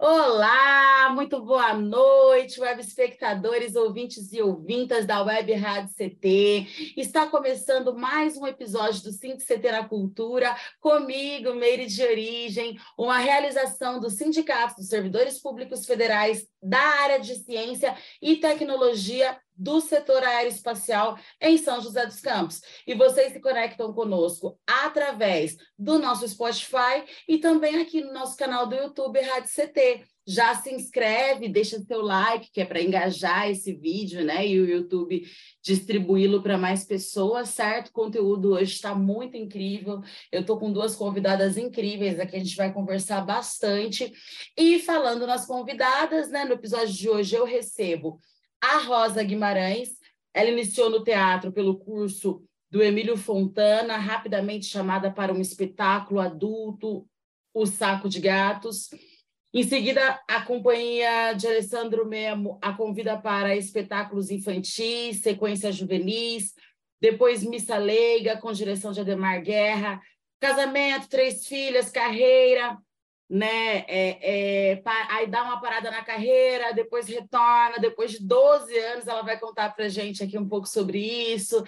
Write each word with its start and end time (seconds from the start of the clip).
Olá, 0.00 1.10
muito 1.12 1.44
boa 1.44 1.74
noite, 1.74 2.60
web 2.60 2.80
espectadores, 2.80 3.74
ouvintes 3.74 4.32
e 4.32 4.40
ouvintas 4.40 5.04
da 5.04 5.24
Web 5.24 5.52
Rádio 5.54 5.92
CT. 5.92 6.94
Está 6.96 7.26
começando 7.26 7.92
mais 7.92 8.36
um 8.36 8.46
episódio 8.46 9.02
do 9.02 9.10
Sindicato 9.10 9.44
CT 9.44 9.72
na 9.72 9.88
Cultura, 9.88 10.56
comigo, 10.78 11.52
Meire 11.52 11.86
de 11.86 12.00
Origem, 12.00 12.78
uma 12.96 13.18
realização 13.18 13.98
do 13.98 14.08
Sindicato 14.08 14.76
dos 14.76 14.86
Servidores 14.86 15.42
Públicos 15.42 15.84
Federais 15.84 16.46
da 16.62 16.78
área 16.78 17.18
de 17.18 17.34
Ciência 17.34 17.96
e 18.22 18.36
Tecnologia 18.36 19.36
do 19.58 19.80
setor 19.80 20.22
aeroespacial 20.22 21.18
em 21.40 21.58
São 21.58 21.80
José 21.80 22.06
dos 22.06 22.20
Campos. 22.20 22.62
E 22.86 22.94
vocês 22.94 23.32
se 23.32 23.40
conectam 23.40 23.92
conosco 23.92 24.58
através 24.66 25.56
do 25.76 25.98
nosso 25.98 26.26
Spotify 26.28 27.04
e 27.26 27.38
também 27.38 27.80
aqui 27.80 28.00
no 28.00 28.12
nosso 28.12 28.36
canal 28.36 28.66
do 28.66 28.76
YouTube 28.76 29.20
Rádio 29.20 29.50
CT. 29.50 30.04
Já 30.30 30.54
se 30.54 30.70
inscreve, 30.70 31.48
deixa 31.48 31.80
seu 31.80 32.02
like, 32.02 32.50
que 32.52 32.60
é 32.60 32.64
para 32.66 32.82
engajar 32.82 33.50
esse 33.50 33.72
vídeo, 33.72 34.22
né? 34.22 34.46
E 34.46 34.60
o 34.60 34.68
YouTube 34.68 35.26
distribuí-lo 35.62 36.42
para 36.42 36.58
mais 36.58 36.84
pessoas, 36.84 37.48
certo? 37.48 37.88
O 37.88 37.92
conteúdo 37.92 38.52
hoje 38.52 38.74
está 38.74 38.94
muito 38.94 39.38
incrível. 39.38 40.02
Eu 40.30 40.42
estou 40.42 40.58
com 40.58 40.70
duas 40.70 40.94
convidadas 40.94 41.56
incríveis 41.56 42.20
aqui, 42.20 42.36
a 42.36 42.40
gente 42.40 42.56
vai 42.56 42.70
conversar 42.70 43.22
bastante. 43.24 44.12
E 44.54 44.78
falando 44.80 45.26
nas 45.26 45.46
convidadas, 45.46 46.28
né? 46.28 46.44
No 46.44 46.52
episódio 46.52 46.92
de 46.92 47.08
hoje 47.08 47.34
eu 47.34 47.46
recebo 47.46 48.20
a 48.60 48.78
Rosa 48.78 49.22
Guimarães. 49.22 49.90
Ela 50.34 50.50
iniciou 50.50 50.90
no 50.90 51.02
teatro 51.02 51.52
pelo 51.52 51.78
curso 51.78 52.42
do 52.70 52.82
Emílio 52.82 53.16
Fontana, 53.16 53.96
rapidamente 53.96 54.66
chamada 54.66 55.10
para 55.10 55.32
um 55.32 55.40
espetáculo 55.40 56.20
adulto, 56.20 57.06
O 57.54 57.66
Saco 57.66 58.08
de 58.08 58.20
Gatos. 58.20 58.90
Em 59.52 59.62
seguida, 59.62 60.20
a 60.28 60.42
companhia 60.42 61.32
de 61.32 61.46
Alessandro 61.46 62.06
Memo 62.06 62.58
a 62.60 62.72
convida 62.74 63.16
para 63.18 63.56
espetáculos 63.56 64.30
infantis, 64.30 65.22
sequências 65.22 65.74
juvenis, 65.74 66.52
depois 67.00 67.42
Missa 67.42 67.78
Leiga, 67.78 68.36
com 68.36 68.52
direção 68.52 68.92
de 68.92 69.00
Ademar 69.00 69.42
Guerra, 69.42 70.00
casamento, 70.38 71.08
três 71.08 71.46
filhas, 71.46 71.90
carreira, 71.90 72.76
né? 73.28 73.84
É, 73.88 74.72
é, 74.72 74.82
aí 75.10 75.26
dá 75.26 75.42
uma 75.42 75.60
parada 75.60 75.90
na 75.90 76.02
carreira, 76.02 76.72
depois 76.72 77.06
retorna, 77.06 77.78
depois 77.78 78.12
de 78.12 78.26
12 78.26 78.76
anos 78.78 79.06
ela 79.06 79.22
vai 79.22 79.38
contar 79.38 79.74
para 79.74 79.88
gente 79.88 80.22
aqui 80.22 80.38
um 80.38 80.48
pouco 80.48 80.66
sobre 80.66 80.98
isso. 80.98 81.62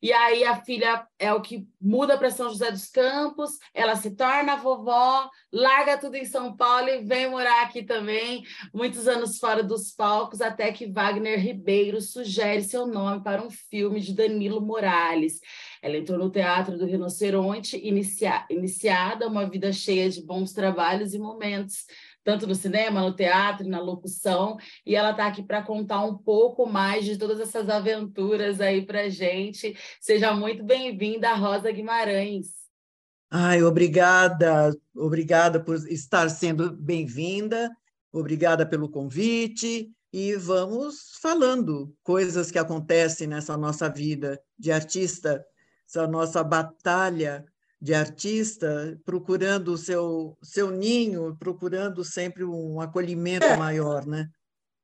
E 0.00 0.12
aí 0.12 0.44
a 0.44 0.62
filha 0.62 1.04
é 1.18 1.32
o 1.32 1.40
que 1.40 1.66
muda 1.80 2.16
para 2.16 2.30
São 2.30 2.48
José 2.48 2.70
dos 2.70 2.86
Campos, 2.86 3.58
ela 3.74 3.96
se 3.96 4.14
torna 4.14 4.56
vovó, 4.56 5.28
larga 5.52 5.98
tudo 5.98 6.14
em 6.14 6.24
São 6.24 6.56
Paulo 6.56 6.88
e 6.88 7.02
vem 7.02 7.28
morar 7.28 7.62
aqui 7.62 7.82
também, 7.82 8.44
muitos 8.72 9.08
anos 9.08 9.38
fora 9.38 9.60
dos 9.62 9.90
palcos, 9.90 10.40
até 10.40 10.70
que 10.70 10.86
Wagner 10.86 11.40
Ribeiro 11.40 12.00
sugere 12.00 12.62
seu 12.62 12.86
nome 12.86 13.24
para 13.24 13.42
um 13.42 13.50
filme 13.50 14.00
de 14.00 14.14
Danilo 14.14 14.60
Morales. 14.60 15.40
Ela 15.82 15.96
entrou 15.96 16.18
no 16.18 16.30
Teatro 16.30 16.76
do 16.76 16.86
Rinoceronte, 16.86 17.76
inicia, 17.76 18.46
iniciada 18.50 19.26
uma 19.26 19.48
vida 19.48 19.72
cheia 19.72 20.08
de 20.10 20.22
bons 20.22 20.52
trabalhos 20.52 21.14
e 21.14 21.18
momentos 21.18 21.86
tanto 22.28 22.46
no 22.46 22.54
cinema, 22.54 23.00
no 23.00 23.16
teatro, 23.16 23.66
na 23.66 23.80
locução, 23.80 24.58
e 24.84 24.94
ela 24.94 25.12
está 25.12 25.26
aqui 25.26 25.42
para 25.42 25.62
contar 25.62 26.04
um 26.04 26.14
pouco 26.18 26.66
mais 26.66 27.06
de 27.06 27.16
todas 27.16 27.40
essas 27.40 27.70
aventuras 27.70 28.60
aí 28.60 28.84
para 28.84 29.08
gente. 29.08 29.74
Seja 29.98 30.34
muito 30.34 30.62
bem-vinda, 30.62 31.32
Rosa 31.32 31.72
Guimarães. 31.72 32.48
Ai, 33.30 33.62
obrigada, 33.62 34.76
obrigada 34.94 35.58
por 35.58 35.76
estar 35.88 36.28
sendo 36.28 36.70
bem-vinda, 36.70 37.70
obrigada 38.12 38.66
pelo 38.66 38.90
convite 38.90 39.90
e 40.12 40.34
vamos 40.34 41.18
falando 41.22 41.94
coisas 42.02 42.50
que 42.50 42.58
acontecem 42.58 43.26
nessa 43.26 43.56
nossa 43.56 43.88
vida 43.88 44.38
de 44.58 44.70
artista, 44.70 45.42
essa 45.88 46.06
nossa 46.06 46.44
batalha 46.44 47.46
de 47.80 47.94
artista, 47.94 49.00
procurando 49.04 49.72
o 49.72 49.78
seu, 49.78 50.36
seu 50.42 50.70
ninho, 50.70 51.34
procurando 51.36 52.04
sempre 52.04 52.44
um 52.44 52.80
acolhimento 52.80 53.46
é. 53.46 53.56
maior, 53.56 54.04
né? 54.06 54.28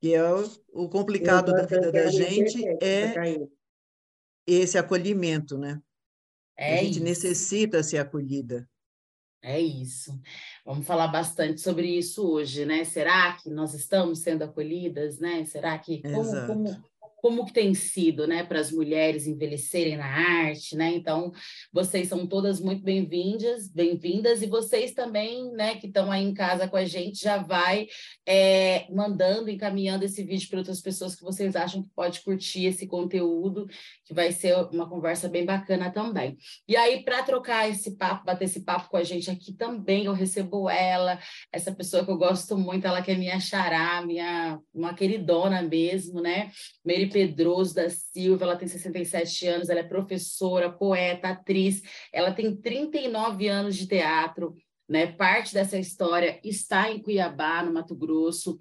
Que 0.01 0.15
é 0.15 0.33
o, 0.33 0.45
o 0.73 0.89
complicado 0.89 1.53
da 1.53 1.67
vida 1.67 1.93
da 1.93 2.11
gente 2.11 2.65
é 2.81 3.13
esse 4.47 4.79
acolhimento, 4.79 5.59
né? 5.59 5.81
É 6.57 6.79
a 6.79 6.83
gente 6.83 6.97
isso. 6.97 7.05
necessita 7.05 7.83
ser 7.83 7.99
acolhida. 7.99 8.69
É 9.43 9.61
isso. 9.61 10.19
Vamos 10.65 10.87
falar 10.87 11.09
bastante 11.09 11.61
sobre 11.61 11.87
isso 11.87 12.27
hoje, 12.27 12.65
né? 12.65 12.83
Será 12.85 13.35
que 13.35 13.51
nós 13.51 13.75
estamos 13.75 14.21
sendo 14.21 14.43
acolhidas, 14.43 15.19
né? 15.19 15.45
Será 15.45 15.79
que 15.79 16.01
como, 16.01 16.47
como, 16.47 16.85
como 17.25 17.47
que 17.47 17.55
tem 17.55 17.73
sido, 17.73 18.27
né, 18.27 18.45
para 18.45 18.61
as 18.61 18.71
mulheres 18.71 19.27
envelhecerem 19.27 19.97
na 19.97 20.05
arte, 20.05 20.77
né? 20.77 20.93
Então, 20.95 21.33
vocês 21.73 22.07
são 22.07 22.27
todas 22.27 22.61
muito 22.61 22.83
bem-vindas, 22.83 23.67
bem-vindas, 23.67 24.43
e 24.43 24.47
vocês 24.47 24.93
também, 24.93 25.51
né, 25.53 25.77
que 25.77 25.87
estão 25.87 26.13
aí 26.13 26.23
em 26.23 26.35
casa 26.35 26.69
com 26.69 26.77
a 26.77 26.85
gente, 26.85 27.23
já 27.23 27.39
vai 27.39 27.87
é, 28.27 28.87
mandando, 28.93 29.49
encaminhando 29.49 30.05
esse 30.05 30.23
vídeo 30.23 30.51
para 30.51 30.59
outras 30.59 30.83
pessoas 30.83 31.17
que 31.17 31.23
vocês 31.23 31.57
acham 31.57 31.83
que 31.83 31.89
pode 31.97 32.21
curtir 32.21 32.67
esse 32.67 32.87
conteúdo, 32.87 33.69
que 34.05 34.13
vai 34.13 34.31
ser 34.31 34.55
uma 34.71 34.87
conversa 34.87 35.27
bem 35.27 35.47
bacana 35.47 35.91
também. 35.91 36.37
E 36.69 36.77
aí, 36.77 37.03
para 37.05 37.23
trocar 37.23 37.71
esse 37.71 37.97
papo, 37.97 38.27
bater 38.27 38.45
esse 38.45 38.61
papo 38.67 38.91
com 38.91 38.99
a 38.99 39.03
gente 39.03 39.31
aqui 39.31 39.55
também, 39.55 40.05
eu 40.05 40.13
recebo 40.13 40.69
ela, 40.69 41.19
essa 41.51 41.73
pessoa 41.73 42.05
que 42.05 42.11
eu 42.11 42.19
gosto 42.19 42.59
muito, 42.59 42.87
ela 42.87 43.01
que 43.01 43.13
é 43.13 43.17
minha 43.17 43.41
xará, 43.41 44.05
minha, 44.05 44.61
uma 44.75 44.93
queridona 44.93 45.63
mesmo, 45.63 46.21
né? 46.21 46.51
Mary 46.85 47.14
Pedroso 47.15 47.77
da 47.77 47.89
Silva, 47.89 48.43
ela 48.43 48.57
tem 48.57 48.67
67 48.67 49.47
anos, 49.47 49.69
ela 49.69 49.79
é 49.79 49.85
professora, 49.85 50.69
poeta, 50.69 51.29
atriz, 51.29 51.81
ela 52.13 52.33
tem 52.33 52.57
39 52.57 53.47
anos 53.47 53.77
de 53.77 53.87
teatro, 53.87 54.57
né? 54.89 55.07
Parte 55.13 55.55
dessa 55.55 55.79
história 55.79 56.41
está 56.43 56.91
em 56.91 57.01
Cuiabá, 57.01 57.63
no 57.63 57.73
Mato 57.73 57.95
Grosso. 57.95 58.59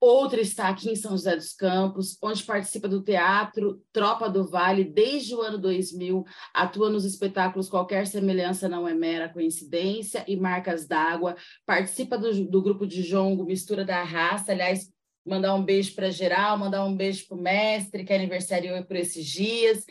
Outra 0.00 0.40
está 0.40 0.68
aqui 0.68 0.90
em 0.90 0.96
São 0.96 1.12
José 1.12 1.34
dos 1.34 1.52
Campos, 1.54 2.16
onde 2.22 2.44
participa 2.44 2.88
do 2.88 3.02
teatro 3.02 3.80
Tropa 3.92 4.28
do 4.28 4.48
Vale 4.48 4.84
desde 4.84 5.34
o 5.34 5.40
ano 5.40 5.58
2000, 5.58 6.24
atua 6.54 6.88
nos 6.88 7.04
espetáculos 7.04 7.68
Qualquer 7.68 8.06
Semelhança 8.06 8.68
Não 8.68 8.86
É 8.86 8.94
Mera 8.94 9.28
Coincidência 9.28 10.24
e 10.28 10.36
Marcas 10.36 10.86
d'Água, 10.86 11.36
participa 11.66 12.16
do, 12.16 12.44
do 12.46 12.62
grupo 12.62 12.86
de 12.86 13.02
jongo 13.02 13.44
Mistura 13.44 13.84
da 13.84 14.04
Raça, 14.04 14.52
aliás, 14.52 14.91
mandar 15.24 15.54
um 15.54 15.64
beijo 15.64 15.94
para 15.94 16.10
geral, 16.10 16.58
mandar 16.58 16.84
um 16.84 16.96
beijo 16.96 17.26
para 17.26 17.36
o 17.36 17.40
mestre, 17.40 18.04
que 18.04 18.12
aniversariou 18.12 18.82
por 18.84 18.96
esses 18.96 19.24
dias. 19.26 19.84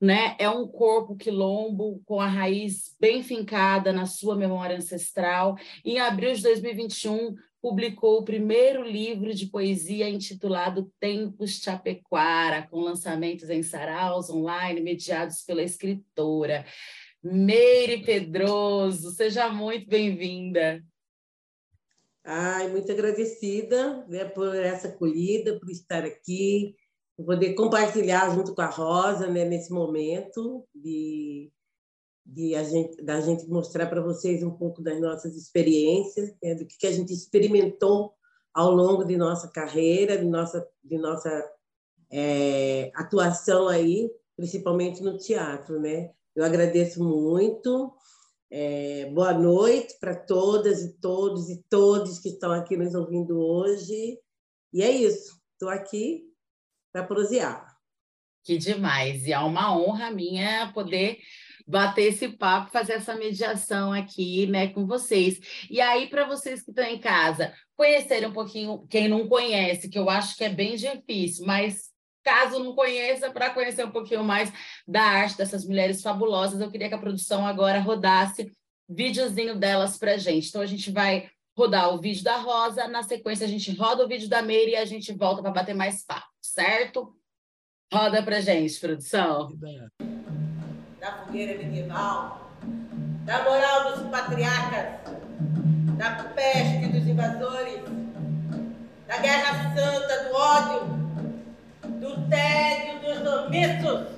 Né? 0.00 0.34
É 0.38 0.48
um 0.48 0.66
corpo 0.66 1.16
quilombo 1.16 2.02
com 2.04 2.20
a 2.20 2.26
raiz 2.26 2.96
bem 2.98 3.22
fincada 3.22 3.92
na 3.92 4.06
sua 4.06 4.34
memória 4.34 4.76
ancestral. 4.76 5.56
Em 5.84 6.00
abril 6.00 6.34
de 6.34 6.42
2021, 6.42 7.36
publicou 7.60 8.18
o 8.18 8.24
primeiro 8.24 8.82
livro 8.82 9.32
de 9.32 9.46
poesia 9.46 10.08
intitulado 10.08 10.92
Tempos 10.98 11.62
Chapequara, 11.62 12.66
com 12.68 12.80
lançamentos 12.80 13.48
em 13.48 13.62
saraus 13.62 14.28
online 14.28 14.80
mediados 14.80 15.42
pela 15.42 15.62
escritora. 15.62 16.66
Meire 17.22 18.02
Pedroso, 18.02 19.12
seja 19.12 19.48
muito 19.48 19.88
bem-vinda. 19.88 20.82
Ai, 22.24 22.68
muito 22.68 22.90
agradecida 22.92 24.06
né, 24.06 24.24
por 24.24 24.54
essa 24.54 24.88
acolhida, 24.88 25.58
por 25.58 25.68
estar 25.68 26.04
aqui, 26.04 26.76
por 27.16 27.26
poder 27.26 27.54
compartilhar 27.54 28.32
junto 28.34 28.54
com 28.54 28.62
a 28.62 28.70
Rosa 28.70 29.26
né, 29.26 29.44
nesse 29.44 29.72
momento 29.72 30.64
de, 30.72 31.50
de 32.24 32.54
a 32.54 32.62
gente, 32.62 33.02
da 33.02 33.20
gente 33.20 33.48
mostrar 33.48 33.86
para 33.86 34.00
vocês 34.00 34.42
um 34.44 34.52
pouco 34.52 34.80
das 34.80 35.00
nossas 35.00 35.36
experiências, 35.36 36.32
né, 36.40 36.54
do 36.54 36.64
que, 36.64 36.86
a 36.86 36.92
gente 36.92 37.12
experimentou 37.12 38.14
ao 38.54 38.70
longo 38.70 39.04
de 39.04 39.16
nossa 39.16 39.48
carreira, 39.48 40.16
de 40.16 40.24
nossa, 40.24 40.64
de 40.84 40.98
nossa 40.98 41.52
é, 42.10 42.92
atuação 42.94 43.66
aí, 43.66 44.08
principalmente 44.36 45.02
no 45.02 45.18
teatro, 45.18 45.80
né? 45.80 46.12
Eu 46.36 46.44
agradeço 46.44 47.02
muito 47.02 47.92
é, 48.54 49.06
boa 49.06 49.32
noite 49.32 49.94
para 49.98 50.14
todas 50.14 50.82
e 50.82 50.92
todos 50.98 51.48
e 51.48 51.62
todos 51.70 52.18
que 52.18 52.28
estão 52.28 52.52
aqui 52.52 52.76
nos 52.76 52.94
ouvindo 52.94 53.40
hoje. 53.40 54.18
E 54.70 54.82
é 54.82 54.90
isso, 54.90 55.40
estou 55.54 55.70
aqui 55.70 56.24
para 56.92 57.02
prosear. 57.02 57.66
Que 58.44 58.58
demais! 58.58 59.26
E 59.26 59.32
é 59.32 59.38
uma 59.38 59.74
honra 59.74 60.10
minha 60.10 60.70
poder 60.74 61.18
bater 61.66 62.12
esse 62.12 62.28
papo, 62.28 62.70
fazer 62.70 62.94
essa 62.94 63.14
mediação 63.14 63.90
aqui, 63.90 64.46
né, 64.46 64.68
com 64.68 64.86
vocês. 64.86 65.40
E 65.70 65.80
aí, 65.80 66.10
para 66.10 66.26
vocês 66.26 66.60
que 66.62 66.72
estão 66.72 66.84
em 66.84 67.00
casa, 67.00 67.54
conhecerem 67.74 68.28
um 68.28 68.34
pouquinho, 68.34 68.86
quem 68.90 69.08
não 69.08 69.28
conhece, 69.28 69.88
que 69.88 69.98
eu 69.98 70.10
acho 70.10 70.36
que 70.36 70.44
é 70.44 70.50
bem 70.50 70.76
difícil, 70.76 71.46
mas 71.46 71.91
caso 72.22 72.58
não 72.62 72.74
conheça, 72.74 73.30
para 73.30 73.50
conhecer 73.50 73.84
um 73.84 73.90
pouquinho 73.90 74.24
mais 74.24 74.52
da 74.86 75.02
arte 75.02 75.36
dessas 75.36 75.64
mulheres 75.64 76.02
fabulosas, 76.02 76.60
eu 76.60 76.70
queria 76.70 76.88
que 76.88 76.94
a 76.94 76.98
produção 76.98 77.46
agora 77.46 77.80
rodasse 77.80 78.52
videozinho 78.88 79.56
delas 79.56 79.98
para 79.98 80.18
gente. 80.18 80.48
Então, 80.48 80.60
a 80.60 80.66
gente 80.66 80.90
vai 80.90 81.30
rodar 81.56 81.94
o 81.94 82.00
vídeo 82.00 82.24
da 82.24 82.36
Rosa, 82.36 82.88
na 82.88 83.02
sequência 83.02 83.46
a 83.46 83.48
gente 83.48 83.74
roda 83.76 84.04
o 84.04 84.08
vídeo 84.08 84.28
da 84.28 84.42
Meire 84.42 84.72
e 84.72 84.76
a 84.76 84.84
gente 84.84 85.12
volta 85.12 85.42
para 85.42 85.50
bater 85.50 85.74
mais 85.74 86.04
papo, 86.04 86.26
certo? 86.40 87.14
Roda 87.92 88.22
para 88.22 88.40
gente, 88.40 88.80
produção 88.80 89.52
da 91.02 91.24
fogueira 91.24 91.58
medieval, 91.58 92.52
da 93.24 93.42
moral 93.42 93.96
dos 93.96 94.08
patriarcas, 94.08 95.12
da 95.98 96.22
peste 96.32 96.86
dos 96.92 97.08
invasores, 97.08 97.80
da 99.08 99.18
guerra 99.18 99.74
santa 99.74 100.28
do 100.28 100.34
ódio, 100.36 101.01
do 102.02 102.16
tédio 102.28 102.98
dos 102.98 103.32
omissos. 103.32 104.08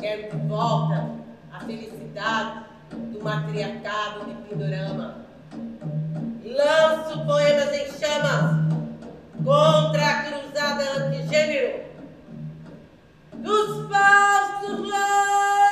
Quero 0.00 0.30
de 0.30 0.46
volta 0.48 1.10
a 1.52 1.60
felicidade 1.60 2.64
do 3.12 3.22
matriarcado 3.22 4.24
de 4.24 4.34
Pindorama. 4.48 5.16
Lanço 6.44 7.26
poemas 7.26 7.74
em 7.74 7.92
chamas 7.98 8.72
contra 9.44 10.06
a 10.06 10.22
cruzada 10.22 11.04
antigênero 11.04 11.84
dos 13.34 13.86
falsos 13.90 14.78
lobos. 14.78 15.67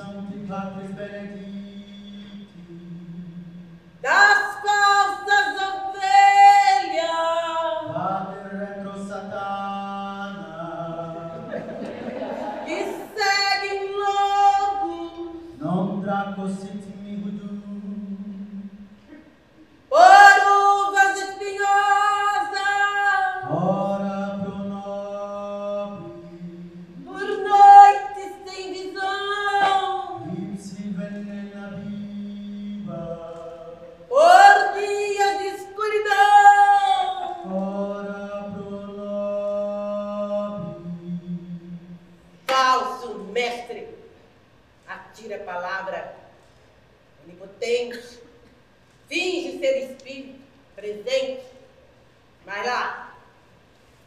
sancti 0.00 0.38
patris 0.48 0.92
benedicti. 0.96 1.60
Das 4.00 4.42
Paus 4.64 5.14
des 5.28 5.59
mestre, 43.30 43.88
atira 44.86 45.36
a 45.36 45.44
palavra, 45.44 46.16
onipotente, 47.24 48.20
finge 49.08 49.58
ser 49.58 49.92
espírito, 49.92 50.40
presente, 50.74 51.46
mas 52.44 52.66
lá, 52.66 53.14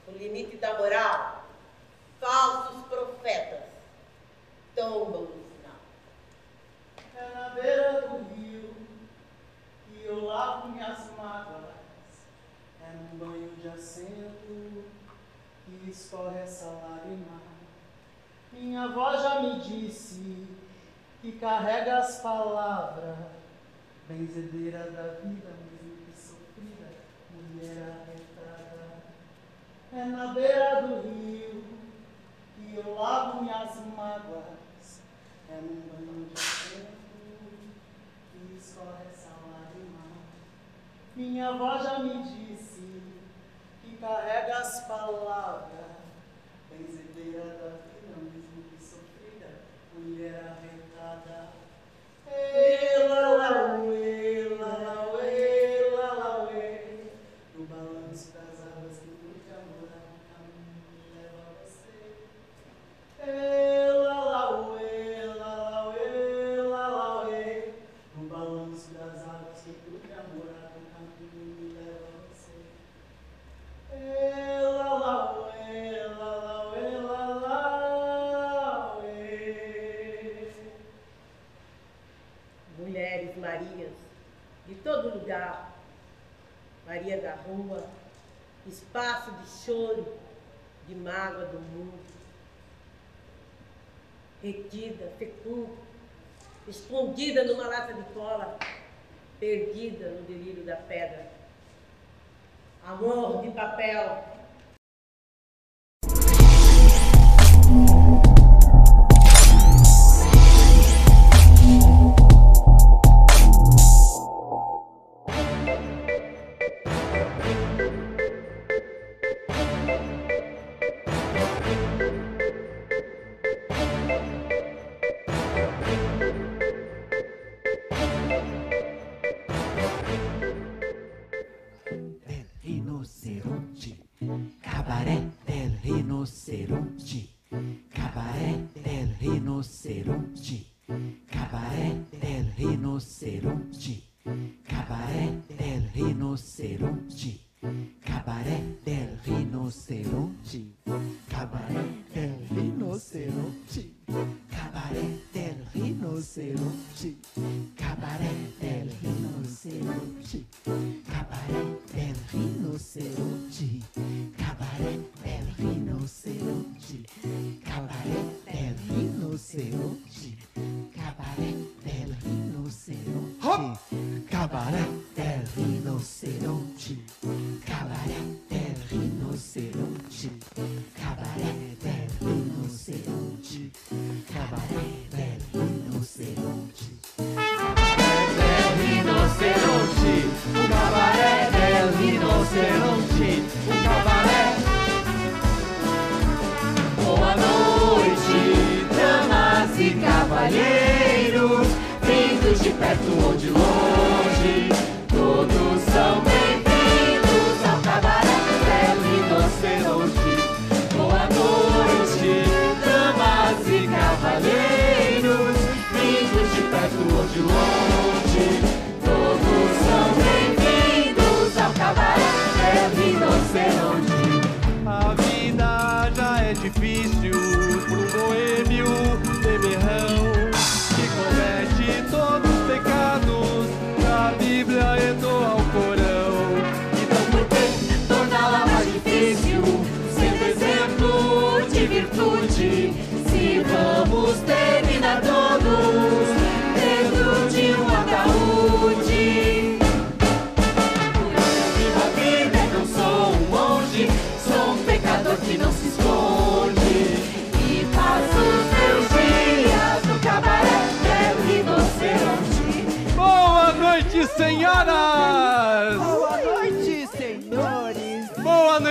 no 0.08 0.18
limite 0.18 0.58
da 0.58 0.78
moral, 0.78 1.46
falsos 2.20 2.86
profetas 2.88 3.64
tombam 4.76 5.22
no 5.24 5.44
sinal. 5.52 5.80
É 7.16 7.36
na 7.36 7.50
beira 7.50 8.02
do 8.02 8.34
rio 8.34 8.74
que 9.88 10.04
eu 10.04 10.26
lavo 10.26 10.70
minhas 10.70 11.12
mágoas. 11.18 11.74
É 12.82 12.92
num 12.96 13.18
banho 13.18 13.50
de 13.56 13.68
assento 13.70 14.86
que 15.66 15.90
escorre 15.90 16.40
essa 16.40 16.66
lágrima. 16.66 17.53
Minha 18.54 18.84
avó 18.84 19.18
já 19.18 19.42
me 19.42 19.60
disse 19.60 20.48
que 21.22 21.32
carrega 21.34 21.98
as 21.98 22.22
palavras, 22.22 23.18
benzedeira 24.08 24.92
da 24.92 25.20
vida, 25.22 25.52
que 25.80 26.12
sofrida, 26.16 26.90
mulher 27.32 27.82
arretada. 27.82 29.04
É 29.92 30.06
na 30.06 30.28
beira 30.34 30.82
do 30.82 31.02
rio 31.02 31.64
que 32.56 32.76
eu 32.76 32.94
lavo 32.96 33.44
minhas 33.44 33.76
mágoas. 33.96 35.02
É 35.50 35.56
num 35.62 35.82
banho 35.82 36.26
de 36.26 36.34
assento 36.34 36.98
que 38.32 38.58
escorre 38.58 39.06
essa 39.12 39.30
lágrima. 39.52 40.02
Minha 41.16 41.50
avó 41.50 41.78
já 41.78 42.00
me 42.00 42.24
disse 42.24 43.02
que 43.82 43.98
carrega 43.98 44.58
as 44.58 44.88
palavras, 44.88 45.70
benzedeira 46.70 47.46
da 47.46 47.70
vida, 47.70 47.93
mulher 50.04 50.58
aventada, 50.58 51.50
ela 52.28 53.78
é 53.96 54.23
Maria 86.94 87.18
da 87.18 87.34
rua, 87.34 87.84
espaço 88.68 89.32
de 89.32 89.50
choro, 89.50 90.16
de 90.88 90.94
mágoa 90.94 91.46
do 91.48 91.60
mundo, 91.60 92.00
retida, 94.44 95.12
fecunda, 95.18 95.72
escondida 96.68 97.46
numa 97.46 97.66
lata 97.66 97.96
de 97.96 98.04
cola, 98.14 98.60
perdida 99.40 100.12
no 100.12 100.22
delírio 100.22 100.64
da 100.66 100.76
pedra. 100.76 101.32
Amor 102.86 103.42
de 103.42 103.50
papel, 103.50 104.24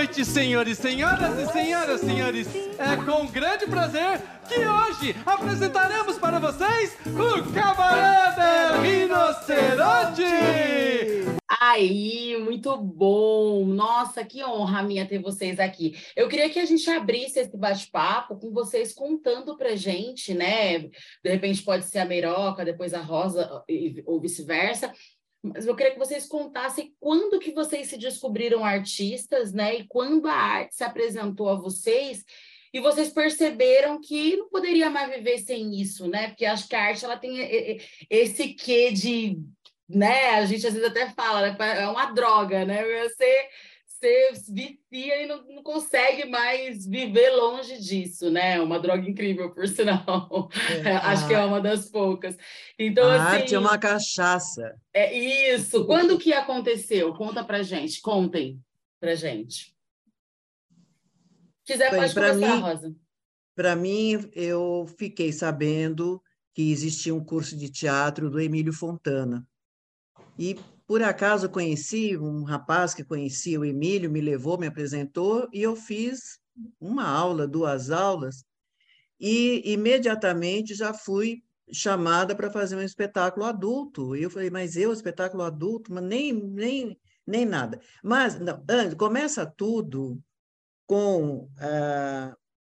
noite, 0.03 0.25
senhores, 0.25 0.77
senhoras 0.79 1.39
e 1.39 1.53
senhoras, 1.53 2.01
senhores! 2.01 2.47
É 2.77 2.97
com 3.05 3.25
grande 3.27 3.65
prazer 3.65 4.21
que 4.49 4.59
hoje 4.59 5.15
apresentaremos 5.25 6.17
para 6.19 6.39
vocês 6.39 6.97
o 7.05 7.53
Cabaré 7.53 8.35
del 8.35 8.81
Rinoceronte! 8.81 10.23
Aí, 11.61 12.37
muito 12.43 12.75
bom! 12.75 13.63
Nossa, 13.63 14.25
que 14.25 14.43
honra 14.43 14.83
minha 14.83 15.07
ter 15.07 15.19
vocês 15.19 15.57
aqui. 15.57 15.95
Eu 16.17 16.27
queria 16.27 16.49
que 16.49 16.59
a 16.59 16.65
gente 16.65 16.89
abrisse 16.89 17.39
esse 17.39 17.55
bate-papo 17.55 18.35
com 18.35 18.51
vocês 18.51 18.93
contando 18.93 19.55
pra 19.55 19.73
gente, 19.77 20.33
né? 20.33 20.79
De 20.79 21.29
repente 21.29 21.63
pode 21.63 21.85
ser 21.85 21.99
a 21.99 22.05
Meiroca, 22.05 22.65
depois 22.65 22.93
a 22.93 22.99
Rosa, 22.99 23.49
ou 24.05 24.19
vice-versa. 24.19 24.91
Mas 25.43 25.67
eu 25.67 25.75
queria 25.75 25.91
que 25.91 25.99
vocês 25.99 26.25
contassem 26.25 26.95
quando 26.99 27.39
que 27.39 27.51
vocês 27.51 27.87
se 27.87 27.97
descobriram 27.97 28.63
artistas, 28.63 29.51
né? 29.51 29.75
E 29.75 29.87
quando 29.87 30.27
a 30.27 30.33
arte 30.33 30.75
se 30.75 30.83
apresentou 30.83 31.49
a 31.49 31.55
vocês 31.55 32.23
e 32.73 32.79
vocês 32.79 33.09
perceberam 33.09 33.99
que 33.99 34.37
não 34.37 34.49
poderia 34.49 34.89
mais 34.89 35.13
viver 35.13 35.37
sem 35.39 35.75
isso, 35.75 36.07
né? 36.07 36.29
Porque 36.29 36.45
acho 36.45 36.67
que 36.67 36.75
a 36.75 36.83
arte 36.83 37.03
ela 37.03 37.17
tem 37.17 37.77
esse 38.09 38.53
quê 38.53 38.91
de 38.91 39.37
né? 39.87 40.29
A 40.31 40.45
gente 40.45 40.65
às 40.65 40.73
vezes 40.73 40.87
até 40.87 41.09
fala, 41.09 41.41
né? 41.41 41.57
é 41.81 41.87
uma 41.87 42.05
droga, 42.07 42.65
né? 42.65 42.83
Você, 43.03 43.49
você 44.03 44.33
vicia 44.49 45.23
e 45.23 45.25
não, 45.25 45.43
não 45.47 45.63
consegue 45.63 46.25
mais 46.25 46.85
viver 46.85 47.29
longe 47.29 47.79
disso, 47.79 48.29
né? 48.29 48.59
Uma 48.59 48.79
droga 48.79 49.09
incrível, 49.09 49.53
por 49.53 49.67
sinal. 49.67 50.49
É, 50.83 50.91
Acho 50.97 51.27
que 51.27 51.33
é 51.33 51.43
uma 51.43 51.61
das 51.61 51.89
poucas. 51.89 52.35
Então, 52.77 53.09
a 53.09 53.15
assim, 53.15 53.37
arte 53.37 53.55
é 53.55 53.59
uma 53.59 53.77
cachaça. 53.77 54.75
É 54.93 55.53
isso. 55.53 55.85
Quando 55.85 56.17
que 56.17 56.33
aconteceu? 56.33 57.13
Conta 57.13 57.43
pra 57.43 57.63
gente. 57.63 58.01
Contem 58.01 58.61
pra 58.99 59.15
gente. 59.15 59.73
Quiser, 61.63 61.89
Bem, 61.89 62.01
pode 62.01 62.13
começar, 62.13 62.55
mim- 62.55 62.61
Rosa. 62.61 62.95
Para 63.55 63.75
mim, 63.75 64.29
eu 64.33 64.85
fiquei 64.97 65.31
sabendo 65.31 66.21
que 66.53 66.71
existia 66.71 67.15
um 67.15 67.23
curso 67.23 67.55
de 67.55 67.69
teatro 67.69 68.29
do 68.29 68.39
Emílio 68.39 68.73
Fontana. 68.73 69.47
E, 70.37 70.57
por 70.87 71.01
acaso, 71.01 71.49
conheci 71.49 72.17
um 72.17 72.43
rapaz 72.43 72.93
que 72.93 73.03
conhecia 73.03 73.59
o 73.59 73.65
Emílio, 73.65 74.11
me 74.11 74.21
levou, 74.21 74.57
me 74.57 74.67
apresentou, 74.67 75.47
e 75.51 75.61
eu 75.61 75.75
fiz 75.75 76.39
uma 76.79 77.07
aula, 77.07 77.47
duas 77.47 77.89
aulas, 77.89 78.43
e 79.19 79.71
imediatamente 79.71 80.75
já 80.75 80.93
fui 80.93 81.43
chamada 81.71 82.35
para 82.35 82.51
fazer 82.51 82.75
um 82.75 82.81
espetáculo 82.81 83.45
adulto. 83.45 84.15
E 84.15 84.23
eu 84.23 84.29
falei, 84.29 84.49
mas 84.49 84.75
eu, 84.75 84.91
espetáculo 84.91 85.43
adulto? 85.43 85.93
Mas 85.93 86.03
nem, 86.03 86.33
nem, 86.33 86.99
nem 87.25 87.45
nada. 87.45 87.79
Mas, 88.03 88.39
não, 88.39 88.61
começa 88.97 89.45
tudo 89.45 90.21
com 90.85 91.49
ah, 91.57 92.35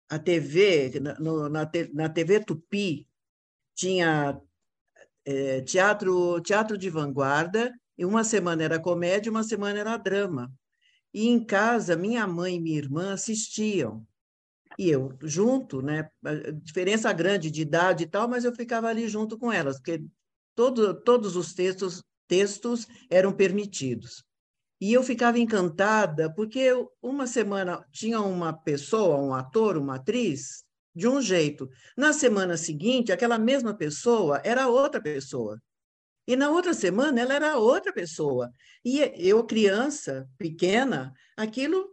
a 0.10 0.20
TV, 0.20 1.00
na, 1.00 1.16
no- 1.20 1.50
na, 1.50 1.70
na 1.94 2.10
TV 2.10 2.40
Tupi, 2.42 3.08
tinha 3.76 4.40
eh, 5.26 5.62
teatro, 5.62 6.42
teatro 6.42 6.78
de 6.78 6.90
vanguarda, 6.90 7.74
e 7.98 8.06
uma 8.06 8.24
semana 8.24 8.64
era 8.64 8.80
comédia, 8.80 9.32
uma 9.32 9.44
semana 9.44 9.80
era 9.80 9.98
drama. 9.98 10.52
E 11.14 11.28
em 11.28 11.44
casa, 11.44 11.96
minha 11.96 12.26
mãe 12.26 12.56
e 12.56 12.60
minha 12.60 12.78
irmã 12.78 13.14
assistiam. 13.14 14.06
E 14.78 14.90
eu 14.90 15.16
junto, 15.22 15.82
né? 15.82 16.10
Diferença 16.64 17.14
grande 17.14 17.52
de 17.52 17.62
idade 17.62 18.04
e 18.04 18.08
tal, 18.08 18.28
mas 18.28 18.44
eu 18.44 18.56
ficava 18.56 18.88
ali 18.88 19.08
junto 19.08 19.38
com 19.38 19.52
elas, 19.52 19.78
porque 19.78 20.04
todo, 20.56 21.00
todos 21.02 21.36
os 21.36 21.54
textos, 21.54 22.04
textos 22.28 22.88
eram 23.10 23.32
permitidos. 23.32 24.24
E 24.82 24.92
eu 24.92 25.04
ficava 25.04 25.40
encantada, 25.40 26.34
porque 26.34 26.60
eu, 26.60 26.92
uma 27.02 27.28
semana 27.28 27.86
tinha 27.92 28.20
uma 28.20 28.52
pessoa, 28.52 29.18
um 29.18 29.34
ator, 29.34 29.78
uma 29.78 29.96
atriz, 29.96 30.64
de 30.96 31.08
um 31.08 31.22
jeito. 31.22 31.70
Na 31.98 32.12
semana 32.12 32.58
seguinte, 32.58 33.12
aquela 33.12 33.38
mesma 33.38 33.74
pessoa 33.74 34.42
era 34.44 34.68
outra 34.68 35.02
pessoa. 35.02 35.60
E 36.26 36.36
na 36.36 36.50
outra 36.50 36.74
semana, 36.74 37.20
ela 37.20 37.34
era 37.34 37.58
outra 37.58 37.92
pessoa. 37.94 38.52
E 38.84 39.00
eu, 39.16 39.44
criança, 39.46 40.28
pequena, 40.38 41.14
aquilo 41.36 41.90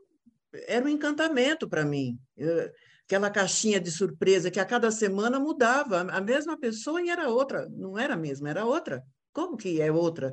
era 0.66 0.84
um 0.84 0.88
encantamento 0.88 1.68
para 1.68 1.84
mim. 1.84 2.18
Eu- 2.36 2.70
aquela 3.04 3.28
caixinha 3.30 3.80
de 3.80 3.90
surpresa 3.90 4.50
que 4.50 4.60
a 4.60 4.64
cada 4.64 4.90
semana 4.90 5.40
mudava. 5.40 6.02
A 6.02 6.20
mesma 6.20 6.56
pessoa 6.58 7.02
e 7.02 7.10
era 7.10 7.28
outra. 7.28 7.68
Não 7.70 7.98
era 7.98 8.14
a 8.14 8.16
mesma, 8.16 8.48
era 8.48 8.64
outra. 8.64 9.02
Como 9.32 9.56
que 9.56 9.80
é 9.80 9.90
outra? 9.90 10.32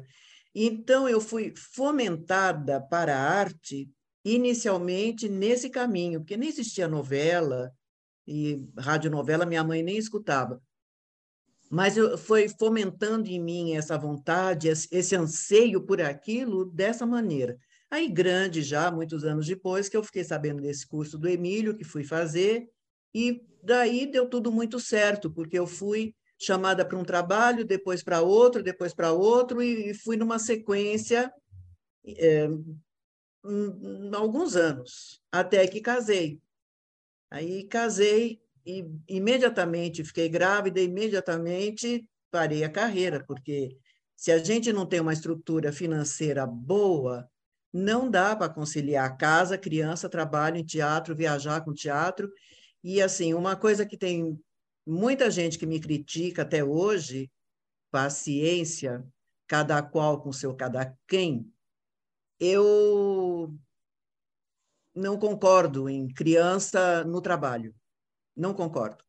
Então, 0.53 1.09
eu 1.09 1.19
fui 1.19 1.53
fomentada 1.55 2.79
para 2.81 3.15
a 3.15 3.19
arte 3.19 3.89
inicialmente 4.23 5.29
nesse 5.29 5.69
caminho, 5.69 6.19
porque 6.19 6.37
nem 6.37 6.49
existia 6.49 6.87
novela 6.87 7.71
e 8.27 8.61
radionovela 8.77 9.45
minha 9.45 9.63
mãe 9.63 9.81
nem 9.81 9.97
escutava. 9.97 10.61
Mas 11.69 11.97
eu, 11.97 12.17
foi 12.17 12.47
fomentando 12.47 13.27
em 13.27 13.39
mim 13.39 13.75
essa 13.75 13.97
vontade, 13.97 14.69
esse 14.69 15.15
anseio 15.15 15.81
por 15.81 16.01
aquilo 16.01 16.65
dessa 16.65 17.05
maneira. 17.05 17.57
Aí, 17.89 18.07
grande 18.07 18.62
já, 18.62 18.91
muitos 18.91 19.24
anos 19.24 19.45
depois, 19.45 19.88
que 19.88 19.95
eu 19.95 20.03
fiquei 20.03 20.24
sabendo 20.24 20.62
desse 20.62 20.88
curso 20.88 21.17
do 21.17 21.27
Emílio, 21.27 21.75
que 21.75 21.83
fui 21.83 22.03
fazer, 22.03 22.69
e 23.13 23.41
daí 23.63 24.05
deu 24.05 24.29
tudo 24.29 24.51
muito 24.51 24.79
certo, 24.79 25.31
porque 25.31 25.57
eu 25.57 25.65
fui 25.65 26.13
chamada 26.39 26.86
para 26.86 26.97
um 26.97 27.03
trabalho, 27.03 27.65
depois 27.65 28.03
para 28.03 28.21
outro, 28.21 28.62
depois 28.62 28.93
para 28.93 29.12
outro, 29.12 29.62
e, 29.62 29.93
fui 29.93 30.17
numa 30.17 30.38
sequência 30.38 31.31
é, 32.05 32.47
alguns 34.13 34.55
anos, 34.55 35.21
até 35.31 35.65
que 35.67 35.81
casei. 35.81 36.41
Aí 37.29 37.63
casei 37.65 38.41
e 38.67 38.86
imediatamente 39.07 40.03
fiquei 40.03 40.27
grávida, 40.27 40.81
imediatamente 40.81 42.05
parei 42.29 42.65
a 42.65 42.69
carreira, 42.69 43.24
porque 43.25 43.77
se 44.13 44.29
a 44.29 44.38
gente 44.39 44.74
não 44.74 44.86
tem 44.86 45.00
uma 45.00 45.13
estrutura 45.13 45.71
financeira 45.71 46.45
boa, 46.45 47.29
não 47.71 48.12
dá 48.12 48.36
para 48.36 48.53
conciliar 48.53 49.17
casa, 49.17 49.57
criança, 49.57 50.09
trabalho 50.09 50.57
em 50.57 50.65
teatro, 50.65 51.15
viajar 51.15 51.63
com 51.63 51.74
teatro. 51.74 52.29
E 52.83 53.01
assim, 53.01 53.33
uma 53.33 53.55
coisa 53.55 53.86
que 53.86 53.95
tem 53.95 54.38
muita 54.86 55.31
gente 55.31 55.57
que 55.57 55.65
me 55.65 55.79
critica 55.79 56.41
até 56.41 56.62
hoje, 56.62 57.31
paciência, 57.89 59.01
cada 59.47 59.81
qual 59.81 60.21
com 60.21 60.33
seu 60.33 60.53
cada 60.53 60.93
quem, 61.07 61.50
eu 62.38 63.57
não 64.93 65.17
concordo 65.17 65.88
em 65.88 66.09
criança 66.09 67.05
no 67.05 67.21
trabalho. 67.21 67.74
Não 68.38 68.53
concordo. 68.53 69.03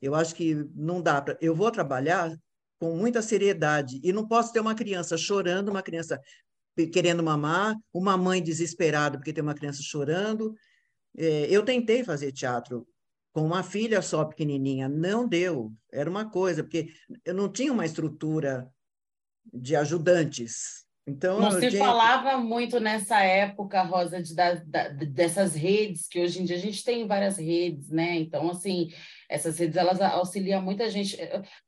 Eu 0.00 0.14
acho 0.14 0.34
que 0.34 0.54
não 0.74 1.02
dá 1.02 1.20
para. 1.20 1.36
Eu 1.40 1.54
vou 1.54 1.70
trabalhar 1.70 2.34
com 2.78 2.96
muita 2.96 3.20
seriedade 3.20 4.00
e 4.02 4.12
não 4.12 4.26
posso 4.26 4.52
ter 4.52 4.60
uma 4.60 4.74
criança 4.74 5.18
chorando, 5.18 5.68
uma 5.68 5.82
criança 5.82 6.18
querendo 6.90 7.22
mamar, 7.22 7.76
uma 7.92 8.16
mãe 8.16 8.42
desesperada 8.42 9.18
porque 9.18 9.32
tem 9.32 9.42
uma 9.42 9.54
criança 9.54 9.82
chorando. 9.82 10.54
É, 11.16 11.46
eu 11.50 11.62
tentei 11.62 12.02
fazer 12.02 12.32
teatro 12.32 12.88
com 13.32 13.44
uma 13.44 13.62
filha 13.62 14.00
só 14.00 14.24
pequenininha, 14.24 14.88
não 14.88 15.28
deu. 15.28 15.72
Era 15.92 16.08
uma 16.08 16.30
coisa, 16.30 16.62
porque 16.62 16.92
eu 17.24 17.34
não 17.34 17.52
tinha 17.52 17.72
uma 17.72 17.84
estrutura 17.84 18.72
de 19.52 19.76
ajudantes. 19.76 20.86
Então, 21.10 21.40
Não 21.40 21.50
se 21.50 21.68
tinha- 21.70 21.84
falava 21.84 22.36
muito 22.38 22.78
nessa 22.78 23.20
época, 23.22 23.82
Rosa, 23.82 24.22
de, 24.22 24.34
da- 24.34 24.54
da- 24.54 24.88
dessas 24.88 25.54
redes, 25.54 26.06
que 26.08 26.20
hoje 26.22 26.40
em 26.40 26.44
dia 26.44 26.56
a 26.56 26.60
gente 26.60 26.84
tem 26.84 27.06
várias 27.06 27.36
redes, 27.36 27.90
né? 27.90 28.16
Então, 28.16 28.50
assim, 28.50 28.88
essas 29.30 29.56
redes, 29.58 29.76
elas 29.76 30.00
auxiliam 30.00 30.60
muita 30.60 30.90
gente. 30.90 31.16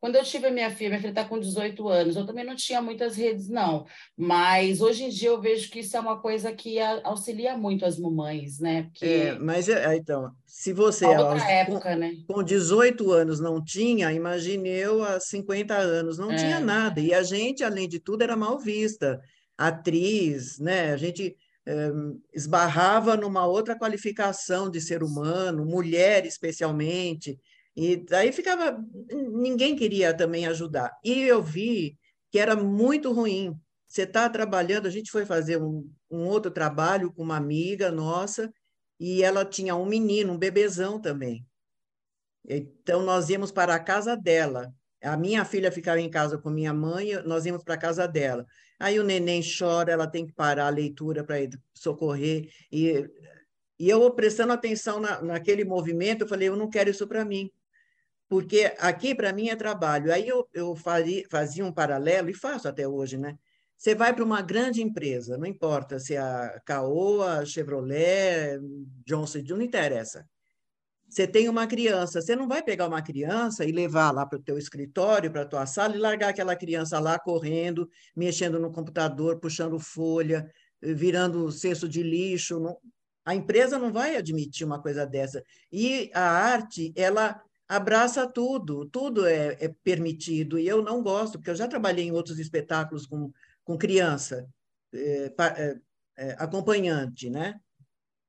Quando 0.00 0.16
eu 0.16 0.24
tive 0.24 0.48
a 0.48 0.50
minha 0.50 0.68
filha, 0.70 0.90
minha 0.90 1.00
filha 1.00 1.10
está 1.10 1.24
com 1.24 1.38
18 1.38 1.88
anos, 1.88 2.16
eu 2.16 2.26
também 2.26 2.44
não 2.44 2.56
tinha 2.56 2.82
muitas 2.82 3.14
redes, 3.16 3.48
não. 3.48 3.86
Mas 4.16 4.80
hoje 4.80 5.04
em 5.04 5.08
dia 5.08 5.28
eu 5.28 5.40
vejo 5.40 5.70
que 5.70 5.78
isso 5.80 5.96
é 5.96 6.00
uma 6.00 6.20
coisa 6.20 6.52
que 6.52 6.80
auxilia 7.04 7.56
muito 7.56 7.84
as 7.86 7.98
mamães, 7.98 8.58
né? 8.58 8.82
Porque 8.84 9.04
É, 9.06 9.38
mas 9.38 9.68
é, 9.68 9.96
então, 9.96 10.30
se 10.44 10.72
você 10.72 11.06
é 11.06 11.14
aos- 11.14 11.34
outra 11.40 11.50
época, 11.50 11.94
né? 11.96 12.12
com 12.26 12.42
18 12.42 13.12
anos 13.12 13.38
não 13.38 13.62
tinha, 13.64 14.12
imagine 14.12 14.68
eu 14.68 15.04
há 15.04 15.20
50 15.20 15.76
anos, 15.76 16.18
não 16.18 16.32
É. 16.32 16.36
tinha 16.36 16.58
nada. 16.60 17.00
E 17.00 17.14
a 17.14 17.22
gente, 17.22 17.62
além 17.62 17.88
de 17.88 18.00
tudo, 18.00 18.22
era 18.22 18.36
mal 18.36 18.58
vista. 18.58 19.20
Atriz, 19.56 20.58
né? 20.58 20.92
A 20.92 20.96
gente 20.96 21.36
eh, 21.64 21.92
esbarrava 22.34 23.16
numa 23.16 23.46
outra 23.46 23.78
qualificação 23.78 24.68
de 24.68 24.80
ser 24.80 25.00
humano, 25.04 25.64
mulher 25.64 26.26
especialmente. 26.26 27.38
E 27.74 27.96
daí 27.96 28.32
ficava, 28.32 28.78
ninguém 29.10 29.74
queria 29.74 30.14
também 30.14 30.46
ajudar. 30.46 30.92
E 31.02 31.22
eu 31.22 31.42
vi 31.42 31.98
que 32.30 32.38
era 32.38 32.54
muito 32.54 33.12
ruim. 33.12 33.54
Você 33.88 34.02
está 34.02 34.28
trabalhando, 34.28 34.86
a 34.86 34.90
gente 34.90 35.10
foi 35.10 35.24
fazer 35.24 35.60
um, 35.60 35.88
um 36.10 36.26
outro 36.26 36.50
trabalho 36.50 37.12
com 37.12 37.22
uma 37.22 37.36
amiga 37.36 37.90
nossa, 37.90 38.52
e 38.98 39.22
ela 39.22 39.44
tinha 39.44 39.74
um 39.74 39.86
menino, 39.86 40.32
um 40.32 40.38
bebezão 40.38 41.00
também. 41.00 41.44
Então, 42.48 43.02
nós 43.02 43.28
íamos 43.28 43.50
para 43.50 43.74
a 43.74 43.80
casa 43.80 44.16
dela. 44.16 44.72
A 45.02 45.16
minha 45.16 45.44
filha 45.44 45.72
ficava 45.72 46.00
em 46.00 46.08
casa 46.08 46.38
com 46.38 46.50
minha 46.50 46.72
mãe, 46.72 47.20
nós 47.24 47.44
íamos 47.44 47.64
para 47.64 47.74
a 47.74 47.78
casa 47.78 48.06
dela. 48.06 48.46
Aí 48.78 48.98
o 48.98 49.04
neném 49.04 49.42
chora, 49.42 49.92
ela 49.92 50.06
tem 50.06 50.26
que 50.26 50.32
parar 50.32 50.66
a 50.66 50.70
leitura 50.70 51.24
para 51.24 51.36
socorrer. 51.74 52.48
E, 52.70 53.08
e 53.78 53.88
eu 53.88 54.08
prestando 54.12 54.52
atenção 54.52 55.00
na, 55.00 55.20
naquele 55.20 55.64
movimento, 55.64 56.22
eu 56.22 56.28
falei, 56.28 56.48
eu 56.48 56.56
não 56.56 56.70
quero 56.70 56.90
isso 56.90 57.06
para 57.06 57.24
mim. 57.24 57.50
Porque 58.32 58.72
aqui, 58.78 59.14
para 59.14 59.30
mim, 59.30 59.50
é 59.50 59.56
trabalho. 59.56 60.10
Aí 60.10 60.26
eu, 60.26 60.48
eu 60.54 60.74
fazia, 60.74 61.22
fazia 61.30 61.66
um 61.66 61.70
paralelo, 61.70 62.30
e 62.30 62.34
faço 62.34 62.66
até 62.66 62.88
hoje, 62.88 63.18
né? 63.18 63.36
Você 63.76 63.94
vai 63.94 64.14
para 64.14 64.24
uma 64.24 64.40
grande 64.40 64.80
empresa, 64.80 65.36
não 65.36 65.44
importa 65.44 66.00
se 66.00 66.14
é 66.14 66.18
a 66.18 66.58
Caoa, 66.64 67.44
Chevrolet, 67.44 68.58
Johnson, 69.04 69.40
não 69.50 69.60
interessa. 69.60 70.26
Você 71.06 71.26
tem 71.26 71.46
uma 71.46 71.66
criança, 71.66 72.22
você 72.22 72.34
não 72.34 72.48
vai 72.48 72.62
pegar 72.62 72.86
uma 72.86 73.02
criança 73.02 73.66
e 73.66 73.70
levar 73.70 74.10
lá 74.12 74.24
para 74.24 74.38
o 74.38 74.42
teu 74.42 74.56
escritório, 74.56 75.30
para 75.30 75.42
a 75.42 75.46
tua 75.46 75.66
sala 75.66 75.94
e 75.94 75.98
largar 75.98 76.30
aquela 76.30 76.56
criança 76.56 76.98
lá 76.98 77.18
correndo, 77.18 77.86
mexendo 78.16 78.58
no 78.58 78.72
computador, 78.72 79.40
puxando 79.40 79.78
folha, 79.78 80.50
virando 80.80 81.52
cesto 81.52 81.86
de 81.86 82.02
lixo. 82.02 82.58
Não... 82.58 82.78
A 83.26 83.34
empresa 83.34 83.78
não 83.78 83.92
vai 83.92 84.16
admitir 84.16 84.66
uma 84.66 84.80
coisa 84.80 85.04
dessa. 85.06 85.44
E 85.70 86.10
a 86.14 86.22
arte, 86.22 86.94
ela 86.96 87.38
abraça 87.76 88.26
tudo, 88.26 88.86
tudo 88.86 89.26
é, 89.26 89.56
é 89.60 89.68
permitido. 89.82 90.58
E 90.58 90.66
eu 90.66 90.82
não 90.82 91.02
gosto, 91.02 91.38
porque 91.38 91.50
eu 91.50 91.56
já 91.56 91.68
trabalhei 91.68 92.06
em 92.06 92.12
outros 92.12 92.38
espetáculos 92.38 93.06
com 93.06 93.32
com 93.64 93.78
criança, 93.78 94.48
é, 94.94 95.32
é, 95.38 95.76
é, 96.18 96.36
acompanhante, 96.38 97.30
né? 97.30 97.54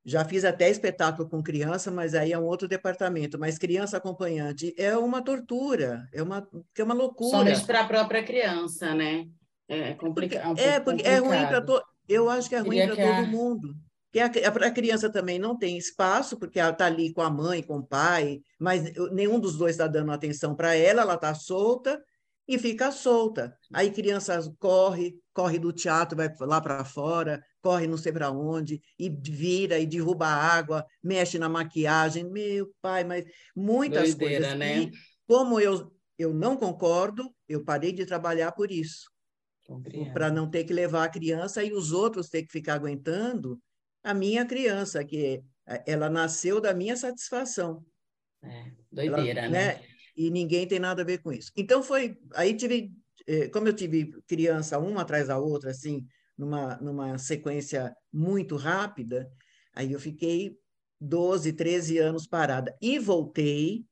Já 0.05 0.25
fiz 0.25 0.43
até 0.43 0.69
espetáculo 0.69 1.29
com 1.29 1.41
criança, 1.41 1.89
mas 1.89 2.13
aí 2.13 2.33
é 2.33 2.37
um 2.37 2.43
outro 2.43 2.67
departamento. 2.67 3.39
Mas 3.39 3.57
criança 3.57 3.97
acompanhante 3.97 4.73
é 4.77 4.97
uma 4.97 5.21
tortura, 5.21 6.07
é 6.11 6.21
uma, 6.21 6.47
é 6.77 6.83
uma 6.83 6.93
loucura. 6.93 7.37
Somente 7.37 7.65
para 7.65 7.81
a 7.81 7.87
própria 7.87 8.23
criança, 8.23 8.93
né? 8.93 9.25
É, 9.67 9.93
complicado. 9.93 10.59
É, 10.59 10.79
porque 10.79 11.03
é 11.03 11.19
ruim 11.19 11.47
para 11.47 11.61
todo. 11.61 11.83
Eu 12.07 12.29
acho 12.29 12.49
que 12.49 12.55
é 12.55 12.59
ruim 12.59 12.85
para 12.85 12.95
todo 12.97 13.25
a... 13.25 13.27
mundo. 13.27 13.75
Que 14.13 14.19
a, 14.19 14.71
criança 14.71 15.11
também 15.11 15.39
não 15.39 15.57
tem 15.57 15.75
espaço, 15.75 16.37
porque 16.37 16.59
ela 16.59 16.69
está 16.69 16.85
ali 16.85 17.11
com 17.11 17.21
a 17.21 17.31
mãe, 17.31 17.63
com 17.63 17.77
o 17.77 17.83
pai, 17.83 18.41
mas 18.59 18.83
nenhum 19.11 19.39
dos 19.39 19.57
dois 19.57 19.71
está 19.71 19.87
dando 19.87 20.11
atenção 20.11 20.55
para 20.55 20.75
ela, 20.75 21.01
ela 21.01 21.15
está 21.15 21.33
solta, 21.33 21.99
e 22.47 22.59
fica 22.59 22.91
solta. 22.91 23.57
Aí 23.73 23.89
crianças 23.89 24.47
corre, 24.59 25.15
corre 25.33 25.57
do 25.57 25.73
teatro, 25.73 26.15
vai 26.15 26.29
lá 26.41 26.61
para 26.61 26.85
fora, 26.85 27.43
corre 27.59 27.87
não 27.87 27.97
sei 27.97 28.11
para 28.11 28.29
onde, 28.29 28.79
e 28.99 29.09
vira 29.09 29.79
e 29.79 29.87
derruba 29.87 30.27
a 30.27 30.35
água, 30.35 30.85
mexe 31.01 31.39
na 31.39 31.49
maquiagem. 31.49 32.29
Meu 32.29 32.69
pai, 32.83 33.03
mas 33.03 33.25
muitas 33.55 34.13
Doideira, 34.13 34.43
coisas. 34.43 34.59
Né? 34.59 34.77
E 34.79 34.91
como 35.25 35.59
eu, 35.59 35.91
eu 36.19 36.35
não 36.35 36.55
concordo, 36.55 37.33
eu 37.49 37.63
parei 37.63 37.91
de 37.91 38.05
trabalhar 38.05 38.51
por 38.51 38.69
isso. 38.69 39.11
Para 40.13 40.29
não 40.29 40.47
ter 40.47 40.65
que 40.65 40.73
levar 40.73 41.05
a 41.05 41.09
criança 41.09 41.63
e 41.63 41.73
os 41.73 41.91
outros 41.91 42.29
ter 42.29 42.43
que 42.43 42.51
ficar 42.51 42.75
aguentando 42.75 43.59
a 44.03 44.13
minha 44.13 44.45
criança, 44.45 45.03
que 45.03 45.41
ela 45.85 46.09
nasceu 46.09 46.59
da 46.59 46.73
minha 46.73 46.95
satisfação. 46.95 47.85
É, 48.43 48.71
doideira, 48.91 49.41
ela, 49.41 49.49
né? 49.49 49.75
né? 49.75 49.83
e 50.15 50.29
ninguém 50.29 50.67
tem 50.67 50.79
nada 50.79 51.01
a 51.01 51.05
ver 51.05 51.19
com 51.19 51.31
isso. 51.31 51.51
Então 51.55 51.81
foi, 51.81 52.17
aí 52.35 52.55
tive, 52.55 52.91
eh, 53.27 53.47
como 53.49 53.67
eu 53.67 53.73
tive 53.73 54.11
criança 54.27 54.77
uma 54.77 55.01
atrás 55.01 55.27
da 55.27 55.37
outra, 55.37 55.71
assim, 55.71 56.05
numa, 56.37 56.75
numa 56.77 57.17
sequência 57.17 57.95
muito 58.11 58.55
rápida, 58.55 59.31
aí 59.73 59.91
eu 59.91 59.99
fiquei 59.99 60.57
12, 60.99 61.53
13 61.53 61.97
anos 61.97 62.27
parada. 62.27 62.75
E 62.81 62.99
voltei, 62.99 63.85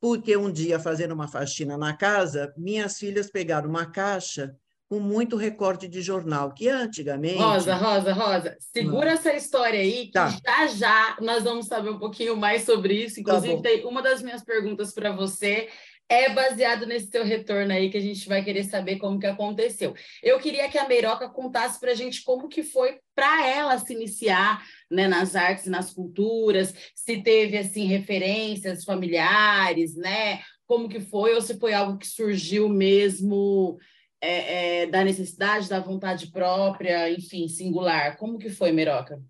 porque 0.00 0.36
um 0.36 0.50
dia, 0.50 0.80
fazendo 0.80 1.12
uma 1.12 1.28
faxina 1.28 1.76
na 1.76 1.96
casa, 1.96 2.52
minhas 2.56 2.98
filhas 2.98 3.30
pegaram 3.30 3.68
uma 3.68 3.90
caixa 3.90 4.56
com 4.92 5.00
muito 5.00 5.36
recorte 5.36 5.88
de 5.88 6.02
jornal, 6.02 6.52
que 6.52 6.68
antigamente... 6.68 7.38
Rosa, 7.38 7.74
Rosa, 7.74 8.12
Rosa, 8.12 8.56
segura 8.60 9.08
hum. 9.08 9.14
essa 9.14 9.32
história 9.32 9.80
aí, 9.80 10.08
que 10.08 10.12
tá. 10.12 10.28
já 10.28 10.66
já 10.66 11.16
nós 11.18 11.44
vamos 11.44 11.66
saber 11.66 11.88
um 11.88 11.98
pouquinho 11.98 12.36
mais 12.36 12.64
sobre 12.64 13.02
isso. 13.02 13.14
Tá 13.14 13.20
Inclusive, 13.22 13.56
tá 13.56 13.62
tem 13.62 13.86
uma 13.86 14.02
das 14.02 14.20
minhas 14.20 14.44
perguntas 14.44 14.92
para 14.92 15.10
você 15.10 15.70
é 16.10 16.28
baseado 16.28 16.84
nesse 16.84 17.08
teu 17.08 17.24
retorno 17.24 17.72
aí 17.72 17.88
que 17.88 17.96
a 17.96 18.02
gente 18.02 18.28
vai 18.28 18.44
querer 18.44 18.64
saber 18.64 18.96
como 18.96 19.18
que 19.18 19.26
aconteceu. 19.26 19.94
Eu 20.22 20.38
queria 20.38 20.68
que 20.68 20.76
a 20.76 20.86
Meiroca 20.86 21.26
contasse 21.26 21.80
para 21.80 21.92
a 21.92 21.94
gente 21.94 22.22
como 22.22 22.46
que 22.46 22.62
foi 22.62 22.98
para 23.14 23.46
ela 23.46 23.78
se 23.78 23.94
iniciar 23.94 24.62
né, 24.90 25.08
nas 25.08 25.34
artes, 25.34 25.68
nas 25.68 25.90
culturas, 25.90 26.74
se 26.94 27.22
teve 27.22 27.56
assim 27.56 27.86
referências 27.86 28.84
familiares, 28.84 29.96
né? 29.96 30.42
Como 30.66 30.86
que 30.86 31.00
foi 31.00 31.34
ou 31.34 31.40
se 31.40 31.58
foi 31.58 31.72
algo 31.72 31.96
que 31.96 32.06
surgiu 32.06 32.68
mesmo 32.68 33.78
é, 34.22 34.82
é, 34.82 34.86
da 34.86 35.02
necessidade, 35.02 35.68
da 35.68 35.80
vontade 35.80 36.28
própria, 36.28 37.10
enfim, 37.10 37.48
singular. 37.48 38.16
Como 38.16 38.38
que 38.38 38.48
foi, 38.48 38.70
Meroca? 38.70 39.20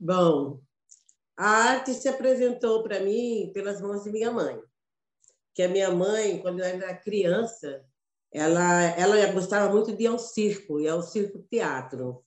Bom, 0.00 0.60
a 1.36 1.46
arte 1.46 1.92
se 1.92 2.08
apresentou 2.08 2.82
para 2.82 3.00
mim 3.00 3.50
pelas 3.52 3.80
mãos 3.82 4.04
de 4.04 4.10
minha 4.10 4.32
mãe. 4.32 4.58
Que 5.54 5.62
a 5.62 5.68
minha 5.68 5.90
mãe, 5.90 6.38
quando 6.40 6.60
eu 6.60 6.64
era 6.64 6.96
criança, 6.96 7.84
ela, 8.32 8.84
ela 8.98 9.32
gostava 9.32 9.70
muito 9.72 9.94
de 9.94 10.04
ir 10.04 10.06
ao 10.06 10.18
circo, 10.18 10.80
e 10.80 10.88
ao 10.88 11.02
circo 11.02 11.38
teatro. 11.50 12.24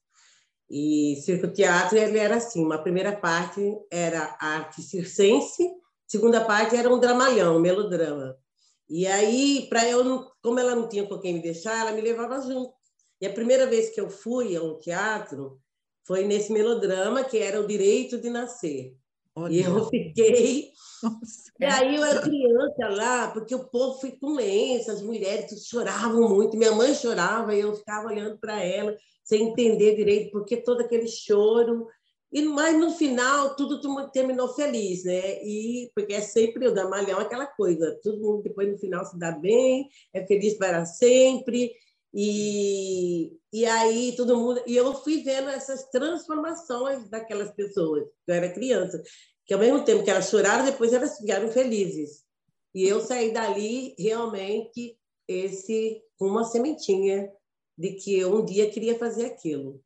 E 0.69 1.19
circo 1.25 1.47
teatro 1.47 1.97
ele 1.97 2.19
era 2.19 2.35
assim, 2.35 2.63
uma 2.63 2.81
primeira 2.83 3.15
parte 3.15 3.61
era 3.91 4.37
arte 4.39 4.83
circense, 4.83 5.67
segunda 6.07 6.45
parte 6.45 6.75
era 6.75 6.93
um 6.93 6.99
dramalhão, 6.99 7.57
um 7.57 7.59
melodrama. 7.59 8.37
E 8.89 9.05
aí, 9.05 9.67
para 9.69 9.87
eu, 9.87 10.25
como 10.41 10.59
ela 10.59 10.75
não 10.75 10.89
tinha 10.89 11.05
com 11.05 11.19
quem 11.19 11.35
me 11.35 11.41
deixar, 11.41 11.79
ela 11.79 11.91
me 11.91 12.01
levava 12.01 12.41
junto. 12.41 12.73
E 13.21 13.27
a 13.27 13.33
primeira 13.33 13.67
vez 13.67 13.89
que 13.89 14.01
eu 14.01 14.09
fui 14.09 14.55
a 14.55 14.63
um 14.63 14.79
teatro 14.79 15.59
foi 16.05 16.23
nesse 16.23 16.51
melodrama 16.51 17.23
que 17.23 17.37
era 17.37 17.61
o 17.61 17.67
Direito 17.67 18.17
de 18.17 18.29
Nascer. 18.29 18.95
Olha. 19.35 19.53
E 19.53 19.61
eu 19.61 19.85
fiquei. 19.89 20.71
Nossa. 21.03 21.51
E 21.59 21.65
aí 21.65 21.95
eu 21.95 22.03
era 22.03 22.21
criança 22.21 22.87
lá, 22.89 23.27
porque 23.31 23.53
o 23.53 23.69
povo 23.69 23.99
foi 23.99 24.11
com 24.11 24.33
lenço, 24.33 24.91
as 24.91 25.01
mulheres 25.01 25.65
choravam 25.67 26.27
muito, 26.27 26.57
minha 26.57 26.71
mãe 26.71 26.93
chorava 26.95 27.53
e 27.55 27.59
eu 27.59 27.75
ficava 27.75 28.07
olhando 28.07 28.37
para 28.39 28.63
ela 28.63 28.95
sem 29.23 29.49
entender 29.49 29.95
direito 29.95 30.31
porque 30.31 30.57
todo 30.57 30.81
aquele 30.81 31.07
choro 31.07 31.87
e 32.31 32.43
mas 32.43 32.77
no 32.77 32.91
final 32.91 33.55
tudo 33.55 33.81
terminou 34.11 34.49
feliz, 34.53 35.03
né? 35.03 35.43
E 35.43 35.91
porque 35.95 36.13
é 36.13 36.21
sempre 36.21 36.67
o 36.67 36.73
Damalhão 36.73 37.19
aquela 37.19 37.47
coisa, 37.47 37.99
todo 38.03 38.21
mundo 38.21 38.43
depois 38.43 38.71
no 38.71 38.77
final 38.77 39.03
se 39.03 39.17
dá 39.17 39.31
bem, 39.31 39.89
é 40.13 40.25
feliz 40.25 40.55
para 40.55 40.85
sempre. 40.85 41.71
E, 42.13 43.37
e 43.53 43.65
aí 43.65 44.15
todo 44.15 44.37
mundo 44.37 44.61
e 44.65 44.75
eu 44.75 44.93
fui 44.95 45.23
vendo 45.23 45.49
essas 45.49 45.89
transformações 45.89 47.09
daquelas 47.09 47.51
pessoas. 47.51 48.05
Eu 48.27 48.35
era 48.35 48.53
criança, 48.53 49.01
que 49.45 49.53
ao 49.53 49.59
mesmo 49.59 49.83
tempo 49.83 50.03
que 50.03 50.11
elas 50.11 50.29
choraram, 50.29 50.65
depois 50.65 50.93
elas 50.93 51.17
ficaram 51.17 51.49
felizes. 51.51 52.23
E 52.75 52.87
eu 52.87 53.01
saí 53.01 53.33
dali 53.33 53.95
realmente 53.97 54.97
esse 55.27 56.03
uma 56.19 56.43
sementinha 56.43 57.31
de 57.77 57.93
que 57.93 58.19
eu 58.19 58.35
um 58.35 58.45
dia 58.45 58.69
queria 58.69 58.97
fazer 58.99 59.25
aquilo. 59.25 59.81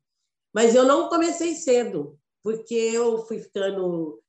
Mas 0.52 0.74
eu 0.74 0.84
não 0.84 1.08
comecei 1.08 1.54
cedo 1.54 2.18
porque 2.44 2.74
eu 2.74 3.24
fui 3.26 3.38
ficando 3.38 4.20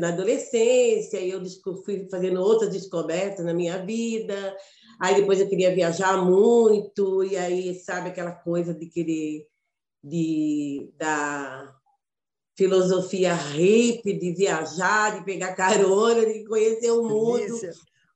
na 0.00 0.08
adolescência 0.08 1.20
e 1.20 1.30
eu 1.30 1.44
fui 1.84 2.08
fazendo 2.10 2.40
outras 2.40 2.70
descobertas 2.70 3.44
na 3.44 3.52
minha 3.52 3.84
vida. 3.84 4.56
Aí 4.98 5.16
depois 5.16 5.38
eu 5.38 5.48
queria 5.48 5.74
viajar 5.74 6.16
muito 6.24 7.22
e 7.22 7.36
aí 7.36 7.78
sabe 7.78 8.08
aquela 8.08 8.32
coisa 8.32 8.72
de 8.72 8.86
querer 8.86 9.46
de 10.02 10.90
da 10.96 11.74
filosofia 12.56 13.34
hippie 13.34 14.18
de 14.18 14.32
viajar, 14.32 15.18
de 15.18 15.24
pegar 15.24 15.54
carona, 15.54 16.24
de 16.24 16.44
conhecer 16.44 16.90
o 16.90 17.04
mundo. 17.04 17.60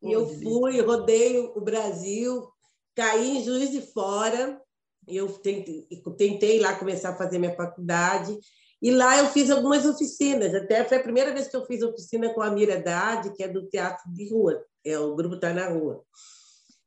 E 0.03 0.11
eu 0.11 0.27
fui, 0.41 0.81
rodei 0.81 1.39
o 1.39 1.61
Brasil, 1.61 2.49
caí 2.95 3.37
em 3.37 3.45
Juiz 3.45 3.71
de 3.71 3.83
Fora. 3.83 4.59
Eu 5.07 5.29
tentei, 5.29 5.87
tentei 6.17 6.59
lá 6.59 6.75
começar 6.75 7.11
a 7.11 7.17
fazer 7.17 7.39
minha 7.39 7.55
faculdade 7.55 8.37
e 8.83 8.91
lá 8.91 9.17
eu 9.19 9.29
fiz 9.29 9.49
algumas 9.49 9.87
oficinas, 9.87 10.53
até 10.53 10.85
foi 10.85 10.97
a 10.97 11.03
primeira 11.03 11.33
vez 11.33 11.47
que 11.47 11.57
eu 11.57 11.65
fiz 11.65 11.83
oficina 11.83 12.35
com 12.35 12.43
a 12.43 12.51
Mira 12.51 12.83
Dade, 12.83 13.33
que 13.33 13.45
é 13.45 13.49
do 13.49 13.69
Teatro 13.69 14.13
de 14.13 14.29
Rua, 14.29 14.61
é 14.85 14.99
o 14.99 15.15
grupo 15.15 15.37
Está 15.37 15.55
na 15.55 15.69
Rua. 15.69 16.03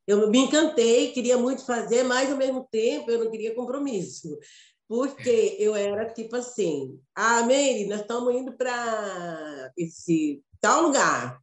Eu 0.06 0.30
me 0.30 0.38
encantei, 0.38 1.10
queria 1.12 1.38
muito 1.38 1.64
fazer, 1.64 2.02
mas 2.02 2.30
ao 2.30 2.36
mesmo 2.36 2.68
tempo 2.70 3.10
eu 3.10 3.24
não 3.24 3.30
queria 3.30 3.54
compromisso, 3.54 4.38
porque 4.86 5.56
eu 5.58 5.74
era 5.74 6.12
tipo 6.12 6.36
assim: 6.36 7.00
ah, 7.14 7.42
Meire, 7.44 7.88
nós 7.88 8.02
estamos 8.02 8.34
indo 8.34 8.52
para 8.52 9.72
esse 9.76 10.42
tal 10.60 10.82
lugar. 10.82 11.40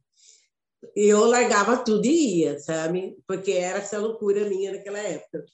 Eu 0.94 1.24
largava 1.24 1.78
tudo 1.78 2.06
e 2.06 2.42
ia, 2.42 2.58
sabe? 2.60 3.16
Porque 3.26 3.52
era 3.52 3.78
essa 3.78 3.98
loucura 3.98 4.48
minha 4.48 4.72
naquela 4.72 4.98
época. 4.98 5.44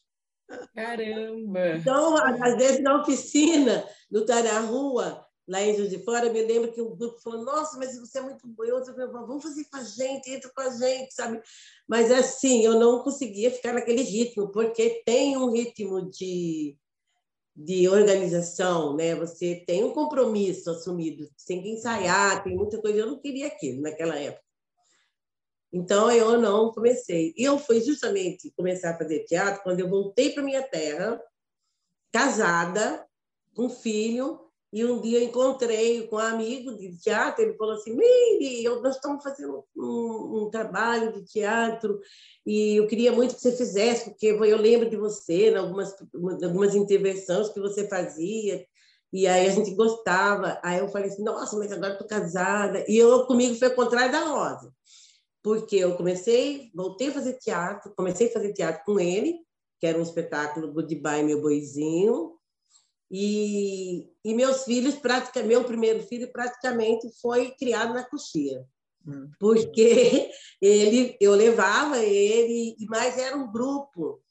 Caramba! 0.74 1.76
Então, 1.76 2.16
às 2.16 2.56
vezes, 2.56 2.82
na 2.82 3.00
oficina, 3.00 3.84
no 4.10 4.24
Tá 4.24 4.42
na 4.42 4.60
Rua, 4.60 5.24
lá 5.50 5.60
em 5.62 5.76
Juiz 5.76 5.90
de 5.90 5.98
Fora, 6.04 6.32
me 6.32 6.42
lembro 6.42 6.72
que 6.72 6.80
o 6.80 6.94
grupo 6.94 7.20
falou, 7.20 7.44
nossa, 7.44 7.76
mas 7.76 7.98
você 7.98 8.18
é 8.18 8.22
muito 8.22 8.40
falei, 8.40 9.08
vamos 9.10 9.42
fazer 9.42 9.64
com 9.64 9.76
a 9.78 9.82
gente, 9.82 10.30
entra 10.30 10.50
com 10.54 10.60
a 10.60 10.70
gente, 10.70 11.12
sabe? 11.12 11.42
Mas 11.88 12.10
assim, 12.10 12.64
eu 12.64 12.78
não 12.78 13.02
conseguia 13.02 13.50
ficar 13.50 13.72
naquele 13.72 14.02
ritmo, 14.02 14.52
porque 14.52 15.02
tem 15.04 15.36
um 15.36 15.50
ritmo 15.50 16.08
de, 16.08 16.76
de 17.56 17.88
organização, 17.88 18.94
né? 18.96 19.14
Você 19.16 19.64
tem 19.66 19.82
um 19.82 19.92
compromisso 19.92 20.70
assumido, 20.70 21.28
tem 21.46 21.60
que 21.60 21.70
ensaiar, 21.70 22.44
tem 22.44 22.56
muita 22.56 22.80
coisa, 22.80 22.98
eu 22.98 23.06
não 23.06 23.20
queria 23.20 23.48
aquilo 23.48 23.82
naquela 23.82 24.16
época. 24.16 24.49
Então, 25.72 26.11
eu 26.11 26.40
não 26.40 26.72
comecei. 26.72 27.33
E 27.37 27.44
eu 27.44 27.59
fui 27.59 27.80
justamente 27.80 28.52
começar 28.56 28.90
a 28.90 28.98
fazer 28.98 29.24
teatro 29.24 29.62
quando 29.62 29.80
eu 29.80 29.88
voltei 29.88 30.30
para 30.30 30.42
minha 30.42 30.62
terra, 30.62 31.20
casada, 32.12 33.06
com 33.54 33.68
filho, 33.68 34.50
e 34.72 34.85
um 34.85 35.00
dia 35.00 35.22
encontrei 35.22 36.06
com 36.06 36.16
um 36.16 36.20
amigo 36.20 36.76
de 36.76 36.96
teatro, 36.96 37.42
ele 37.42 37.56
falou 37.56 37.74
assim, 37.74 37.92
Miri, 37.92 38.64
nós 38.80 38.94
estamos 38.94 39.22
fazendo 39.22 39.64
um, 39.76 40.44
um, 40.44 40.50
trabalho 40.50 41.12
de 41.12 41.24
teatro 41.24 42.00
e 42.46 42.76
eu 42.76 42.87
queria 42.87 43.11
muito 43.11 43.35
que 43.35 43.40
você 43.40 43.50
fizesse, 43.50 44.11
porque 44.11 44.26
eu 44.26 44.56
lembro 44.56 44.88
de 44.88 44.96
você, 44.96 45.50
em 45.50 45.56
algumas, 45.56 45.92
algumas 46.14 46.76
intervenções 46.76 47.48
que 47.48 47.59
você 47.59 47.88
fazia, 47.88 48.64
e 49.12 49.26
aí 49.26 49.48
a 49.48 49.50
gente 49.50 49.74
gostava. 49.74 50.61
Aí 50.62 50.78
eu 50.78 50.88
falei 50.88 51.09
assim, 51.09 51.24
nossa, 51.24 51.56
mas 51.56 51.72
agora 51.72 51.94
estou 51.94 52.06
casada. 52.06 52.85
E 52.88 52.96
eu 52.96 53.26
comigo 53.26 53.56
foi 53.56 53.68
o 53.68 53.74
contrário 53.74 54.12
da 54.12 54.24
Rosa, 54.24 54.72
porque 55.42 55.76
eu 55.76 55.96
comecei, 55.96 56.70
voltei 56.74 57.09
a 57.09 57.12
fazer 57.12 57.35
teatro, 57.38 57.92
comecei 57.96 58.29
a 58.29 58.33
fazer 58.33 58.53
teatro 58.53 58.83
com 58.85 59.00
ele, 59.00 59.38
que 59.79 59.87
era 59.87 59.98
um 59.98 60.03
espetáculo 60.03 60.72
Goodbye, 60.72 61.22
meu 61.22 61.40
boizinho, 61.40 62.37
e, 63.11 64.09
e 64.24 64.35
meus 64.35 64.64
filhos, 64.64 64.94
praticamente, 64.94 65.48
meu 65.48 65.64
primeiro 65.64 66.03
filho 66.05 66.31
praticamente 66.31 67.09
foi 67.20 67.50
criado 67.53 67.92
na 67.92 68.05
coxia, 68.05 68.64
hum. 69.07 69.29
porque 69.40 70.31
ele, 70.62 71.16
eu 71.20 71.35
levava 71.35 71.98
ele, 71.98 72.76
mas 72.88 73.18
era 73.18 73.37
um 73.37 73.50
grupo 73.50 74.22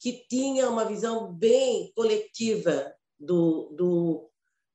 que 0.00 0.26
tinha 0.28 0.68
uma 0.68 0.84
visão 0.84 1.32
bem 1.32 1.92
coletiva 1.94 2.92
do, 3.18 3.68
do 3.76 4.31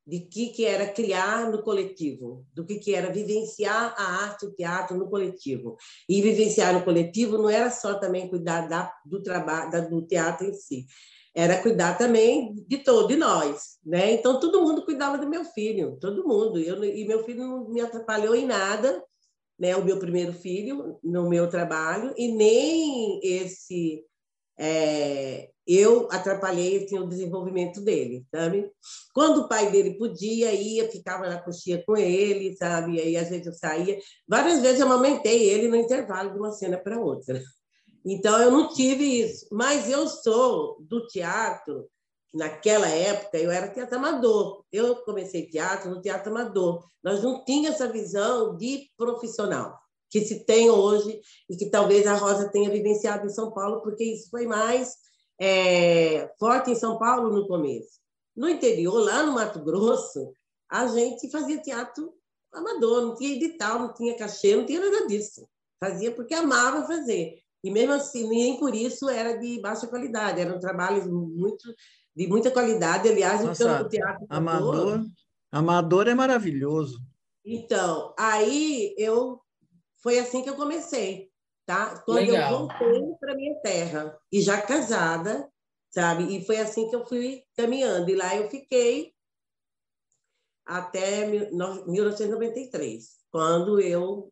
de 0.07 0.21
que, 0.21 0.47
que 0.49 0.65
era 0.65 0.87
criar 0.87 1.51
no 1.51 1.61
coletivo, 1.61 2.45
do 2.53 2.65
que, 2.65 2.79
que 2.79 2.95
era 2.95 3.11
vivenciar 3.11 3.93
a 3.97 4.23
arte, 4.23 4.45
o 4.45 4.53
teatro 4.53 4.97
no 4.97 5.09
coletivo. 5.09 5.75
E 6.07 6.21
vivenciar 6.21 6.73
no 6.73 6.85
coletivo 6.85 7.37
não 7.37 7.49
era 7.49 7.69
só 7.69 7.95
também 7.95 8.29
cuidar 8.29 8.69
da, 8.69 8.89
do 9.05 9.21
trabalho, 9.21 9.89
do 9.89 10.01
teatro 10.07 10.47
em 10.47 10.53
si, 10.53 10.85
era 11.35 11.61
cuidar 11.61 11.97
também 11.97 12.55
de 12.67 12.77
todo 12.77 13.09
de 13.09 13.17
nós, 13.17 13.77
né? 13.85 14.13
Então 14.13 14.39
todo 14.39 14.61
mundo 14.61 14.85
cuidava 14.85 15.17
do 15.19 15.29
meu 15.29 15.43
filho, 15.43 15.97
todo 15.99 16.27
mundo. 16.27 16.57
Eu, 16.57 16.83
e 16.83 17.05
meu 17.05 17.23
filho 17.25 17.45
não 17.45 17.69
me 17.69 17.81
atrapalhou 17.81 18.33
em 18.33 18.45
nada, 18.45 19.03
né? 19.59 19.75
O 19.75 19.83
meu 19.83 19.99
primeiro 19.99 20.33
filho 20.33 20.97
no 21.03 21.29
meu 21.29 21.47
trabalho 21.47 22.13
e 22.17 22.29
nem 22.29 23.19
esse 23.21 24.03
é, 24.57 25.51
eu 25.67 26.07
atrapalhei 26.11 26.83
assim, 26.83 26.97
o 26.97 27.07
desenvolvimento 27.07 27.81
dele, 27.81 28.25
sabe? 28.33 28.71
Quando 29.13 29.41
o 29.41 29.47
pai 29.49 29.69
dele 29.69 29.97
podia, 29.97 30.53
ia, 30.53 30.89
ficava 30.89 31.27
na 31.27 31.41
coxinha 31.41 31.83
com 31.85 31.97
ele, 31.97 32.55
sabe? 32.55 32.95
E 32.95 33.01
aí 33.01 33.17
às 33.17 33.29
vezes 33.29 33.47
eu 33.47 33.53
saía. 33.53 33.99
Várias 34.27 34.61
vezes 34.61 34.79
eu 34.79 34.85
amamentei 34.85 35.49
ele 35.49 35.67
no 35.67 35.75
intervalo 35.75 36.31
de 36.31 36.39
uma 36.39 36.51
cena 36.51 36.77
para 36.77 36.99
outra. 36.99 37.41
Então, 38.05 38.41
eu 38.41 38.49
não 38.49 38.69
tive 38.69 39.03
isso. 39.03 39.47
Mas 39.51 39.89
eu 39.89 40.07
sou 40.07 40.77
do 40.79 41.05
teatro, 41.07 41.89
naquela 42.33 42.87
época, 42.87 43.37
eu 43.37 43.51
era 43.51 43.67
teatro 43.67 43.97
amador. 43.97 44.63
Eu 44.71 44.95
comecei 45.03 45.47
teatro 45.47 45.89
no 45.89 46.01
teatro 46.01 46.31
amador. 46.31 46.87
Nós 47.03 47.21
não 47.21 47.43
tínhamos 47.43 47.81
essa 47.81 47.91
visão 47.91 48.55
de 48.55 48.89
profissional 48.95 49.77
que 50.09 50.21
se 50.21 50.45
tem 50.45 50.69
hoje 50.69 51.19
e 51.49 51.57
que 51.57 51.69
talvez 51.69 52.07
a 52.07 52.15
Rosa 52.15 52.49
tenha 52.49 52.69
vivenciado 52.69 53.25
em 53.25 53.29
São 53.29 53.51
Paulo, 53.51 53.81
porque 53.81 54.05
isso 54.05 54.29
foi 54.29 54.47
mais 54.47 54.95
é, 55.39 56.31
forte 56.39 56.71
em 56.71 56.75
São 56.75 56.97
Paulo 56.97 57.31
no 57.31 57.47
começo. 57.47 57.99
No 58.35 58.49
interior, 58.49 58.99
lá 58.99 59.23
no 59.23 59.33
Mato 59.33 59.59
Grosso, 59.59 60.31
a 60.69 60.87
gente 60.87 61.29
fazia 61.31 61.61
teatro 61.61 62.13
amador, 62.53 63.01
não 63.01 63.15
tinha 63.15 63.35
edital, 63.35 63.79
não 63.79 63.93
tinha 63.93 64.17
cachê, 64.17 64.55
não 64.55 64.65
tinha 64.65 64.79
nada 64.79 65.07
disso. 65.07 65.47
Fazia 65.79 66.11
porque 66.11 66.33
amava 66.33 66.85
fazer. 66.85 67.39
E 67.63 67.71
mesmo 67.71 67.93
assim, 67.93 68.27
nem 68.27 68.59
por 68.59 68.73
isso 68.73 69.09
era 69.09 69.37
de 69.37 69.59
baixa 69.59 69.87
qualidade, 69.87 70.39
eram 70.41 70.59
trabalhos 70.59 71.07
muito 71.07 71.73
de 72.15 72.27
muita 72.27 72.49
qualidade, 72.49 73.07
aliás, 73.07 73.43
Nossa, 73.43 73.83
o 73.83 73.87
teatro 73.87 74.25
amador, 74.27 75.05
amador 75.51 76.07
é 76.07 76.15
maravilhoso. 76.15 76.99
Então, 77.45 78.11
aí 78.17 78.95
eu 78.97 79.39
foi 80.01 80.17
assim 80.17 80.41
que 80.41 80.49
eu 80.49 80.55
comecei, 80.55 81.29
tá? 81.67 82.01
Quando 82.05 82.31
Legal. 82.31 82.51
eu 82.51 82.57
voltei 82.59 83.03
para 83.19 83.35
minha 83.35 83.53
terra 83.59 84.17
e 84.31 84.41
já 84.41 84.59
casada, 84.61 85.47
sabe? 85.91 86.35
E 86.35 86.43
foi 86.45 86.57
assim 86.57 86.89
que 86.89 86.95
eu 86.95 87.05
fui 87.05 87.43
caminhando 87.55 88.09
e 88.09 88.15
lá 88.15 88.35
eu 88.35 88.49
fiquei 88.49 89.13
até 90.65 91.27
1993, 91.27 93.05
quando 93.29 93.79
eu 93.79 94.31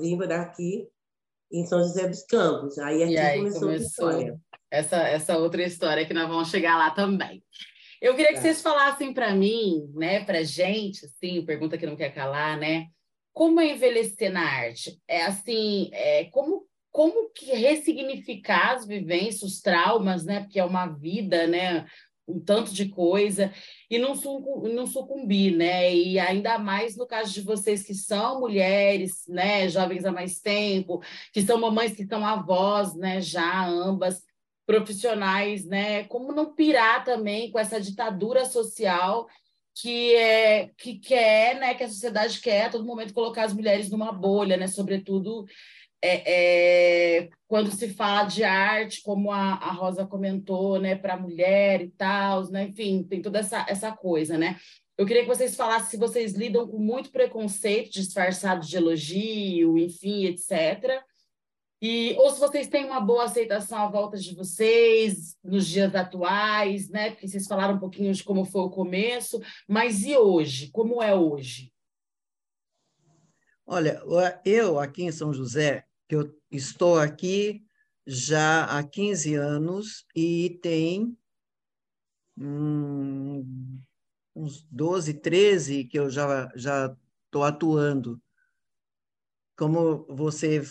vim 0.00 0.16
para 0.16 0.42
aqui 0.42 0.88
em 1.52 1.66
São 1.66 1.80
José 1.80 2.06
dos 2.06 2.22
Campos. 2.24 2.78
Aí 2.78 3.02
aqui 3.02 3.18
aí 3.18 3.38
começou, 3.38 3.60
começou 3.62 4.06
a 4.06 4.12
história. 4.12 4.40
Essa, 4.70 4.96
essa 5.08 5.36
outra 5.38 5.64
história 5.64 6.06
que 6.06 6.14
nós 6.14 6.28
vamos 6.28 6.48
chegar 6.50 6.78
lá 6.78 6.92
também. 6.92 7.42
Eu 8.00 8.14
queria 8.14 8.32
que 8.32 8.38
é. 8.38 8.40
vocês 8.40 8.62
falassem 8.62 9.12
para 9.12 9.34
mim, 9.34 9.92
né, 9.94 10.24
para 10.24 10.42
gente, 10.44 11.04
assim, 11.04 11.44
pergunta 11.44 11.76
que 11.76 11.86
não 11.86 11.96
quer 11.96 12.14
calar, 12.14 12.56
né? 12.58 12.86
Como 13.32 13.60
é 13.60 13.72
envelhecer 13.72 14.32
na 14.32 14.42
arte? 14.42 15.00
É 15.06 15.24
assim, 15.24 15.90
é, 15.92 16.24
como 16.26 16.68
como 16.92 17.30
que 17.30 17.46
ressignificar 17.52 18.72
as 18.72 18.84
vivências, 18.84 19.42
os 19.44 19.60
traumas, 19.60 20.24
né? 20.24 20.40
Porque 20.40 20.58
é 20.58 20.64
uma 20.64 20.86
vida, 20.86 21.46
né? 21.46 21.86
um 22.30 22.40
tanto 22.40 22.72
de 22.72 22.88
coisa 22.88 23.52
e 23.90 23.98
não, 23.98 24.14
não 24.14 24.86
sucumbir, 24.86 25.56
né? 25.56 25.94
E 25.94 26.18
ainda 26.18 26.58
mais 26.58 26.96
no 26.96 27.06
caso 27.06 27.32
de 27.32 27.40
vocês 27.40 27.82
que 27.82 27.94
são 27.94 28.40
mulheres, 28.40 29.24
né, 29.28 29.68
jovens 29.68 30.04
há 30.04 30.12
mais 30.12 30.40
tempo, 30.40 31.02
que 31.32 31.42
são 31.42 31.58
mamães 31.58 31.94
que 31.94 32.06
são 32.06 32.24
avós, 32.24 32.94
né, 32.94 33.20
já 33.20 33.66
ambas 33.66 34.22
profissionais, 34.66 35.64
né? 35.64 36.04
Como 36.04 36.32
não 36.32 36.54
pirar 36.54 37.04
também 37.04 37.50
com 37.50 37.58
essa 37.58 37.80
ditadura 37.80 38.44
social 38.44 39.26
que 39.74 40.14
é 40.14 40.70
que 40.76 40.98
quer, 40.98 41.58
né, 41.58 41.74
que 41.74 41.84
a 41.84 41.88
sociedade 41.88 42.40
quer 42.40 42.66
a 42.66 42.70
todo 42.70 42.84
momento 42.84 43.14
colocar 43.14 43.44
as 43.44 43.52
mulheres 43.52 43.90
numa 43.90 44.12
bolha, 44.12 44.56
né, 44.56 44.66
sobretudo 44.66 45.44
é, 46.02 47.18
é, 47.24 47.28
quando 47.46 47.70
se 47.70 47.90
fala 47.90 48.24
de 48.24 48.42
arte, 48.42 49.02
como 49.02 49.30
a, 49.30 49.54
a 49.54 49.72
Rosa 49.72 50.06
comentou, 50.06 50.80
né, 50.80 50.96
para 50.96 51.16
mulher 51.16 51.82
e 51.82 51.90
tal, 51.90 52.50
né, 52.50 52.64
enfim, 52.64 53.02
tem 53.02 53.20
toda 53.20 53.38
essa, 53.38 53.64
essa 53.68 53.92
coisa, 53.92 54.38
né? 54.38 54.56
Eu 54.96 55.06
queria 55.06 55.22
que 55.22 55.28
vocês 55.28 55.56
falassem 55.56 55.90
se 55.90 55.96
vocês 55.96 56.34
lidam 56.34 56.68
com 56.68 56.78
muito 56.78 57.10
preconceito 57.10 57.90
disfarçado 57.90 58.66
de 58.66 58.76
elogio, 58.76 59.78
enfim, 59.78 60.26
etc. 60.26 61.02
E, 61.82 62.14
ou 62.18 62.30
se 62.30 62.38
vocês 62.38 62.68
têm 62.68 62.84
uma 62.84 63.00
boa 63.00 63.24
aceitação 63.24 63.78
à 63.78 63.88
volta 63.88 64.18
de 64.18 64.34
vocês 64.34 65.38
nos 65.42 65.66
dias 65.66 65.94
atuais, 65.94 66.90
né? 66.90 67.10
Porque 67.10 67.26
vocês 67.26 67.46
falaram 67.46 67.76
um 67.76 67.80
pouquinho 67.80 68.12
de 68.12 68.22
como 68.22 68.44
foi 68.44 68.60
o 68.62 68.70
começo, 68.70 69.40
mas 69.66 70.04
e 70.04 70.14
hoje? 70.14 70.70
Como 70.70 71.02
é 71.02 71.14
hoje? 71.14 71.72
Olha, 73.66 74.02
eu 74.44 74.78
aqui 74.78 75.04
em 75.04 75.12
São 75.12 75.32
José, 75.32 75.86
que 76.06 76.16
eu 76.16 76.34
estou 76.50 76.98
aqui 76.98 77.64
já 78.06 78.64
há 78.64 78.82
15 78.82 79.34
anos 79.36 80.04
e 80.14 80.58
tem 80.60 81.16
hum, 82.36 83.80
uns 84.34 84.66
12, 84.70 85.14
13 85.14 85.84
que 85.84 85.98
eu 85.98 86.10
já 86.10 86.50
já 86.54 86.94
estou 87.26 87.44
atuando. 87.44 88.20
Como 89.56 90.04
você 90.08 90.62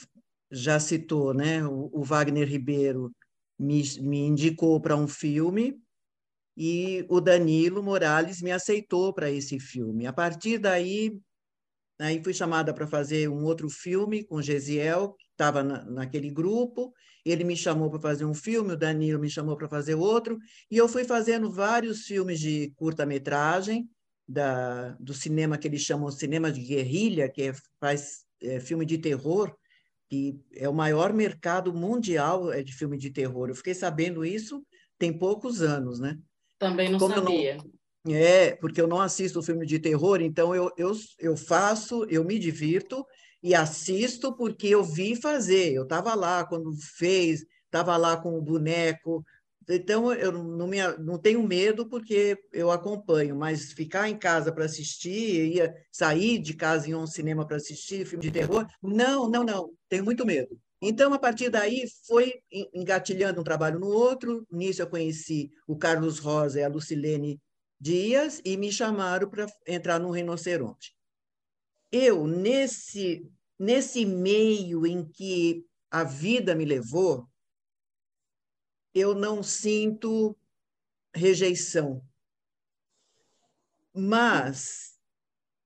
já 0.52 0.80
citou, 0.80 1.34
né? 1.34 1.66
O, 1.66 1.90
o 1.94 2.04
Wagner 2.04 2.48
Ribeiro 2.48 3.12
me, 3.58 3.84
me 4.02 4.20
indicou 4.20 4.80
para 4.80 4.96
um 4.96 5.08
filme 5.08 5.80
e 6.58 7.06
o 7.10 7.22
Danilo 7.22 7.82
Morales 7.82 8.42
me 8.42 8.52
aceitou 8.52 9.14
para 9.14 9.32
esse 9.32 9.60
filme. 9.60 10.06
A 10.06 10.14
partir 10.14 10.58
daí, 10.58 11.18
aí 12.00 12.22
fui 12.24 12.34
chamada 12.34 12.74
para 12.74 12.88
fazer 12.88 13.30
um 13.30 13.44
outro 13.46 13.70
filme 13.70 14.24
com 14.24 14.42
Gesiel, 14.42 15.16
estava 15.32 15.64
na, 15.64 15.86
naquele 15.86 16.30
grupo, 16.30 16.94
ele 17.26 17.44
me 17.44 17.56
chamou 17.56 17.90
para 17.90 18.00
fazer 18.00 18.26
um 18.26 18.34
filme, 18.34 18.74
o 18.74 18.78
Danilo 18.78 19.20
me 19.20 19.30
chamou 19.30 19.56
para 19.56 19.70
fazer 19.70 19.96
outro, 19.96 20.38
e 20.70 20.78
eu 20.78 20.88
fui 20.88 21.04
fazendo 21.04 21.52
vários 21.52 22.02
filmes 22.02 22.40
de 22.40 22.74
curta-metragem, 22.76 23.90
da, 24.28 24.92
do 25.00 25.14
cinema 25.14 25.58
que 25.58 25.68
eles 25.68 25.82
chamam 25.82 26.12
cinema 26.12 26.52
de 26.52 26.62
guerrilha, 26.62 27.28
que 27.28 27.42
é, 27.44 27.54
faz 27.80 28.26
é, 28.42 28.60
filme 28.60 28.86
de 28.86 28.98
terror, 29.00 29.56
que 30.10 30.40
é 30.56 30.68
o 30.68 30.74
maior 30.74 31.14
mercado 31.14 31.74
mundial 31.74 32.52
é, 32.52 32.64
de 32.64 32.74
filme 32.74 32.98
de 32.98 33.12
terror. 33.12 33.48
Eu 33.48 33.56
fiquei 33.56 33.76
sabendo 33.76 34.26
isso 34.26 34.62
tem 34.98 35.18
poucos 35.18 35.62
anos, 35.62 36.00
né? 36.00 36.18
Também 36.60 36.90
não 36.90 37.00
como 37.00 37.16
sabia. 37.16 37.58
Não, 38.04 38.14
É, 38.14 38.56
porque 38.56 38.82
eu 38.82 38.88
não 38.88 39.00
assisto 39.00 39.42
filme 39.42 39.66
de 39.66 39.80
terror, 39.80 40.22
então 40.22 40.54
eu, 40.54 40.70
eu, 40.78 40.92
eu 41.20 41.38
faço, 41.38 42.06
eu 42.10 42.24
me 42.24 42.38
divirto 42.38 43.06
e 43.42 43.56
assisto 43.56 44.36
porque 44.36 44.68
eu 44.68 44.84
vi 44.84 45.16
fazer. 45.16 45.74
Eu 45.74 45.84
estava 45.84 46.14
lá 46.16 46.44
quando 46.44 46.72
fez, 46.98 47.46
estava 47.66 47.96
lá 47.96 48.18
com 48.18 48.38
o 48.38 48.42
boneco. 48.42 49.24
Então, 49.72 50.12
eu 50.12 50.32
não, 50.32 50.66
me, 50.66 50.80
não 50.98 51.20
tenho 51.20 51.44
medo 51.44 51.88
porque 51.88 52.36
eu 52.52 52.72
acompanho, 52.72 53.36
mas 53.36 53.72
ficar 53.72 54.10
em 54.10 54.18
casa 54.18 54.52
para 54.52 54.66
assistir, 54.66 55.54
ia 55.54 55.76
sair 55.92 56.40
de 56.40 56.56
casa 56.56 56.90
e 56.90 56.94
a 56.94 56.98
um 56.98 57.06
cinema 57.06 57.46
para 57.46 57.58
assistir 57.58 58.04
filme 58.04 58.24
de 58.24 58.32
terror, 58.32 58.66
não, 58.82 59.30
não, 59.30 59.44
não, 59.44 59.72
tenho 59.88 60.04
muito 60.04 60.26
medo. 60.26 60.60
Então, 60.82 61.14
a 61.14 61.20
partir 61.20 61.50
daí, 61.50 61.84
foi 62.08 62.42
engatilhando 62.74 63.42
um 63.42 63.44
trabalho 63.44 63.80
no 63.80 63.88
outro. 63.88 64.48
Nisso, 64.50 64.82
eu 64.82 64.90
conheci 64.90 65.52
o 65.68 65.78
Carlos 65.78 66.18
Rosa 66.18 66.60
e 66.60 66.64
a 66.64 66.68
Lucilene 66.68 67.40
Dias 67.80 68.42
e 68.44 68.58
me 68.58 68.72
chamaram 68.72 69.30
para 69.30 69.46
entrar 69.68 70.00
no 70.00 70.10
Rinoceronte. 70.10 70.96
Eu, 71.92 72.26
nesse, 72.26 73.30
nesse 73.60 74.04
meio 74.04 74.88
em 74.88 75.06
que 75.06 75.64
a 75.92 76.04
vida 76.04 76.56
me 76.56 76.66
levou, 76.66 77.28
eu 78.94 79.14
não 79.16 79.44
sinto 79.44 80.38
rejeição. 81.14 82.04
Mas 83.94 84.98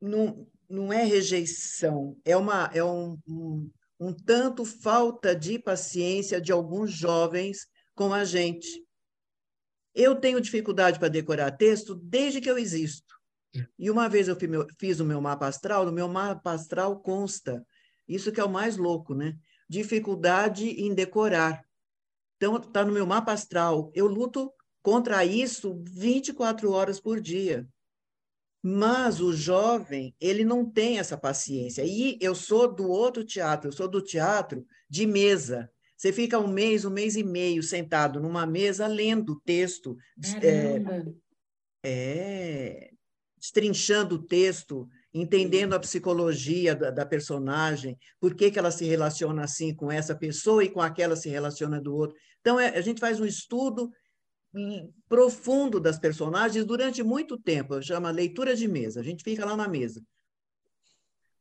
não, 0.01 0.47
não 0.69 0.91
é 0.91 1.03
rejeição, 1.03 2.17
é, 2.25 2.35
uma, 2.35 2.69
é 2.73 2.83
um, 2.83 3.17
um, 3.27 3.71
um 3.99 4.13
tanto 4.13 4.65
falta 4.65 5.35
de 5.35 5.59
paciência 5.59 6.41
de 6.41 6.51
alguns 6.51 6.91
jovens 6.91 7.67
com 7.95 8.13
a 8.13 8.25
gente. 8.25 8.83
Eu 9.93 10.15
tenho 10.15 10.41
dificuldade 10.41 10.97
para 10.97 11.07
decorar 11.07 11.51
texto 11.51 11.95
desde 11.95 12.41
que 12.41 12.49
eu 12.49 12.57
existo. 12.57 13.13
E 13.77 13.91
uma 13.91 14.09
vez 14.09 14.27
eu 14.27 14.37
fiz 14.79 14.99
o 14.99 15.05
meu 15.05 15.21
mapa 15.21 15.47
astral, 15.47 15.85
no 15.85 15.91
meu 15.91 16.07
mapa 16.07 16.53
astral 16.53 16.99
consta, 16.99 17.63
isso 18.07 18.31
que 18.31 18.39
é 18.39 18.43
o 18.43 18.49
mais 18.49 18.77
louco, 18.77 19.13
né? 19.13 19.37
Dificuldade 19.69 20.69
em 20.69 20.93
decorar. 20.93 21.63
Então, 22.37 22.57
está 22.57 22.83
no 22.83 22.91
meu 22.91 23.05
mapa 23.05 23.31
astral. 23.31 23.91
Eu 23.93 24.07
luto 24.07 24.51
contra 24.81 25.23
isso 25.25 25.81
24 25.85 26.71
horas 26.71 26.99
por 26.99 27.21
dia. 27.21 27.67
Mas 28.61 29.19
o 29.19 29.33
jovem, 29.33 30.15
ele 30.19 30.45
não 30.45 30.69
tem 30.69 30.99
essa 30.99 31.17
paciência. 31.17 31.83
E 31.85 32.17
eu 32.21 32.33
sou 32.33 32.73
do 32.73 32.89
outro 32.89 33.23
teatro, 33.23 33.67
eu 33.69 33.73
sou 33.73 33.87
do 33.87 34.01
teatro 34.01 34.65
de 34.89 35.05
mesa. 35.05 35.69
Você 35.97 36.11
fica 36.11 36.39
um 36.39 36.47
mês, 36.47 36.85
um 36.85 36.89
mês 36.89 37.15
e 37.15 37.23
meio 37.23 37.61
sentado 37.61 38.19
numa 38.19 38.45
mesa 38.45 38.87
lendo 38.87 39.39
texto, 39.45 39.97
é, 40.41 40.81
é, 41.85 42.91
destrinchando 43.37 44.15
o 44.15 44.23
texto, 44.23 44.87
entendendo 45.13 45.73
a 45.73 45.79
psicologia 45.79 46.75
da, 46.75 46.89
da, 46.89 47.05
personagem, 47.05 47.97
por 48.19 48.33
que, 48.33 48.49
que 48.49 48.57
ela 48.57 48.71
se 48.71 48.85
relaciona 48.85 49.43
assim 49.43 49.73
com 49.73 49.91
essa 49.91 50.15
pessoa 50.15 50.63
e 50.63 50.69
com 50.69 50.81
aquela 50.81 51.15
se 51.15 51.29
relaciona 51.29 51.79
do 51.79 51.95
outro. 51.95 52.17
Então, 52.41 52.59
é, 52.59 52.69
a 52.69 52.81
gente 52.81 52.99
faz 52.99 53.19
um 53.19 53.25
estudo 53.25 53.91
profundo 55.09 55.79
das 55.79 55.97
personagens 55.97 56.63
durante 56.65 57.01
muito 57.01 57.37
tempo, 57.37 57.81
chama 57.81 58.11
leitura 58.11 58.55
de 58.55 58.67
mesa. 58.67 58.99
A 58.99 59.03
gente 59.03 59.23
fica 59.23 59.45
lá 59.45 59.55
na 59.55 59.67
mesa 59.67 60.01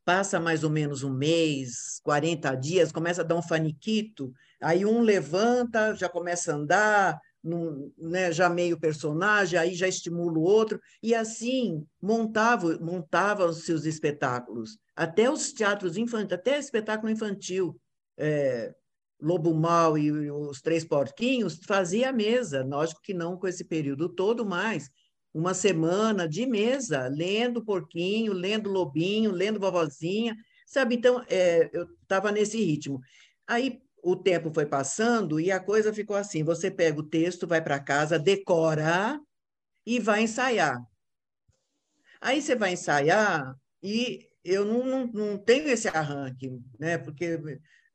passa 0.04 0.40
mais 0.40 0.64
ou 0.64 0.70
menos 0.70 1.02
um 1.02 1.12
mês, 1.12 2.00
40 2.02 2.54
dias, 2.56 2.92
começa 2.92 3.22
a 3.22 3.24
dar 3.24 3.36
um 3.36 3.42
faniquito, 3.42 4.32
aí 4.60 4.84
um 4.84 5.00
levanta, 5.00 5.94
já 5.94 6.08
começa 6.08 6.52
a 6.52 6.56
andar, 6.56 7.20
num, 7.42 7.92
né, 7.98 8.30
já 8.30 8.48
meio 8.48 8.78
personagem, 8.78 9.58
aí 9.58 9.74
já 9.74 9.88
estimula 9.88 10.38
o 10.38 10.42
outro, 10.42 10.80
e 11.02 11.14
assim 11.14 11.84
montava, 12.00 12.78
montava 12.78 13.46
os 13.46 13.64
seus 13.64 13.84
espetáculos, 13.84 14.78
até 14.94 15.30
os 15.30 15.52
teatros 15.52 15.96
infantis, 15.96 16.32
até 16.32 16.58
espetáculo 16.58 17.10
infantil, 17.10 17.76
é, 18.16 18.72
Lobo 19.20 19.54
Mal 19.54 19.96
e 19.96 20.30
os 20.30 20.60
Três 20.60 20.84
Porquinhos, 20.84 21.60
fazia 21.64 22.12
mesa, 22.12 22.64
lógico 22.64 23.00
que 23.02 23.14
não 23.14 23.36
com 23.36 23.46
esse 23.46 23.64
período 23.64 24.08
todo, 24.08 24.44
mas 24.44 24.90
uma 25.34 25.54
semana 25.54 26.28
de 26.28 26.46
mesa, 26.46 27.08
lendo 27.08 27.64
Porquinho, 27.64 28.32
lendo 28.32 28.70
Lobinho, 28.70 29.30
lendo 29.30 29.58
Vovozinha, 29.58 30.36
sabe? 30.66 30.94
Então, 30.94 31.24
é, 31.28 31.70
eu 31.72 31.86
estava 32.02 32.30
nesse 32.30 32.62
ritmo. 32.62 33.00
Aí 33.46 33.81
o 34.02 34.16
tempo 34.16 34.52
foi 34.52 34.66
passando 34.66 35.38
e 35.38 35.52
a 35.52 35.60
coisa 35.60 35.94
ficou 35.94 36.16
assim: 36.16 36.42
você 36.42 36.70
pega 36.70 36.98
o 36.98 37.08
texto, 37.08 37.46
vai 37.46 37.62
para 37.62 37.78
casa, 37.78 38.18
decora 38.18 39.20
e 39.86 40.00
vai 40.00 40.22
ensaiar. 40.22 40.82
Aí 42.20 42.42
você 42.42 42.54
vai 42.54 42.72
ensaiar 42.72 43.56
e 43.82 44.28
eu 44.44 44.64
não, 44.64 44.84
não, 44.84 45.06
não 45.06 45.38
tenho 45.38 45.68
esse 45.68 45.88
arranque, 45.88 46.50
né? 46.78 46.98
Porque 46.98 47.40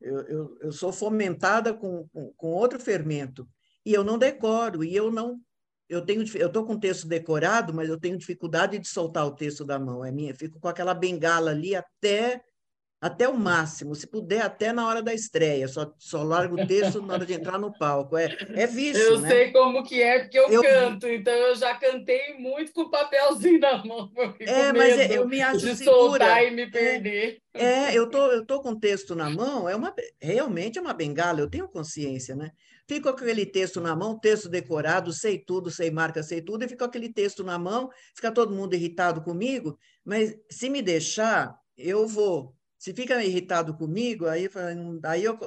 eu, 0.00 0.20
eu, 0.20 0.58
eu 0.62 0.72
sou 0.72 0.92
fomentada 0.92 1.74
com, 1.74 2.08
com, 2.08 2.32
com 2.34 2.48
outro 2.48 2.80
fermento 2.80 3.48
e 3.84 3.92
eu 3.92 4.02
não 4.02 4.18
decoro 4.18 4.82
e 4.82 4.94
eu 4.94 5.10
não 5.10 5.40
eu 5.88 6.04
tenho 6.04 6.22
eu 6.36 6.48
estou 6.48 6.66
com 6.66 6.74
o 6.74 6.80
texto 6.80 7.08
decorado, 7.08 7.72
mas 7.72 7.88
eu 7.88 7.98
tenho 7.98 8.18
dificuldade 8.18 8.78
de 8.78 8.86
soltar 8.86 9.26
o 9.26 9.34
texto 9.34 9.64
da 9.64 9.78
mão. 9.78 10.04
É 10.04 10.12
minha, 10.12 10.34
fico 10.34 10.60
com 10.60 10.68
aquela 10.68 10.92
bengala 10.92 11.50
ali 11.50 11.74
até 11.74 12.42
até 13.00 13.28
o 13.28 13.36
máximo, 13.36 13.94
se 13.94 14.06
puder 14.06 14.42
até 14.42 14.72
na 14.72 14.86
hora 14.86 15.00
da 15.00 15.14
estreia, 15.14 15.68
só, 15.68 15.92
só 15.98 16.22
largo 16.22 16.60
o 16.60 16.66
texto 16.66 17.00
na 17.00 17.14
hora 17.14 17.26
de 17.26 17.34
entrar 17.34 17.58
no 17.58 17.72
palco. 17.72 18.16
É, 18.16 18.36
é 18.54 18.66
vício, 18.66 19.00
Eu 19.00 19.20
né? 19.20 19.28
sei 19.28 19.52
como 19.52 19.84
que 19.84 20.02
é, 20.02 20.20
porque 20.20 20.38
eu, 20.38 20.48
eu, 20.48 20.62
canto, 20.62 21.06
então 21.06 21.32
eu 21.32 21.54
já 21.54 21.74
cantei 21.76 22.34
muito 22.38 22.72
com 22.72 22.82
o 22.82 22.90
papelzinho 22.90 23.60
na 23.60 23.84
mão. 23.84 24.10
É, 24.40 24.72
mas 24.72 25.10
eu 25.10 25.26
me 25.28 25.40
acho 25.40 25.60
de 25.60 25.76
segura. 25.76 25.96
soltar 25.96 26.44
e 26.44 26.50
me 26.50 26.70
perder. 26.70 27.40
É, 27.54 27.64
é, 27.64 27.94
eu 27.94 28.08
tô, 28.08 28.26
eu 28.32 28.44
tô 28.44 28.60
com 28.60 28.70
o 28.70 28.78
texto 28.78 29.14
na 29.14 29.28
mão, 29.30 29.68
é 29.68 29.76
uma, 29.76 29.94
realmente 30.20 30.78
é 30.78 30.82
uma 30.82 30.92
bengala, 30.92 31.40
eu 31.40 31.50
tenho 31.50 31.68
consciência, 31.68 32.34
né? 32.34 32.50
Fico 32.88 33.02
com 33.02 33.22
aquele 33.22 33.44
texto 33.44 33.80
na 33.80 33.94
mão, 33.94 34.18
texto 34.18 34.48
decorado, 34.48 35.12
sei 35.12 35.38
tudo, 35.38 35.70
sei 35.70 35.90
marca, 35.90 36.22
sei 36.22 36.40
tudo, 36.40 36.64
e 36.64 36.68
fico 36.68 36.78
com 36.78 36.86
aquele 36.86 37.12
texto 37.12 37.44
na 37.44 37.58
mão, 37.58 37.90
fica 38.14 38.32
todo 38.32 38.54
mundo 38.54 38.74
irritado 38.74 39.20
comigo, 39.20 39.78
mas 40.02 40.34
se 40.50 40.70
me 40.70 40.80
deixar, 40.80 41.54
eu 41.76 42.06
vou. 42.06 42.54
Se 42.78 42.94
fica 42.94 43.22
irritado 43.24 43.76
comigo, 43.76 44.26
aí, 44.26 44.48
aí 45.04 45.24
eu 45.24 45.38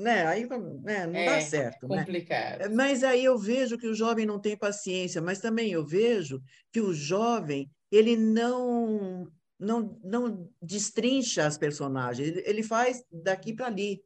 né? 0.00 0.26
Aí 0.26 0.46
né? 0.82 1.06
não 1.06 1.18
é, 1.18 1.26
dá 1.26 1.40
certo. 1.40 1.88
Né? 1.88 1.98
Complicado. 1.98 2.60
Né? 2.60 2.68
Mas 2.68 3.02
aí 3.04 3.24
eu 3.24 3.38
vejo 3.38 3.78
que 3.78 3.86
o 3.86 3.94
jovem 3.94 4.26
não 4.26 4.38
tem 4.38 4.56
paciência, 4.56 5.20
mas 5.20 5.40
também 5.40 5.72
eu 5.72 5.86
vejo 5.86 6.42
que 6.70 6.80
o 6.80 6.92
jovem 6.92 7.70
ele 7.90 8.16
não 8.16 9.26
não, 9.58 10.00
não 10.02 10.50
destrincha 10.60 11.46
as 11.46 11.56
personagens, 11.56 12.36
ele 12.44 12.64
faz 12.64 13.04
daqui 13.10 13.54
para 13.54 13.66
ali 13.66 14.02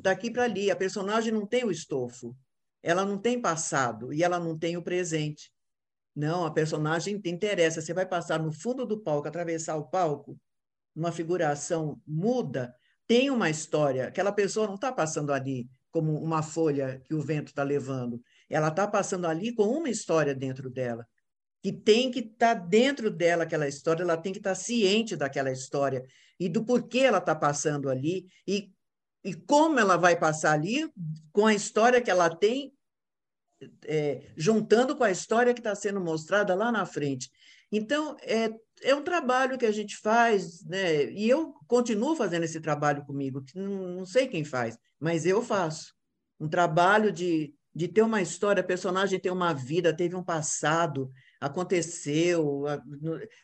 daqui 0.00 0.30
para 0.30 0.44
ali. 0.44 0.70
A 0.70 0.76
personagem 0.76 1.32
não 1.32 1.46
tem 1.46 1.64
o 1.64 1.70
estofo, 1.70 2.36
ela 2.82 3.04
não 3.04 3.18
tem 3.18 3.40
passado 3.40 4.12
e 4.12 4.22
ela 4.22 4.38
não 4.38 4.58
tem 4.58 4.76
o 4.76 4.82
presente. 4.82 5.52
Não, 6.14 6.46
a 6.46 6.50
personagem 6.50 7.20
te 7.20 7.28
interessa. 7.28 7.80
Você 7.80 7.92
vai 7.92 8.06
passar 8.06 8.40
no 8.40 8.52
fundo 8.52 8.86
do 8.86 8.98
palco, 8.98 9.28
atravessar 9.28 9.76
o 9.76 9.86
palco, 9.86 10.38
uma 10.96 11.12
figuração 11.12 12.00
muda, 12.06 12.74
tem 13.06 13.30
uma 13.30 13.50
história. 13.50 14.08
Aquela 14.08 14.32
pessoa 14.32 14.66
não 14.66 14.74
está 14.74 14.90
passando 14.90 15.32
ali 15.32 15.68
como 15.92 16.18
uma 16.18 16.42
folha 16.42 17.00
que 17.04 17.14
o 17.14 17.20
vento 17.20 17.48
está 17.48 17.62
levando. 17.62 18.20
Ela 18.48 18.68
está 18.68 18.86
passando 18.88 19.26
ali 19.26 19.54
com 19.54 19.64
uma 19.64 19.90
história 19.90 20.34
dentro 20.34 20.70
dela 20.70 21.06
que 21.62 21.72
tem 21.72 22.12
que 22.12 22.20
estar 22.20 22.54
tá 22.54 22.60
dentro 22.60 23.10
dela 23.10 23.42
aquela 23.42 23.66
história, 23.66 24.02
ela 24.02 24.16
tem 24.16 24.32
que 24.32 24.38
estar 24.38 24.50
tá 24.50 24.54
ciente 24.54 25.16
daquela 25.16 25.50
história 25.50 26.04
e 26.38 26.48
do 26.48 26.64
porquê 26.64 27.00
ela 27.00 27.18
está 27.18 27.34
passando 27.34 27.90
ali 27.90 28.26
e 28.46 28.70
e 29.26 29.34
como 29.34 29.80
ela 29.80 29.96
vai 29.96 30.16
passar 30.16 30.52
ali 30.52 30.88
com 31.32 31.46
a 31.46 31.52
história 31.52 32.00
que 32.00 32.08
ela 32.08 32.30
tem, 32.30 32.72
é, 33.84 34.22
juntando 34.36 34.94
com 34.94 35.02
a 35.02 35.10
história 35.10 35.52
que 35.52 35.58
está 35.58 35.74
sendo 35.74 36.00
mostrada 36.00 36.54
lá 36.54 36.70
na 36.70 36.86
frente. 36.86 37.28
Então, 37.72 38.16
é, 38.22 38.48
é 38.82 38.94
um 38.94 39.02
trabalho 39.02 39.58
que 39.58 39.66
a 39.66 39.72
gente 39.72 39.96
faz, 39.96 40.64
né? 40.64 41.10
e 41.10 41.28
eu 41.28 41.54
continuo 41.66 42.16
fazendo 42.16 42.44
esse 42.44 42.60
trabalho 42.60 43.04
comigo, 43.04 43.44
não, 43.54 43.96
não 43.96 44.06
sei 44.06 44.26
quem 44.26 44.44
faz, 44.44 44.78
mas 44.98 45.26
eu 45.26 45.42
faço. 45.42 45.94
Um 46.38 46.48
trabalho 46.48 47.10
de, 47.10 47.54
de 47.74 47.88
ter 47.88 48.02
uma 48.02 48.20
história, 48.20 48.60
a 48.60 48.66
personagem 48.66 49.18
tem 49.18 49.32
uma 49.32 49.52
vida, 49.52 49.96
teve 49.96 50.14
um 50.14 50.22
passado, 50.22 51.10
aconteceu, 51.40 52.64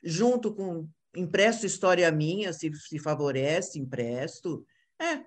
junto 0.02 0.54
com. 0.54 0.88
Empresto 1.14 1.66
história 1.66 2.10
minha, 2.10 2.54
se, 2.54 2.72
se 2.74 2.98
favorece, 2.98 3.78
empresto. 3.78 4.64
É, 4.98 5.22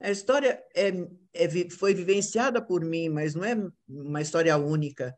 a 0.00 0.12
história 0.12 0.62
é, 0.76 0.92
é, 1.34 1.70
foi 1.70 1.92
vivenciada 1.92 2.62
por 2.62 2.84
mim, 2.84 3.08
mas 3.08 3.34
não 3.34 3.44
é 3.44 3.56
uma 3.88 4.22
história 4.22 4.56
única. 4.56 5.16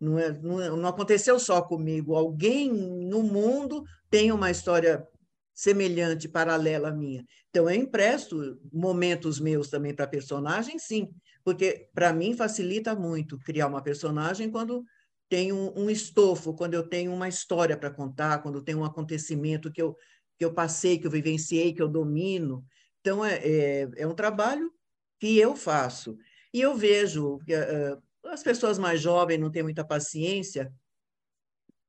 Não, 0.00 0.18
é, 0.18 0.32
não, 0.32 0.60
é, 0.60 0.68
não 0.70 0.88
aconteceu 0.88 1.38
só 1.38 1.62
comigo. 1.62 2.14
Alguém 2.14 2.72
no 2.72 3.22
mundo 3.22 3.84
tem 4.10 4.32
uma 4.32 4.50
história 4.50 5.06
semelhante, 5.54 6.28
paralela 6.28 6.88
à 6.88 6.92
minha. 6.92 7.24
Então, 7.48 7.70
eu 7.70 7.76
empresto 7.76 8.58
momentos 8.72 9.38
meus 9.38 9.68
também 9.70 9.94
para 9.94 10.06
personagem, 10.06 10.78
sim, 10.78 11.14
porque 11.44 11.88
para 11.94 12.12
mim 12.12 12.34
facilita 12.34 12.94
muito 12.96 13.38
criar 13.38 13.68
uma 13.68 13.82
personagem 13.82 14.50
quando 14.50 14.84
tenho 15.28 15.54
um, 15.54 15.84
um 15.84 15.90
estofo, 15.90 16.54
quando 16.54 16.74
eu 16.74 16.82
tenho 16.82 17.12
uma 17.12 17.28
história 17.28 17.76
para 17.76 17.90
contar, 17.90 18.42
quando 18.42 18.62
tenho 18.62 18.80
um 18.80 18.84
acontecimento 18.84 19.70
que 19.70 19.80
eu, 19.80 19.96
que 20.36 20.44
eu 20.44 20.52
passei, 20.52 20.98
que 20.98 21.06
eu 21.06 21.10
vivenciei, 21.10 21.72
que 21.72 21.80
eu 21.80 21.88
domino. 21.88 22.64
Então, 23.00 23.24
é, 23.24 23.34
é, 23.36 23.88
é 23.98 24.06
um 24.06 24.14
trabalho 24.14 24.72
que 25.20 25.38
eu 25.38 25.54
faço. 25.54 26.18
E 26.52 26.60
eu 26.60 26.76
vejo 26.76 27.38
que 27.46 27.54
uh, 27.54 28.02
as 28.26 28.42
pessoas 28.42 28.78
mais 28.78 29.00
jovens 29.00 29.38
não 29.38 29.50
têm 29.50 29.62
muita 29.62 29.82
paciência, 29.84 30.70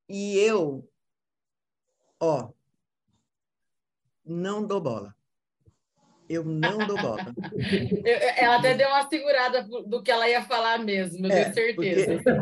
e 0.08 0.38
eu, 0.38 0.88
ó, 2.20 2.52
não 4.24 4.64
dou 4.66 4.80
bola. 4.82 5.16
Eu 6.28 6.44
não 6.44 6.80
dou 6.80 6.98
bola. 6.98 7.34
ela 8.38 8.58
até 8.58 8.74
deu 8.74 8.88
uma 8.88 9.08
segurada 9.08 9.62
do 9.64 10.02
que 10.02 10.10
ela 10.12 10.28
ia 10.28 10.44
falar 10.44 10.80
mesmo, 10.80 11.28
eu 11.28 11.32
é, 11.32 11.44
tenho 11.44 11.54
certeza. 11.54 12.24
Porque... 12.24 12.34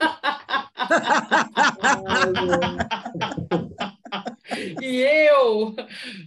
e 4.82 5.00
eu? 5.00 5.74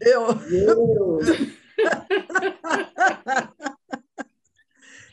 Eu. 0.01 0.27
Eu. 0.51 1.19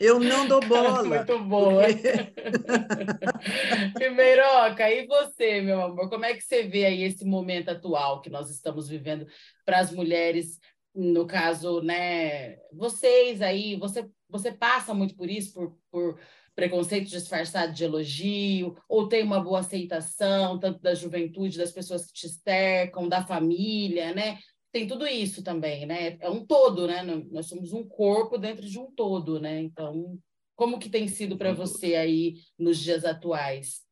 Eu 0.01 0.21
não 0.21 0.47
dou 0.47 0.61
bola. 0.61 1.03
Muito 1.05 1.39
boa. 1.41 1.83
Porque... 1.85 2.13
Primeiroca, 3.95 4.91
e 4.91 5.07
você, 5.07 5.61
meu 5.61 5.83
amor? 5.83 6.09
Como 6.09 6.25
é 6.25 6.35
que 6.35 6.43
você 6.43 6.63
vê 6.63 6.87
aí 6.87 7.03
esse 7.03 7.25
momento 7.25 7.71
atual 7.71 8.21
que 8.21 8.31
nós 8.31 8.51
estamos 8.51 8.89
vivendo 8.89 9.27
para 9.65 9.81
as 9.81 9.91
mulheres? 9.93 10.59
No 10.95 11.27
caso, 11.27 11.81
né? 11.81 12.57
Vocês 12.73 13.41
aí, 13.43 13.77
você, 13.77 14.09
você 14.29 14.51
passa 14.51 14.93
muito 14.95 15.15
por 15.15 15.29
isso, 15.29 15.53
por, 15.53 15.79
por 15.91 16.19
preconceito 16.59 17.09
disfarçado 17.09 17.73
de 17.73 17.85
elogio, 17.85 18.77
ou 18.89 19.09
tem 19.09 19.23
uma 19.23 19.41
boa 19.41 19.61
aceitação, 19.61 20.59
tanto 20.59 20.81
da 20.81 20.93
juventude, 20.93 21.57
das 21.57 21.71
pessoas 21.71 22.07
que 22.07 22.13
te 22.13 22.29
cercam, 22.29 23.09
da 23.09 23.25
família, 23.25 24.13
né? 24.13 24.39
Tem 24.71 24.87
tudo 24.87 25.07
isso 25.07 25.43
também, 25.43 25.87
né? 25.87 26.19
É 26.21 26.29
um 26.29 26.45
todo, 26.45 26.87
né? 26.87 27.03
Nós 27.31 27.47
somos 27.47 27.73
um 27.73 27.87
corpo 27.87 28.37
dentro 28.37 28.67
de 28.67 28.79
um 28.79 28.91
todo, 28.91 29.41
né? 29.41 29.61
Então, 29.61 30.19
como 30.55 30.79
que 30.79 30.91
tem 30.91 31.09
sido 31.09 31.39
para 31.39 31.53
você 31.53 31.95
aí 31.95 32.35
nos 32.59 32.79
dias 32.79 33.05
atuais? 33.05 33.83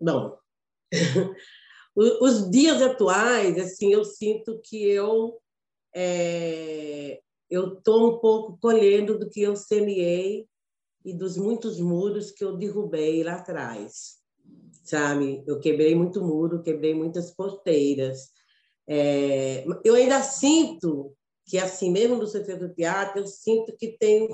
Bom, 0.00 0.36
os 1.96 2.50
dias 2.50 2.82
atuais, 2.82 3.58
assim, 3.58 3.92
eu 3.92 4.04
sinto 4.04 4.60
que 4.60 4.82
eu 4.82 5.40
é, 5.94 7.20
eu 7.50 7.74
estou 7.74 8.14
um 8.14 8.18
pouco 8.18 8.58
colhendo 8.58 9.18
do 9.18 9.28
que 9.28 9.42
eu 9.42 9.54
semeei 9.54 10.46
e 11.04 11.12
dos 11.12 11.36
muitos 11.36 11.78
muros 11.78 12.30
que 12.30 12.42
eu 12.42 12.56
derrubei 12.56 13.22
lá 13.22 13.34
atrás, 13.34 14.18
sabe? 14.82 15.44
Eu 15.46 15.60
quebrei 15.60 15.94
muito 15.94 16.22
muro, 16.24 16.62
quebrei 16.62 16.94
muitas 16.94 17.30
porteiras. 17.30 18.30
É, 18.88 19.64
eu 19.84 19.94
ainda 19.94 20.22
sinto 20.22 21.14
que, 21.46 21.58
assim, 21.58 21.90
mesmo 21.90 22.16
no 22.16 22.26
setor 22.26 22.58
do 22.58 22.72
teatro, 22.72 23.20
eu 23.20 23.26
sinto 23.26 23.76
que 23.76 23.96
tem, 23.98 24.28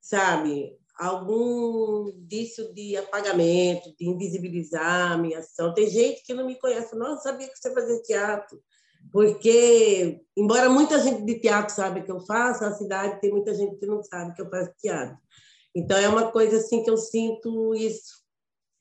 sabe, 0.00 0.76
algum 0.98 2.12
vício 2.28 2.72
de 2.74 2.96
apagamento, 2.96 3.94
de 3.98 4.06
invisibilizar 4.06 5.12
a 5.12 5.18
minha 5.18 5.38
ação. 5.38 5.72
Tem 5.72 5.88
gente 5.88 6.22
que 6.22 6.34
não 6.34 6.46
me 6.46 6.58
conhece, 6.58 6.94
não 6.94 7.16
sabia 7.18 7.48
que 7.48 7.58
você 7.58 7.72
fazia 7.72 8.02
teatro. 8.02 8.62
Porque, 9.10 10.20
embora 10.36 10.68
muita 10.68 11.00
gente 11.00 11.24
de 11.24 11.40
teatro 11.40 11.74
saiba 11.74 12.02
que 12.02 12.12
eu 12.12 12.20
faço, 12.20 12.62
na 12.62 12.72
cidade 12.74 13.20
tem 13.20 13.30
muita 13.30 13.54
gente 13.54 13.76
que 13.76 13.86
não 13.86 14.02
sabe 14.02 14.34
que 14.34 14.42
eu 14.42 14.50
faço 14.50 14.72
teatro. 14.78 15.16
Então, 15.74 15.96
é 15.96 16.08
uma 16.08 16.30
coisa 16.30 16.58
assim 16.58 16.82
que 16.82 16.90
eu 16.90 16.96
sinto 16.96 17.74
isso. 17.74 18.20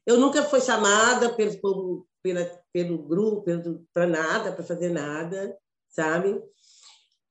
Eu 0.06 0.18
nunca 0.18 0.44
fui 0.44 0.60
chamada 0.60 1.34
pelo, 1.34 2.06
pela, 2.22 2.46
pelo 2.74 2.98
grupo, 2.98 3.46
para 3.94 4.08
nada, 4.08 4.52
para 4.52 4.64
fazer 4.64 4.90
nada, 4.90 5.58
sabe? 5.90 6.42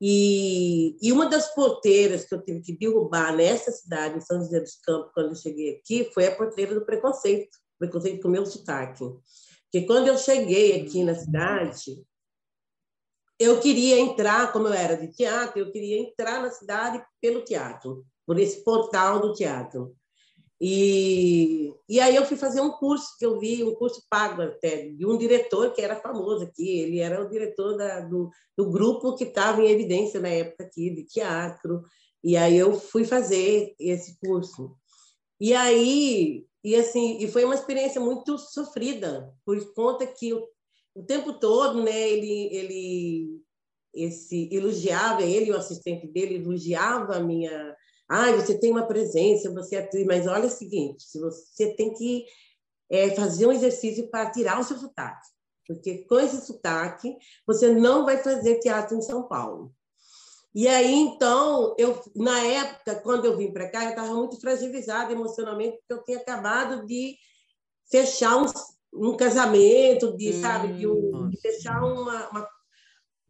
E, 0.00 0.96
e 1.02 1.10
uma 1.12 1.28
das 1.28 1.52
porteiras 1.54 2.24
que 2.24 2.34
eu 2.34 2.42
tive 2.42 2.60
que 2.60 2.78
derrubar 2.78 3.34
nessa 3.34 3.72
cidade, 3.72 4.16
em 4.16 4.20
São 4.20 4.38
José 4.38 4.60
dos 4.60 4.76
Campos, 4.76 5.10
quando 5.12 5.30
eu 5.30 5.34
cheguei 5.34 5.76
aqui, 5.76 6.10
foi 6.12 6.26
a 6.26 6.36
porteira 6.36 6.74
do 6.74 6.86
preconceito, 6.86 7.58
preconceito 7.78 8.22
com 8.22 8.28
o 8.28 8.30
meu 8.30 8.46
sotaque. 8.46 8.98
Porque 9.00 9.86
quando 9.86 10.06
eu 10.06 10.16
cheguei 10.16 10.80
aqui 10.80 11.02
na 11.02 11.14
cidade, 11.14 12.04
eu 13.38 13.60
queria 13.60 13.98
entrar, 13.98 14.52
como 14.52 14.68
eu 14.68 14.72
era 14.72 14.96
de 14.96 15.08
teatro, 15.08 15.60
eu 15.60 15.70
queria 15.70 16.00
entrar 16.00 16.40
na 16.42 16.50
cidade 16.50 17.04
pelo 17.20 17.44
teatro 17.44 18.04
por 18.26 18.38
esse 18.38 18.62
portal 18.62 19.20
do 19.20 19.32
teatro. 19.32 19.96
E, 20.60 21.72
e 21.88 22.00
aí 22.00 22.16
eu 22.16 22.24
fui 22.24 22.36
fazer 22.36 22.60
um 22.60 22.72
curso 22.72 23.16
que 23.18 23.24
eu 23.24 23.38
vi, 23.38 23.62
um 23.62 23.74
curso 23.74 24.02
pago 24.10 24.42
até, 24.42 24.88
de 24.88 25.06
um 25.06 25.16
diretor 25.16 25.72
que 25.72 25.80
era 25.80 26.00
famoso 26.00 26.44
aqui. 26.44 26.80
Ele 26.80 26.98
era 26.98 27.24
o 27.24 27.28
diretor 27.28 27.76
da, 27.76 28.00
do, 28.00 28.30
do 28.56 28.70
grupo 28.70 29.14
que 29.14 29.24
estava 29.24 29.62
em 29.62 29.70
evidência 29.70 30.20
na 30.20 30.28
época 30.28 30.64
aqui 30.64 30.90
de 30.90 31.04
teatro. 31.04 31.84
E 32.22 32.36
aí 32.36 32.56
eu 32.56 32.74
fui 32.74 33.04
fazer 33.04 33.74
esse 33.78 34.18
curso. 34.18 34.76
E 35.40 35.54
aí, 35.54 36.44
e 36.64 36.74
assim, 36.74 37.18
e 37.20 37.28
foi 37.28 37.44
uma 37.44 37.54
experiência 37.54 38.00
muito 38.00 38.36
sofrida, 38.36 39.32
por 39.44 39.72
conta 39.72 40.04
que 40.06 40.34
o, 40.34 40.44
o 40.94 41.04
tempo 41.04 41.34
todo, 41.34 41.82
né, 41.82 42.10
ele, 42.10 42.48
ele 42.52 43.42
esse 43.94 44.48
elogiava 44.52 45.22
ele 45.22 45.50
o 45.50 45.56
assistente 45.56 46.06
dele 46.06 46.36
elogiava 46.36 47.16
a 47.16 47.20
minha 47.20 47.74
ah, 48.08 48.32
você 48.32 48.58
tem 48.58 48.70
uma 48.70 48.86
presença, 48.86 49.52
você 49.52 49.76
é 49.76 49.80
atriz, 49.80 50.06
mas 50.06 50.26
olha 50.26 50.46
o 50.46 50.50
seguinte, 50.50 51.02
se 51.02 51.20
você 51.20 51.74
tem 51.74 51.92
que 51.92 52.24
é, 52.90 53.10
fazer 53.14 53.46
um 53.46 53.52
exercício 53.52 54.08
para 54.08 54.30
tirar 54.30 54.58
o 54.58 54.64
seu 54.64 54.78
sotaque, 54.78 55.28
porque 55.66 55.98
com 56.08 56.18
esse 56.18 56.46
sotaque 56.46 57.14
você 57.46 57.70
não 57.70 58.06
vai 58.06 58.16
fazer 58.16 58.60
teatro 58.60 58.96
em 58.96 59.02
São 59.02 59.24
Paulo. 59.28 59.72
E 60.54 60.66
aí, 60.66 60.92
então, 60.94 61.74
eu, 61.78 62.02
na 62.16 62.42
época, 62.42 62.96
quando 62.96 63.26
eu 63.26 63.36
vim 63.36 63.52
para 63.52 63.70
cá, 63.70 63.84
eu 63.84 63.90
estava 63.90 64.14
muito 64.14 64.40
fragilizada 64.40 65.12
emocionalmente, 65.12 65.76
porque 65.76 65.92
eu 65.92 66.04
tinha 66.04 66.18
acabado 66.18 66.86
de 66.86 67.16
fechar 67.90 68.36
um, 68.38 68.46
um 68.92 69.16
casamento, 69.16 70.16
de, 70.16 70.30
hum, 70.30 70.40
sabe, 70.40 70.72
de, 70.72 70.86
um, 70.86 71.28
de 71.28 71.38
fechar 71.40 71.84
uma, 71.84 72.30
uma 72.30 72.48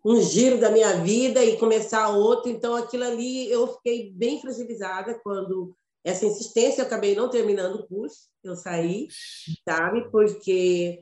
um 0.05 0.21
giro 0.21 0.59
da 0.59 0.71
minha 0.71 0.95
vida 1.03 1.45
e 1.45 1.57
começar 1.57 2.09
outro. 2.09 2.51
Então, 2.51 2.75
aquilo 2.75 3.05
ali 3.05 3.51
eu 3.51 3.67
fiquei 3.75 4.13
bem 4.13 4.41
fragilizada 4.41 5.19
quando 5.23 5.75
essa 6.05 6.25
insistência, 6.25 6.83
eu 6.83 6.87
acabei 6.87 7.15
não 7.15 7.29
terminando 7.29 7.77
o 7.77 7.87
curso, 7.87 8.29
eu 8.43 8.57
saí, 8.57 9.09
sabe? 9.69 10.11
Porque 10.11 11.01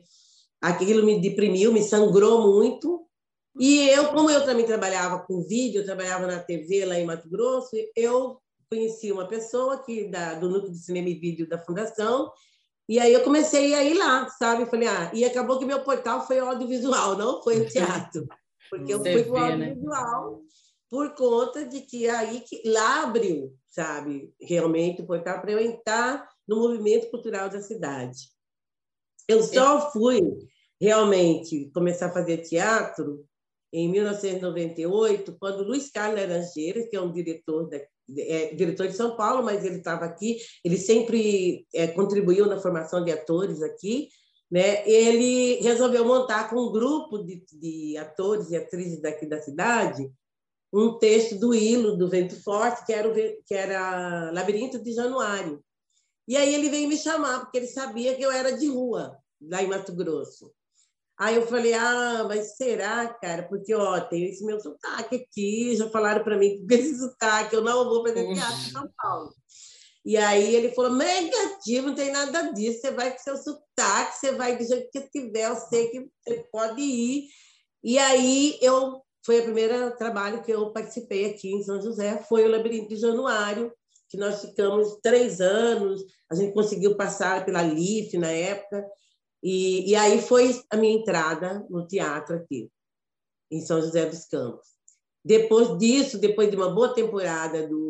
aquilo 0.61 1.05
me 1.05 1.21
deprimiu, 1.21 1.71
me 1.71 1.83
sangrou 1.83 2.51
muito. 2.51 3.05
E 3.59 3.89
eu, 3.89 4.09
como 4.09 4.29
eu 4.29 4.45
também 4.45 4.65
trabalhava 4.65 5.19
com 5.19 5.41
vídeo, 5.41 5.81
eu 5.81 5.85
trabalhava 5.85 6.27
na 6.27 6.39
TV 6.39 6.85
lá 6.85 6.99
em 6.99 7.05
Mato 7.05 7.29
Grosso, 7.29 7.75
eu 7.95 8.39
conheci 8.69 9.11
uma 9.11 9.27
pessoa 9.27 9.81
que 9.83 10.09
da, 10.09 10.33
do 10.33 10.49
núcleo 10.49 10.71
de 10.71 10.77
cinema 10.77 11.09
e 11.09 11.13
vídeo 11.13 11.47
da 11.47 11.57
fundação 11.57 12.31
e 12.89 12.99
aí 12.99 13.11
eu 13.11 13.21
comecei 13.21 13.73
a 13.73 13.83
ir 13.83 13.95
lá, 13.95 14.29
sabe? 14.29 14.65
Falei, 14.65 14.87
ah, 14.87 15.11
e 15.13 15.25
acabou 15.25 15.59
que 15.59 15.65
meu 15.65 15.83
portal 15.83 16.25
foi 16.25 16.39
audiovisual, 16.39 17.17
não 17.17 17.43
foi 17.43 17.59
o 17.59 17.67
teatro. 17.67 18.25
Porque 18.69 18.93
eu 18.93 18.99
fui 19.01 19.23
para 19.23 19.31
o 19.31 19.37
audiovisual 19.37 20.31
né? 20.31 20.39
por 20.89 21.13
conta 21.15 21.65
de 21.65 21.81
que 21.81 22.09
aí 22.09 22.41
que 22.41 22.61
lá 22.65 23.03
abriu, 23.03 23.53
sabe, 23.67 24.33
realmente 24.39 25.01
o 25.01 25.07
portal 25.07 25.41
para 25.41 25.51
eu 25.51 25.59
entrar 25.59 26.27
no 26.47 26.57
movimento 26.57 27.09
cultural 27.09 27.49
da 27.49 27.61
cidade. 27.61 28.29
Eu 29.27 29.43
só 29.43 29.91
fui 29.91 30.21
realmente 30.79 31.69
começar 31.73 32.07
a 32.07 32.13
fazer 32.13 32.37
teatro 32.37 33.25
em 33.73 33.91
1998, 33.91 35.35
quando 35.37 35.63
Luiz 35.63 35.91
Carlos 35.91 36.19
Laranjeiras, 36.19 36.87
que 36.89 36.95
é 36.95 37.01
um 37.01 37.11
diretor 37.11 37.69
da, 37.69 37.77
é, 38.17 38.55
diretor 38.55 38.87
de 38.87 38.95
São 38.95 39.17
Paulo, 39.17 39.43
mas 39.43 39.65
ele 39.65 39.77
estava 39.77 40.05
aqui, 40.05 40.37
ele 40.63 40.77
sempre 40.77 41.67
é, 41.73 41.87
contribuiu 41.87 42.45
na 42.45 42.59
formação 42.59 43.03
de 43.03 43.11
atores 43.11 43.61
aqui, 43.61 44.07
né, 44.49 44.87
ele 44.87 45.61
resolveu 45.61 46.05
montar 46.05 46.49
com 46.49 46.55
um 46.57 46.71
grupo 46.71 47.19
de, 47.19 47.43
de 47.51 47.97
atores 47.97 48.49
e 48.49 48.55
atrizes 48.55 49.01
daqui 49.01 49.25
da 49.25 49.41
cidade 49.41 50.11
um 50.73 50.97
texto 50.97 51.39
do 51.39 51.53
Hilo, 51.53 51.97
do 51.97 52.09
Vento 52.09 52.41
Forte, 52.43 52.85
que 52.85 52.93
era, 52.93 53.09
o, 53.09 53.13
que 53.13 53.53
era 53.53 54.31
Labirinto 54.31 54.81
de 54.83 54.93
Januário. 54.93 55.63
E 56.27 56.35
aí 56.35 56.53
ele 56.53 56.69
veio 56.69 56.89
me 56.89 56.97
chamar, 56.97 57.39
porque 57.39 57.57
ele 57.57 57.67
sabia 57.67 58.15
que 58.15 58.21
eu 58.21 58.31
era 58.31 58.57
de 58.57 58.67
rua, 58.67 59.17
lá 59.41 59.63
em 59.63 59.67
Mato 59.67 59.95
Grosso. 59.95 60.51
Aí 61.17 61.35
eu 61.35 61.47
falei, 61.47 61.73
ah, 61.73 62.25
mas 62.27 62.57
será, 62.57 63.07
cara? 63.07 63.47
Porque, 63.47 63.73
ó, 63.73 63.99
tem 64.01 64.25
esse 64.25 64.45
meu 64.45 64.59
sotaque 64.59 65.15
aqui, 65.15 65.75
já 65.75 65.89
falaram 65.89 66.23
para 66.23 66.37
mim 66.37 66.63
que 66.67 66.73
esse 66.75 66.99
sotaque, 66.99 67.55
eu 67.55 67.63
não 67.63 67.85
vou 67.85 68.05
fazer 68.05 68.33
teatro 68.33 68.59
em 68.67 68.71
São 68.71 68.89
Paulo. 68.95 69.33
E 70.07 70.15
aí 70.15 70.55
ele 70.55 70.71
falou: 70.71 70.95
negativo, 70.95 71.87
não 71.87 71.95
tem 71.95 72.13
nada 72.13 72.53
disso. 72.53 72.79
Você 72.79 72.91
vai 72.91 73.11
com 73.11 73.19
seu 73.19 73.35
sotaque, 73.35 74.17
você 74.17 74.31
vai 74.31 74.57
do 74.57 74.63
jeito 74.63 74.89
que 74.89 75.01
tiver, 75.09 75.49
eu 75.49 75.55
sei 75.57 75.89
que 75.89 76.09
você 76.23 76.47
pode 76.49 76.81
ir. 76.81 77.27
E 77.83 77.99
aí 77.99 78.57
eu 78.61 79.01
foi 79.25 79.41
o 79.41 79.43
primeiro 79.43 79.93
trabalho 79.97 80.41
que 80.41 80.51
eu 80.51 80.71
participei 80.71 81.25
aqui 81.25 81.51
em 81.51 81.61
São 81.61 81.81
José, 81.81 82.23
foi 82.29 82.45
o 82.45 82.49
Labirinto 82.49 82.87
de 82.87 82.95
Januário, 82.95 83.73
que 84.07 84.15
nós 84.15 84.39
ficamos 84.39 84.97
três 85.03 85.41
anos, 85.41 86.01
a 86.31 86.35
gente 86.35 86.53
conseguiu 86.53 86.95
passar 86.95 87.43
pela 87.43 87.61
LIF 87.61 88.17
na 88.17 88.31
época, 88.31 88.87
e, 89.43 89.91
e 89.91 89.95
aí 89.95 90.21
foi 90.21 90.57
a 90.69 90.77
minha 90.77 90.97
entrada 90.97 91.67
no 91.69 91.85
teatro 91.85 92.37
aqui, 92.37 92.71
em 93.51 93.59
São 93.59 93.81
José 93.81 94.05
dos 94.05 94.23
Campos. 94.23 94.69
Depois 95.25 95.77
disso, 95.77 96.17
depois 96.17 96.49
de 96.49 96.55
uma 96.55 96.73
boa 96.73 96.93
temporada 96.93 97.67
do, 97.67 97.86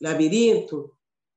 Labirinto, 0.00 0.90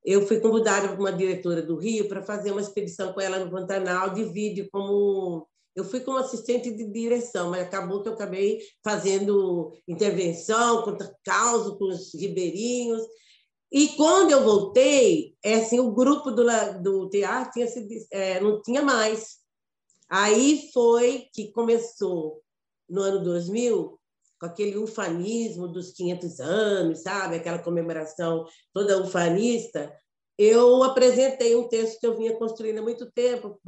eu 0.03 0.25
fui 0.27 0.39
convidada 0.39 0.89
por 0.89 0.99
uma 0.99 1.13
diretora 1.13 1.61
do 1.61 1.77
Rio 1.77 2.07
para 2.07 2.23
fazer 2.23 2.51
uma 2.51 2.61
expedição 2.61 3.13
com 3.13 3.21
ela 3.21 3.39
no 3.39 3.51
Pantanal 3.51 4.09
de 4.13 4.25
vídeo 4.25 4.67
como 4.71 5.47
eu 5.75 5.83
fui 5.83 6.01
como 6.01 6.17
assistente 6.17 6.69
de 6.71 6.85
direção, 6.85 7.49
mas 7.49 7.63
acabou 7.63 8.03
que 8.03 8.09
eu 8.09 8.13
acabei 8.13 8.61
fazendo 8.83 9.73
intervenção, 9.87 10.83
contra 10.83 11.15
causa 11.23 11.75
com 11.75 11.85
os 11.85 12.13
ribeirinhos. 12.13 13.01
E 13.71 13.87
quando 13.89 14.29
eu 14.29 14.43
voltei, 14.43 15.35
é 15.43 15.55
assim, 15.55 15.79
o 15.79 15.91
grupo 15.91 16.29
do, 16.29 16.45
do 16.79 17.09
teatro 17.09 17.53
tinha 17.53 17.67
se, 17.67 18.07
é, 18.11 18.39
não 18.39 18.61
tinha 18.61 18.83
mais. 18.83 19.39
Aí 20.07 20.69
foi 20.71 21.27
que 21.33 21.51
começou, 21.51 22.43
no 22.87 23.01
ano 23.01 23.23
2000, 23.23 23.99
com 24.43 24.47
aquele 24.47 24.77
ufanismo 24.77 25.69
dos 25.69 25.93
500 25.93 26.39
anos, 26.41 26.99
sabe? 26.99 27.37
Aquela 27.37 27.59
comemoração 27.59 28.45
toda 28.73 29.01
ufanista 29.01 29.95
eu 30.37 30.83
apresentei 30.83 31.55
um 31.55 31.69
texto 31.69 31.99
que 31.99 32.07
eu 32.07 32.17
vinha 32.17 32.35
construindo 32.37 32.79
há 32.79 32.81
muito 32.81 33.09
tempo 33.11 33.59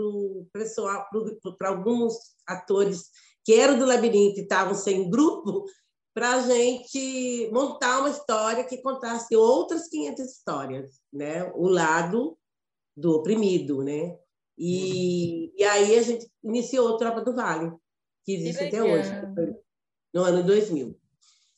para 1.57 1.69
alguns 1.69 2.15
atores 2.45 3.05
que 3.45 3.53
eram 3.53 3.77
do 3.77 3.85
Labirinto 3.85 4.39
e 4.39 4.43
estavam 4.43 4.73
sem 4.73 5.09
grupo, 5.09 5.65
para 6.13 6.35
a 6.35 6.41
gente 6.41 7.49
montar 7.51 7.99
uma 7.99 8.09
história 8.09 8.63
que 8.63 8.81
contasse 8.81 9.35
outras 9.35 9.87
500 9.89 10.25
histórias, 10.25 10.99
né? 11.13 11.51
o 11.53 11.67
lado 11.67 12.37
do 12.97 13.11
oprimido. 13.11 13.83
Né? 13.83 14.17
E, 14.57 15.53
e 15.55 15.63
aí 15.63 15.97
a 15.97 16.01
gente 16.01 16.27
iniciou 16.43 16.95
a 16.95 16.97
Tropa 16.97 17.21
do 17.21 17.35
Vale, 17.35 17.71
que 18.23 18.33
existe 18.33 18.69
que 18.69 18.75
até 18.75 18.81
hoje, 18.81 19.11
no 20.15 20.23
ano 20.23 20.41
2000. 20.41 20.97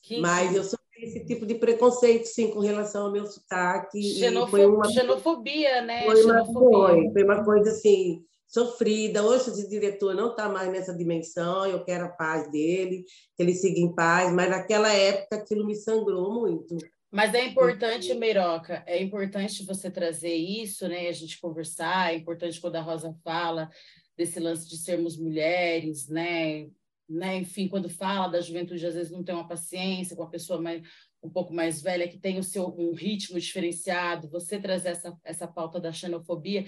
Que 0.02 0.20
Mas 0.20 0.54
eu 0.54 0.64
sou 0.64 0.76
esse 1.00 1.24
tipo 1.24 1.46
de 1.46 1.54
preconceito, 1.54 2.24
sim, 2.24 2.50
com 2.50 2.58
relação 2.58 3.06
ao 3.06 3.12
meu 3.12 3.24
sotaque. 3.24 4.02
Xenofo... 4.02 4.50
Foi 4.50 4.66
uma... 4.66 4.90
Xenofobia, 4.90 5.80
né? 5.82 6.04
Foi 6.04 6.24
uma, 6.24 6.44
foi, 6.44 7.12
foi 7.12 7.22
uma 7.22 7.44
coisa 7.44 7.70
assim, 7.70 8.24
sofrida. 8.48 9.22
Hoje 9.22 9.50
esse 9.50 9.68
diretor 9.68 10.12
não 10.12 10.30
está 10.30 10.48
mais 10.48 10.72
nessa 10.72 10.92
dimensão, 10.92 11.66
eu 11.66 11.84
quero 11.84 12.06
a 12.06 12.08
paz 12.08 12.50
dele, 12.50 13.04
que 13.36 13.42
ele 13.44 13.54
siga 13.54 13.78
em 13.78 13.94
paz, 13.94 14.32
mas 14.32 14.50
naquela 14.50 14.92
época 14.92 15.36
aquilo 15.36 15.64
me 15.64 15.76
sangrou 15.76 16.34
muito. 16.34 16.76
Mas 17.12 17.32
é 17.32 17.44
importante, 17.46 18.12
Meiroca, 18.14 18.82
é 18.86 19.00
importante 19.00 19.64
você 19.64 19.88
trazer 19.90 20.34
isso, 20.34 20.86
né? 20.88 21.08
A 21.08 21.12
gente 21.12 21.40
conversar, 21.40 22.12
é 22.12 22.16
importante 22.16 22.60
quando 22.60 22.76
a 22.76 22.82
Rosa 22.82 23.14
fala 23.22 23.70
desse 24.16 24.40
lance 24.40 24.68
de 24.68 24.76
sermos 24.76 25.16
mulheres, 25.16 26.08
né? 26.08 26.68
Né? 27.08 27.36
Enfim, 27.36 27.68
quando 27.68 27.88
fala 27.88 28.28
da 28.28 28.40
juventude, 28.40 28.86
às 28.86 28.94
vezes 28.94 29.10
não 29.10 29.24
tem 29.24 29.34
uma 29.34 29.48
paciência 29.48 30.14
com 30.14 30.22
a 30.22 30.28
pessoa 30.28 30.60
mais, 30.60 30.82
um 31.22 31.30
pouco 31.30 31.52
mais 31.54 31.80
velha, 31.80 32.08
que 32.08 32.18
tem 32.18 32.38
o 32.38 32.44
seu 32.44 32.66
um 32.78 32.92
ritmo 32.92 33.40
diferenciado, 33.40 34.28
você 34.28 34.58
trazer 34.58 34.90
essa, 34.90 35.16
essa 35.24 35.46
pauta 35.46 35.80
da 35.80 35.92
xenofobia. 35.92 36.66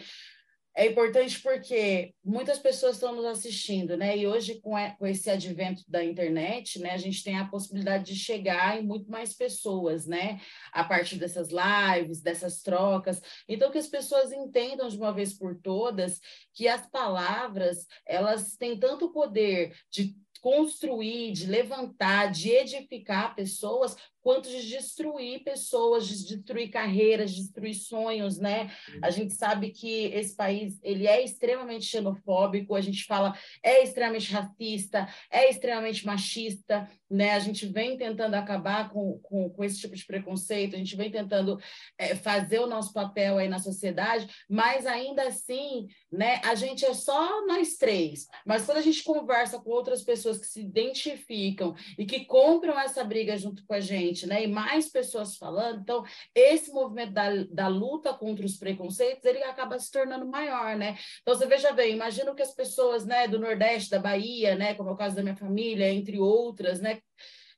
É 0.76 0.86
importante 0.86 1.40
porque 1.40 2.14
muitas 2.24 2.58
pessoas 2.58 2.94
estão 2.94 3.14
nos 3.14 3.24
assistindo, 3.24 3.96
né? 3.96 4.16
E 4.16 4.26
hoje, 4.26 4.60
com, 4.60 4.72
com 4.98 5.06
esse 5.06 5.28
advento 5.28 5.82
da 5.88 6.02
internet, 6.02 6.78
né, 6.78 6.92
a 6.92 6.96
gente 6.96 7.24
tem 7.24 7.36
a 7.36 7.48
possibilidade 7.48 8.04
de 8.04 8.14
chegar 8.14 8.80
em 8.80 8.86
muito 8.86 9.10
mais 9.10 9.34
pessoas, 9.34 10.06
né? 10.06 10.40
A 10.72 10.84
partir 10.84 11.16
dessas 11.16 11.48
lives, 11.50 12.22
dessas 12.22 12.62
trocas. 12.62 13.20
Então, 13.48 13.70
que 13.70 13.78
as 13.78 13.88
pessoas 13.88 14.30
entendam 14.32 14.88
de 14.88 14.96
uma 14.96 15.12
vez 15.12 15.36
por 15.36 15.60
todas 15.60 16.20
que 16.54 16.68
as 16.68 16.88
palavras, 16.88 17.84
elas 18.06 18.56
têm 18.56 18.78
tanto 18.78 19.12
poder 19.12 19.76
de 19.90 20.16
construir, 20.40 21.32
de 21.32 21.46
levantar, 21.46 22.30
de 22.30 22.50
edificar 22.50 23.34
pessoas, 23.34 23.96
quanto 24.22 24.48
de 24.48 24.68
destruir 24.68 25.42
pessoas, 25.42 26.06
de 26.06 26.36
destruir 26.36 26.70
carreiras, 26.70 27.32
de 27.32 27.42
destruir 27.42 27.74
sonhos, 27.74 28.38
né? 28.38 28.70
A 29.02 29.10
gente 29.10 29.32
sabe 29.34 29.70
que 29.70 30.06
esse 30.06 30.34
país 30.34 30.78
ele 30.82 31.06
é 31.06 31.22
extremamente 31.22 31.86
xenofóbico, 31.86 32.74
a 32.74 32.80
gente 32.80 33.04
fala 33.04 33.36
é 33.62 33.82
extremamente 33.82 34.32
racista, 34.32 35.08
é 35.30 35.48
extremamente 35.48 36.04
machista, 36.04 36.88
né? 37.10 37.32
A 37.32 37.38
gente 37.38 37.66
vem 37.66 37.96
tentando 37.96 38.34
acabar 38.34 38.90
com, 38.90 39.18
com, 39.22 39.50
com 39.50 39.64
esse 39.64 39.80
tipo 39.80 39.96
de 39.96 40.04
preconceito, 40.04 40.74
a 40.74 40.78
gente 40.78 40.96
vem 40.96 41.10
tentando 41.10 41.58
é, 41.98 42.14
fazer 42.14 42.60
o 42.60 42.66
nosso 42.66 42.92
papel 42.92 43.38
aí 43.38 43.48
na 43.48 43.58
sociedade, 43.58 44.28
mas 44.48 44.86
ainda 44.86 45.26
assim, 45.26 45.88
né? 46.12 46.40
A 46.44 46.54
gente 46.54 46.84
é 46.84 46.94
só 46.94 47.46
nós 47.46 47.76
três, 47.76 48.26
mas 48.44 48.66
quando 48.66 48.78
a 48.78 48.82
gente 48.82 49.02
conversa 49.02 49.58
com 49.58 49.70
outras 49.70 50.02
pessoas 50.02 50.38
que 50.38 50.46
se 50.46 50.60
identificam 50.60 51.74
e 51.98 52.04
que 52.04 52.24
compram 52.26 52.78
essa 52.78 53.02
briga 53.02 53.36
junto 53.36 53.64
com 53.64 53.74
a 53.74 53.80
gente 53.80 54.09
gente, 54.10 54.26
né? 54.26 54.44
E 54.44 54.46
mais 54.46 54.90
pessoas 54.90 55.36
falando. 55.36 55.80
Então, 55.80 56.04
esse 56.34 56.70
movimento 56.72 57.12
da, 57.12 57.30
da 57.50 57.68
luta 57.68 58.12
contra 58.12 58.44
os 58.44 58.56
preconceitos, 58.56 59.24
ele 59.24 59.42
acaba 59.44 59.78
se 59.78 59.90
tornando 59.90 60.26
maior, 60.26 60.76
né? 60.76 60.98
Então, 61.22 61.34
você 61.34 61.46
veja 61.46 61.72
bem, 61.72 61.94
imagino 61.94 62.34
que 62.34 62.42
as 62.42 62.54
pessoas, 62.54 63.06
né, 63.06 63.28
do 63.28 63.38
Nordeste, 63.38 63.90
da 63.90 63.98
Bahia, 63.98 64.54
né, 64.56 64.74
como 64.74 64.90
é 64.90 64.92
o 64.92 64.96
caso 64.96 65.16
da 65.16 65.22
minha 65.22 65.36
família, 65.36 65.90
entre 65.90 66.18
outras, 66.18 66.80
né, 66.80 67.00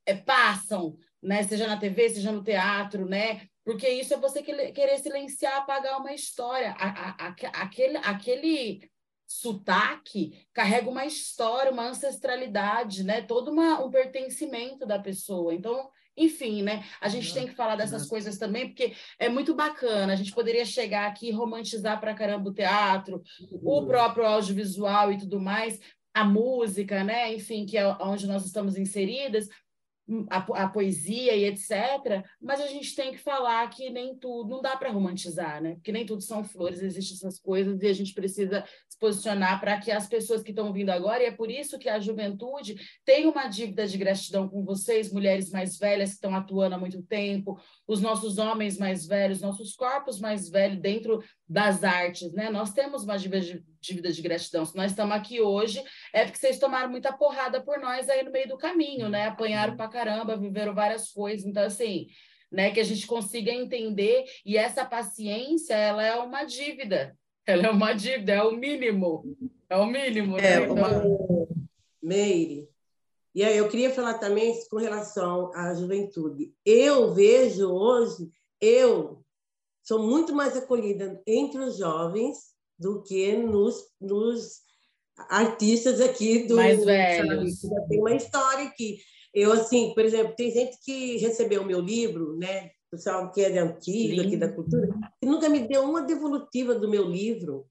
é, 0.07 0.15
passam, 0.15 0.97
né, 1.23 1.43
seja 1.43 1.67
na 1.67 1.79
TV, 1.79 2.11
seja 2.11 2.33
no 2.33 2.43
teatro, 2.43 3.07
né, 3.09 3.47
porque 3.65 3.89
isso 3.89 4.13
é 4.15 4.17
você 4.17 4.43
querer 4.43 4.99
silenciar, 4.99 5.57
apagar 5.57 6.01
uma 6.01 6.13
história. 6.13 6.73
A, 6.73 6.89
a, 6.89 7.27
a, 7.27 7.63
aquele, 7.63 7.97
aquele 7.99 8.91
sotaque 9.27 10.47
carrega 10.53 10.91
uma 10.91 11.07
história, 11.07 11.71
uma 11.71 11.89
ancestralidade, 11.89 13.05
né? 13.05 13.23
Todo 13.23 13.53
uma, 13.53 13.81
um 13.83 13.91
pertencimento 13.91 14.85
da 14.85 14.99
pessoa. 14.99 15.55
Então, 15.55 15.89
enfim, 16.17 16.63
né? 16.63 16.85
A 17.01 17.09
gente 17.09 17.33
tem 17.33 17.47
que 17.47 17.55
falar 17.55 17.77
dessas 17.77 18.07
coisas 18.07 18.39
também, 18.39 18.69
porque 18.69 18.95
é 19.19 19.29
muito 19.29 19.55
bacana. 19.55 20.13
A 20.13 20.17
gente 20.17 20.33
poderia 20.33 20.65
chegar 20.65 21.07
aqui 21.07 21.29
e 21.29 21.33
romantizar 21.33 21.99
para 22.01 22.15
caramba 22.15 22.51
o 22.51 22.55
teatro, 22.55 23.23
o 23.63 23.81
uhum. 23.81 23.87
próprio 23.87 24.27
audiovisual 24.27 25.13
e 25.13 25.19
tudo 25.19 25.41
mais, 25.41 25.81
a 26.13 26.25
música, 26.25 27.03
né? 27.03 27.35
Enfim, 27.35 27.65
que 27.65 27.79
é 27.79 27.87
onde 28.01 28.27
nós 28.27 28.45
estamos 28.45 28.77
inseridas, 28.77 29.49
a, 30.29 30.65
a, 30.65 30.69
poesia 30.69 31.35
e 31.35 31.45
etc. 31.45 32.25
Mas 32.41 32.61
a 32.61 32.67
gente 32.67 32.95
tem 32.95 33.13
que 33.13 33.19
falar 33.19 33.69
que 33.71 33.91
nem 33.91 34.17
tudo, 34.17 34.51
não 34.51 34.63
dá 34.63 34.77
para 34.77 34.91
romantizar, 34.91 35.63
né? 35.63 35.75
Porque 35.75 35.93
nem 35.93 36.05
tudo 36.05 36.23
são 36.23 36.45
flores, 36.45 36.83
existem 36.83 37.17
essas 37.17 37.39
coisas 37.39 37.81
e 37.83 37.87
a 37.87 37.93
gente 37.93 38.13
precisa 38.13 38.65
se 38.89 38.99
posicionar 38.99 39.61
para 39.61 39.79
que 39.79 39.91
as 39.91 40.07
pessoas 40.07 40.43
que 40.43 40.51
estão 40.51 40.73
vindo 40.73 40.91
agora, 40.91 41.23
e 41.23 41.27
é 41.27 41.31
por 41.31 41.51
isso 41.51 41.79
que 41.79 41.89
a 41.89 42.01
juventude 42.01 42.77
tem 43.05 43.27
uma 43.27 43.49
dívida 43.49 43.87
de 43.87 43.97
gratidão 43.97 44.49
com 44.49 44.65
vocês, 44.65 45.13
mulheres 45.13 45.51
mais 45.51 45.79
velhas 45.79 46.11
que 46.11 46.15
estão 46.17 46.35
atuando 46.35 46.75
há 46.75 46.79
muito 46.79 47.03
tempo, 47.03 47.59
os 47.87 48.01
nossos 48.01 48.39
homens 48.39 48.79
mais 48.79 49.07
velhos, 49.07 49.41
nossos 49.41 49.75
corpos 49.75 50.21
mais 50.21 50.49
velhos 50.49 50.81
dentro 50.81 51.23
das 51.49 51.85
artes, 51.85 52.33
né? 52.33 52.51
Nós 52.51 52.73
temos 52.73 53.05
uma 53.05 53.17
dívida 53.17 53.41
de, 53.41 53.72
dívida 53.83 54.13
de 54.13 54.23
gratidão. 54.23 54.65
Se 54.65 54.77
nós 54.77 54.93
estamos 54.93 55.15
aqui 55.15 55.41
hoje, 55.41 55.83
é 56.13 56.25
porque 56.25 56.39
vocês 56.39 56.59
tomaram 56.59 56.89
muita 56.89 57.13
porrada 57.13 57.61
por 57.61 57.79
nós 57.79 58.09
aí 58.09 58.23
no 58.23 58.31
meio 58.31 58.49
do 58.49 58.57
caminho, 58.57 59.09
né? 59.09 59.27
Apanharam 59.27 59.77
pra 59.77 59.89
caramba, 59.89 60.37
viveram 60.37 60.75
várias 60.75 61.11
coisas. 61.11 61.45
Então, 61.45 61.65
assim, 61.65 62.07
né? 62.51 62.71
Que 62.71 62.81
a 62.81 62.85
gente 62.85 63.07
consiga 63.07 63.51
entender 63.51 64.25
e 64.47 64.57
essa 64.57 64.85
paciência, 64.85 65.75
ela 65.75 66.03
é 66.03 66.15
uma 66.15 66.45
dívida. 66.45 67.17
Ela 67.45 67.67
é 67.67 67.71
uma 67.71 67.93
dívida, 67.93 68.33
é 68.33 68.43
o 68.43 68.53
mínimo. 68.53 69.37
É 69.69 69.77
o 69.77 69.87
mínimo, 69.87 70.37
né? 70.37 70.55
É, 70.55 70.61
uma... 70.61 70.89
Então... 70.89 71.49
Meire, 72.01 72.69
e 73.35 73.43
aí 73.43 73.57
eu 73.57 73.69
queria 73.69 73.91
falar 73.91 74.15
também 74.15 74.55
com 74.69 74.77
relação 74.77 75.51
à 75.55 75.73
juventude. 75.73 76.53
Eu 76.67 77.15
vejo 77.15 77.71
hoje, 77.71 78.31
eu 78.61 79.25
sou 79.83 80.03
muito 80.03 80.35
mais 80.35 80.57
acolhida 80.57 81.21
entre 81.27 81.61
os 81.61 81.79
jovens 81.79 82.52
do 82.83 83.03
que 83.03 83.37
nos, 83.37 83.87
nos 84.01 84.61
artistas 85.31 86.01
aqui 86.01 86.47
do 86.47 86.57
mais 86.57 86.85
velhos. 86.85 87.61
Já 87.61 87.81
tem 87.89 88.01
uma 88.01 88.15
história 88.15 88.67
aqui. 88.67 88.99
Eu 89.33 89.53
assim, 89.53 89.95
por 89.95 90.05
exemplo, 90.05 90.35
tem 90.37 90.51
gente 90.51 90.77
que 90.85 91.17
recebeu 91.19 91.63
o 91.63 91.67
meu 91.67 91.81
livro, 91.81 92.37
né? 92.37 92.71
Pessoal 92.91 93.31
que 93.31 93.41
é 93.41 93.51
de 93.51 93.59
antigo 93.59 94.21
aqui 94.21 94.37
da 94.37 94.53
cultura, 94.53 94.87
e 95.23 95.25
nunca 95.25 95.49
me 95.49 95.61
deu 95.61 95.83
uma 95.83 96.03
devolutiva 96.03 96.75
do 96.75 96.91
meu 96.91 97.05
livro. 97.09 97.67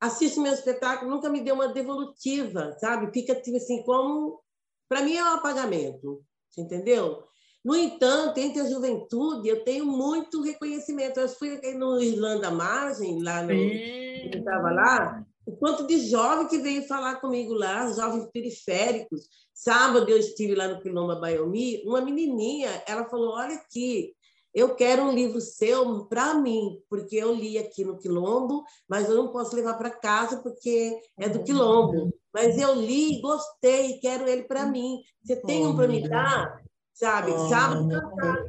Assiste 0.00 0.40
meu 0.40 0.52
espetáculo, 0.52 1.10
nunca 1.10 1.30
me 1.30 1.40
deu 1.40 1.54
uma 1.54 1.68
devolutiva, 1.68 2.72
sabe? 2.80 3.12
Fica 3.12 3.36
tipo 3.36 3.56
assim 3.56 3.84
como 3.84 4.40
para 4.88 5.02
mim 5.02 5.16
é 5.16 5.22
um 5.22 5.34
apagamento, 5.34 6.24
entendeu? 6.58 7.22
No 7.64 7.74
entanto, 7.74 8.38
entre 8.38 8.60
a 8.60 8.68
juventude, 8.68 9.48
eu 9.48 9.64
tenho 9.64 9.86
muito 9.86 10.42
reconhecimento. 10.42 11.18
Eu 11.18 11.28
fui 11.28 11.58
no 11.74 11.98
Irlanda 12.00 12.50
Margem, 12.50 13.22
lá 13.22 13.42
no. 13.42 13.52
Eu 13.52 14.38
estava 14.38 14.70
lá, 14.70 15.24
o 15.46 15.56
quanto 15.56 15.86
de 15.86 15.98
jovem 16.06 16.48
que 16.48 16.58
veio 16.58 16.86
falar 16.86 17.16
comigo 17.16 17.54
lá, 17.54 17.90
jovens 17.92 18.28
periféricos. 18.32 19.28
Sábado 19.52 20.08
eu 20.10 20.18
estive 20.18 20.54
lá 20.54 20.68
no 20.68 20.80
Quilomba 20.80 21.16
Baiomi, 21.16 21.82
uma 21.86 22.00
menininha, 22.00 22.82
ela 22.86 23.06
falou: 23.06 23.34
Olha 23.34 23.54
aqui, 23.54 24.12
eu 24.54 24.74
quero 24.74 25.02
um 25.02 25.12
livro 25.12 25.40
seu 25.40 26.04
para 26.06 26.34
mim, 26.34 26.80
porque 26.88 27.16
eu 27.16 27.34
li 27.34 27.58
aqui 27.58 27.84
no 27.84 27.98
Quilombo, 27.98 28.64
mas 28.88 29.08
eu 29.08 29.16
não 29.16 29.32
posso 29.32 29.54
levar 29.56 29.74
para 29.74 29.90
casa 29.90 30.42
porque 30.42 30.98
é 31.18 31.28
do 31.28 31.42
Quilombo. 31.42 32.12
Mas 32.32 32.58
eu 32.58 32.74
li, 32.74 33.20
gostei, 33.20 33.98
quero 34.00 34.28
ele 34.28 34.44
para 34.44 34.66
mim. 34.66 35.00
Você 35.22 35.36
tem 35.36 35.66
um 35.66 35.76
para 35.76 35.88
me 35.88 36.08
dar? 36.08 36.63
Sabe? 36.94 37.32
Sábado 37.48 37.88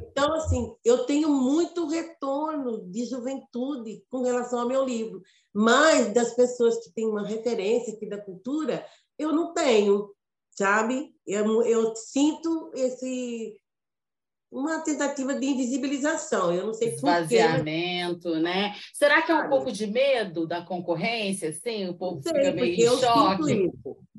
Então, 0.08 0.32
assim, 0.34 0.72
eu 0.84 1.04
tenho 1.04 1.28
muito 1.28 1.88
retorno 1.88 2.88
de 2.88 3.04
juventude 3.04 4.04
com 4.08 4.22
relação 4.22 4.60
ao 4.60 4.68
meu 4.68 4.84
livro, 4.84 5.20
mas 5.52 6.14
das 6.14 6.32
pessoas 6.34 6.78
que 6.84 6.92
têm 6.92 7.08
uma 7.08 7.26
referência 7.26 7.92
aqui 7.92 8.08
da 8.08 8.22
cultura, 8.22 8.86
eu 9.18 9.32
não 9.32 9.52
tenho, 9.52 10.10
sabe? 10.50 11.12
Eu, 11.26 11.62
eu 11.62 11.96
sinto 11.96 12.70
esse 12.74 13.56
uma 14.50 14.80
tentativa 14.80 15.34
de 15.34 15.44
invisibilização. 15.44 16.54
Eu 16.54 16.66
não 16.66 16.72
sei 16.72 16.94
Esvaziamento, 16.94 18.36
né? 18.36 18.74
Será 18.94 19.22
que 19.22 19.32
é 19.32 19.34
um 19.34 19.48
pouco 19.48 19.72
de 19.72 19.86
medo 19.88 20.46
da 20.46 20.62
concorrência, 20.62 21.50
assim? 21.50 21.88
O 21.88 21.94
povo 21.94 22.22
sei, 22.22 22.32
fica 22.32 22.52
meio 22.52 22.74
em 22.74 22.98
choque? 22.98 23.72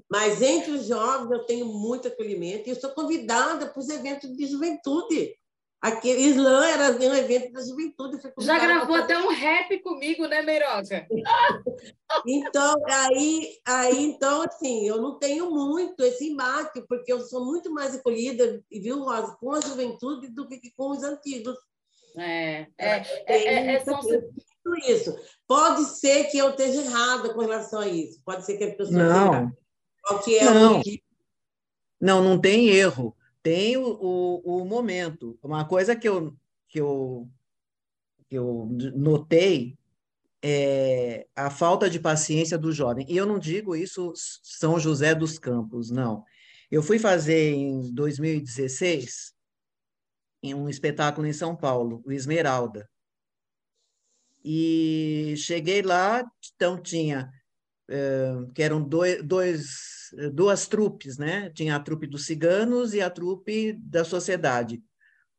Mas 0.09 0.41
entre 0.41 0.71
os 0.71 0.85
jovens 0.85 1.31
eu 1.31 1.45
tenho 1.45 1.65
muito 1.65 2.07
acolhimento 2.07 2.67
e 2.67 2.71
eu 2.71 2.79
sou 2.79 2.91
convidada 2.91 3.67
para 3.67 3.79
os 3.79 3.89
eventos 3.89 4.35
de 4.35 4.45
juventude. 4.45 5.35
Aquele 5.79 6.21
Islã 6.21 6.65
era 6.65 6.91
um 6.91 7.13
evento 7.13 7.51
da 7.51 7.61
juventude. 7.61 8.19
Já 8.39 8.57
gravou 8.57 8.95
até 8.95 9.17
um 9.17 9.29
rap 9.29 9.79
comigo, 9.81 10.25
né, 10.27 10.41
Meiroca? 10.41 11.07
então, 12.25 12.75
aí, 12.87 13.59
aí, 13.63 14.05
então, 14.05 14.41
assim, 14.41 14.87
eu 14.87 14.99
não 14.99 15.19
tenho 15.19 15.51
muito 15.51 16.01
esse 16.03 16.29
embate, 16.29 16.83
porque 16.89 17.13
eu 17.13 17.21
sou 17.21 17.45
muito 17.45 17.71
mais 17.71 17.93
acolhida, 17.93 18.59
viu, 18.71 19.05
com 19.39 19.51
a 19.51 19.61
juventude 19.61 20.29
do 20.29 20.47
que 20.47 20.71
com 20.75 20.89
os 20.89 21.03
antigos. 21.03 21.55
É, 22.17 22.65
é, 22.79 22.97
é, 23.27 23.43
é, 23.45 23.73
é 23.75 23.85
são... 23.85 23.99
isso. 24.87 25.15
Pode 25.47 25.85
ser 25.85 26.23
que 26.25 26.39
eu 26.39 26.49
esteja 26.49 26.81
errada 26.81 27.31
com 27.35 27.41
relação 27.41 27.81
a 27.81 27.87
isso. 27.87 28.19
Pode 28.25 28.43
ser 28.47 28.57
que 28.57 28.63
a 28.63 28.75
pessoa 28.75 28.97
não. 28.97 29.51
Qual 30.07 30.23
que 30.23 30.37
é 30.37 30.45
não. 30.45 30.79
O... 30.79 30.83
Não, 31.99 32.23
não 32.23 32.39
tem 32.39 32.69
erro 32.69 33.17
tem 33.47 33.77
o, 33.77 33.81
o, 33.81 34.61
o, 34.61 34.65
momento. 34.65 35.39
Uma 35.41 35.63
coisa 35.63 35.95
que 35.95 36.05
eu, 36.05 36.35
que 36.67 36.81
eu, 36.81 37.29
que 38.27 38.37
eu 38.37 38.67
notei 38.93 39.77
é 40.41 41.25
a 41.33 41.49
falta 41.49 41.89
de 41.89 41.97
paciência 41.97 42.57
do 42.57 42.73
jovem. 42.73 43.05
E 43.07 43.15
eu 43.15 43.25
não 43.25 43.39
digo 43.39 43.73
isso 43.73 44.11
São 44.43 44.77
José 44.77 45.15
dos 45.15 45.39
Campos, 45.39 45.89
não. 45.89 46.25
Eu 46.69 46.83
fui 46.83 46.99
fazer 46.99 47.53
em 47.53 47.89
2016 47.93 49.33
em 50.43 50.53
um 50.53 50.67
espetáculo 50.67 51.25
em 51.25 51.31
São 51.31 51.55
Paulo, 51.55 52.03
o 52.05 52.11
Esmeralda. 52.11 52.89
E 54.43 55.35
cheguei 55.37 55.81
lá, 55.81 56.21
então 56.53 56.81
tinha, 56.81 57.31
eh, 57.89 58.35
que 58.53 58.61
eram 58.61 58.81
dois, 58.81 59.23
dois 59.23 59.96
duas 60.33 60.67
trupes, 60.67 61.17
né? 61.17 61.49
Tinha 61.51 61.75
a 61.75 61.79
trupe 61.79 62.07
dos 62.07 62.25
ciganos 62.25 62.93
e 62.93 63.01
a 63.01 63.09
trupe 63.09 63.73
da 63.73 64.03
sociedade. 64.03 64.81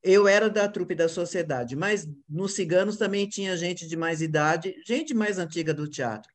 Eu 0.02 0.28
era 0.28 0.48
da 0.48 0.68
trupe 0.68 0.94
da 0.94 1.08
sociedade, 1.08 1.74
mas 1.74 2.08
nos 2.28 2.54
ciganos 2.54 2.96
também 2.96 3.28
tinha 3.28 3.56
gente 3.56 3.86
de 3.86 3.96
mais 3.96 4.22
idade, 4.22 4.74
gente 4.86 5.12
mais 5.12 5.38
antiga 5.38 5.74
do 5.74 5.88
teatro. 5.88 6.32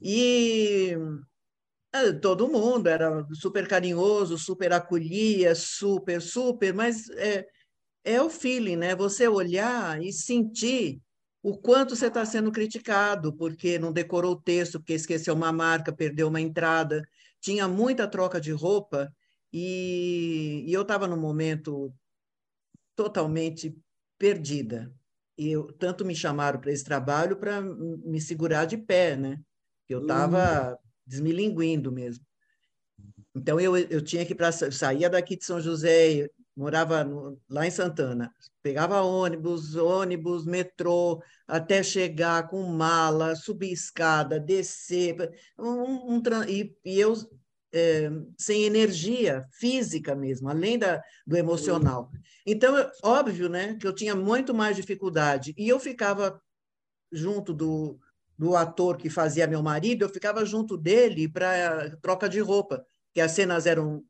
E 0.00 0.96
ah, 1.92 2.12
todo 2.20 2.48
mundo 2.48 2.88
era 2.88 3.26
super 3.32 3.66
carinhoso, 3.66 4.38
super 4.38 4.72
acolhia, 4.72 5.54
super, 5.54 6.20
super, 6.20 6.74
mas 6.74 7.08
é, 7.10 7.46
é 8.04 8.22
o 8.22 8.30
feeling, 8.30 8.76
né? 8.76 8.94
Você 8.94 9.26
olhar 9.26 10.00
e 10.02 10.12
sentir 10.12 11.00
o 11.42 11.56
quanto 11.56 11.96
você 11.96 12.06
está 12.08 12.24
sendo 12.24 12.52
criticado, 12.52 13.32
porque 13.32 13.78
não 13.78 13.92
decorou 13.92 14.32
o 14.32 14.40
texto, 14.40 14.78
porque 14.78 14.94
esqueceu 14.94 15.34
uma 15.34 15.52
marca, 15.52 15.92
perdeu 15.92 16.28
uma 16.28 16.40
entrada 16.40 17.02
tinha 17.46 17.68
muita 17.68 18.08
troca 18.08 18.40
de 18.40 18.50
roupa 18.50 19.14
e, 19.52 20.64
e 20.66 20.72
eu 20.72 20.82
estava 20.82 21.06
num 21.06 21.16
momento 21.16 21.94
totalmente 22.96 23.72
perdida. 24.18 24.92
E 25.38 25.52
eu, 25.52 25.72
tanto 25.74 26.04
me 26.04 26.12
chamaram 26.12 26.60
para 26.60 26.72
esse 26.72 26.82
trabalho 26.82 27.36
para 27.36 27.60
me 27.60 28.20
segurar 28.20 28.64
de 28.64 28.76
pé, 28.76 29.14
né? 29.14 29.38
Eu 29.88 30.02
estava 30.02 30.72
uhum. 30.72 30.76
desmilinguindo 31.06 31.92
mesmo. 31.92 32.26
Então 33.32 33.60
eu, 33.60 33.76
eu 33.76 34.02
tinha 34.02 34.26
que 34.26 34.34
para 34.34 34.50
saía 34.50 35.08
daqui 35.08 35.36
de 35.36 35.44
São 35.44 35.60
José, 35.60 36.28
morava 36.56 37.04
no, 37.04 37.40
lá 37.48 37.64
em 37.64 37.70
Santana, 37.70 38.34
pegava 38.60 39.02
ônibus, 39.02 39.76
ônibus, 39.76 40.44
metrô, 40.44 41.22
até 41.46 41.80
chegar 41.80 42.48
com 42.48 42.64
mala, 42.64 43.36
subir 43.36 43.70
escada, 43.70 44.40
descer, 44.40 45.14
um, 45.56 46.16
um, 46.16 46.22
e, 46.48 46.74
e 46.84 46.98
eu 46.98 47.14
é, 47.76 48.10
sem 48.38 48.64
energia 48.64 49.46
física 49.52 50.14
mesmo, 50.14 50.48
além 50.48 50.78
da, 50.78 51.02
do 51.26 51.36
emocional. 51.36 52.10
Então, 52.46 52.90
óbvio, 53.02 53.50
né, 53.50 53.74
que 53.74 53.86
eu 53.86 53.94
tinha 53.94 54.14
muito 54.14 54.54
mais 54.54 54.76
dificuldade. 54.76 55.54
E 55.58 55.68
eu 55.68 55.78
ficava 55.78 56.40
junto 57.12 57.52
do, 57.52 57.98
do 58.38 58.56
ator 58.56 58.96
que 58.96 59.10
fazia 59.10 59.46
meu 59.46 59.62
marido, 59.62 60.02
eu 60.02 60.08
ficava 60.08 60.44
junto 60.44 60.76
dele 60.76 61.28
para 61.28 61.94
troca 62.00 62.28
de 62.28 62.40
roupa, 62.40 62.84
que 63.12 63.20
as 63.20 63.32
cenas 63.32 63.66
eram 63.66 64.02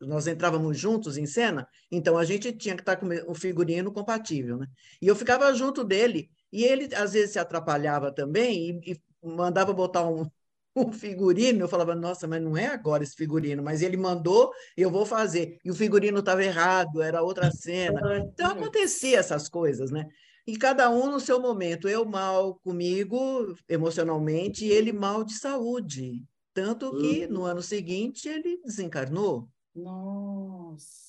nós 0.00 0.28
entrávamos 0.28 0.78
juntos 0.78 1.16
em 1.16 1.26
cena, 1.26 1.66
então 1.90 2.16
a 2.16 2.24
gente 2.24 2.52
tinha 2.52 2.76
que 2.76 2.82
estar 2.82 2.94
com 2.96 3.08
o 3.26 3.34
figurino 3.34 3.90
compatível, 3.92 4.56
né? 4.56 4.68
E 5.02 5.08
eu 5.08 5.16
ficava 5.16 5.52
junto 5.52 5.82
dele, 5.82 6.30
e 6.52 6.62
ele 6.62 6.94
às 6.94 7.14
vezes 7.14 7.32
se 7.32 7.38
atrapalhava 7.40 8.14
também 8.14 8.80
e, 8.84 8.92
e 8.92 9.00
mandava 9.20 9.72
botar 9.72 10.08
um, 10.08 10.30
um 10.78 10.92
figurino, 10.92 11.60
eu 11.60 11.68
falava, 11.68 11.94
nossa, 11.94 12.26
mas 12.26 12.42
não 12.42 12.56
é 12.56 12.66
agora 12.66 13.02
esse 13.02 13.16
figurino, 13.16 13.62
mas 13.62 13.82
ele 13.82 13.96
mandou, 13.96 14.50
eu 14.76 14.90
vou 14.90 15.04
fazer. 15.04 15.58
E 15.64 15.70
o 15.70 15.74
figurino 15.74 16.18
estava 16.20 16.44
errado, 16.44 17.02
era 17.02 17.22
outra 17.22 17.50
cena. 17.52 18.00
Então 18.18 18.50
acontecia 18.50 19.18
essas 19.18 19.48
coisas, 19.48 19.90
né? 19.90 20.06
E 20.46 20.56
cada 20.56 20.88
um 20.88 21.10
no 21.10 21.20
seu 21.20 21.40
momento, 21.40 21.88
eu 21.88 22.06
mal 22.06 22.54
comigo 22.64 23.54
emocionalmente 23.68 24.64
e 24.64 24.70
ele 24.70 24.92
mal 24.92 25.22
de 25.22 25.34
saúde. 25.34 26.24
Tanto 26.54 26.96
que 26.96 27.26
no 27.26 27.44
ano 27.44 27.62
seguinte 27.62 28.28
ele 28.28 28.58
desencarnou. 28.64 29.48
Nossa. 29.74 31.08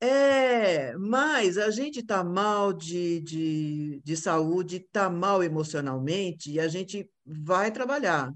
É, 0.00 0.96
mas 0.96 1.58
a 1.58 1.70
gente 1.70 2.00
está 2.00 2.22
mal 2.22 2.72
de, 2.72 3.20
de, 3.20 4.00
de 4.04 4.16
saúde, 4.16 4.76
está 4.76 5.10
mal 5.10 5.42
emocionalmente 5.42 6.52
e 6.52 6.60
a 6.60 6.68
gente 6.68 7.10
vai 7.26 7.70
trabalhar. 7.72 8.32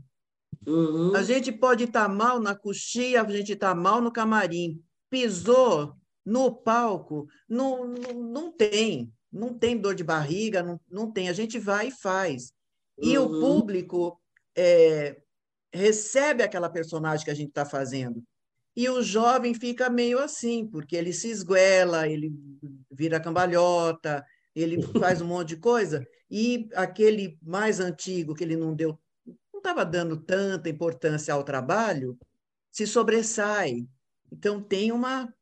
Uhum. 0.66 1.14
A 1.14 1.22
gente 1.22 1.50
pode 1.50 1.84
estar 1.84 2.08
tá 2.08 2.14
mal 2.14 2.40
na 2.40 2.54
coxia, 2.54 3.22
a 3.22 3.30
gente 3.30 3.52
está 3.52 3.74
mal 3.74 4.00
no 4.00 4.12
camarim. 4.12 4.82
Pisou 5.10 5.94
no 6.24 6.54
palco, 6.54 7.26
não, 7.48 7.86
não, 7.86 8.14
não 8.14 8.52
tem. 8.52 9.12
Não 9.30 9.54
tem 9.54 9.78
dor 9.78 9.94
de 9.94 10.04
barriga, 10.04 10.62
não, 10.62 10.80
não 10.90 11.10
tem. 11.10 11.28
A 11.28 11.32
gente 11.32 11.58
vai 11.58 11.88
e 11.88 11.90
faz. 11.90 12.52
E 13.00 13.16
uhum. 13.16 13.24
o 13.24 13.40
público 13.40 14.20
é, 14.56 15.20
recebe 15.72 16.42
aquela 16.42 16.68
personagem 16.68 17.24
que 17.24 17.30
a 17.30 17.34
gente 17.34 17.48
está 17.48 17.64
fazendo. 17.64 18.22
E 18.76 18.88
o 18.88 19.02
jovem 19.02 19.54
fica 19.54 19.90
meio 19.90 20.18
assim, 20.18 20.66
porque 20.66 20.96
ele 20.96 21.12
se 21.12 21.28
esguela, 21.28 22.08
ele 22.08 22.32
vira 22.90 23.20
cambalhota, 23.20 24.24
ele 24.54 24.80
faz 24.98 25.20
um 25.20 25.26
monte 25.26 25.50
de 25.50 25.56
coisa. 25.56 26.06
E 26.30 26.68
aquele 26.74 27.38
mais 27.42 27.80
antigo, 27.80 28.34
que 28.34 28.44
ele 28.44 28.56
não 28.56 28.74
deu, 28.74 28.98
estava 29.62 29.84
dando 29.84 30.16
tanta 30.16 30.68
importância 30.68 31.32
ao 31.32 31.44
trabalho, 31.44 32.18
se 32.70 32.86
sobressai. 32.86 33.86
Então 34.30 34.60
tem 34.60 34.92
uma 34.92 35.32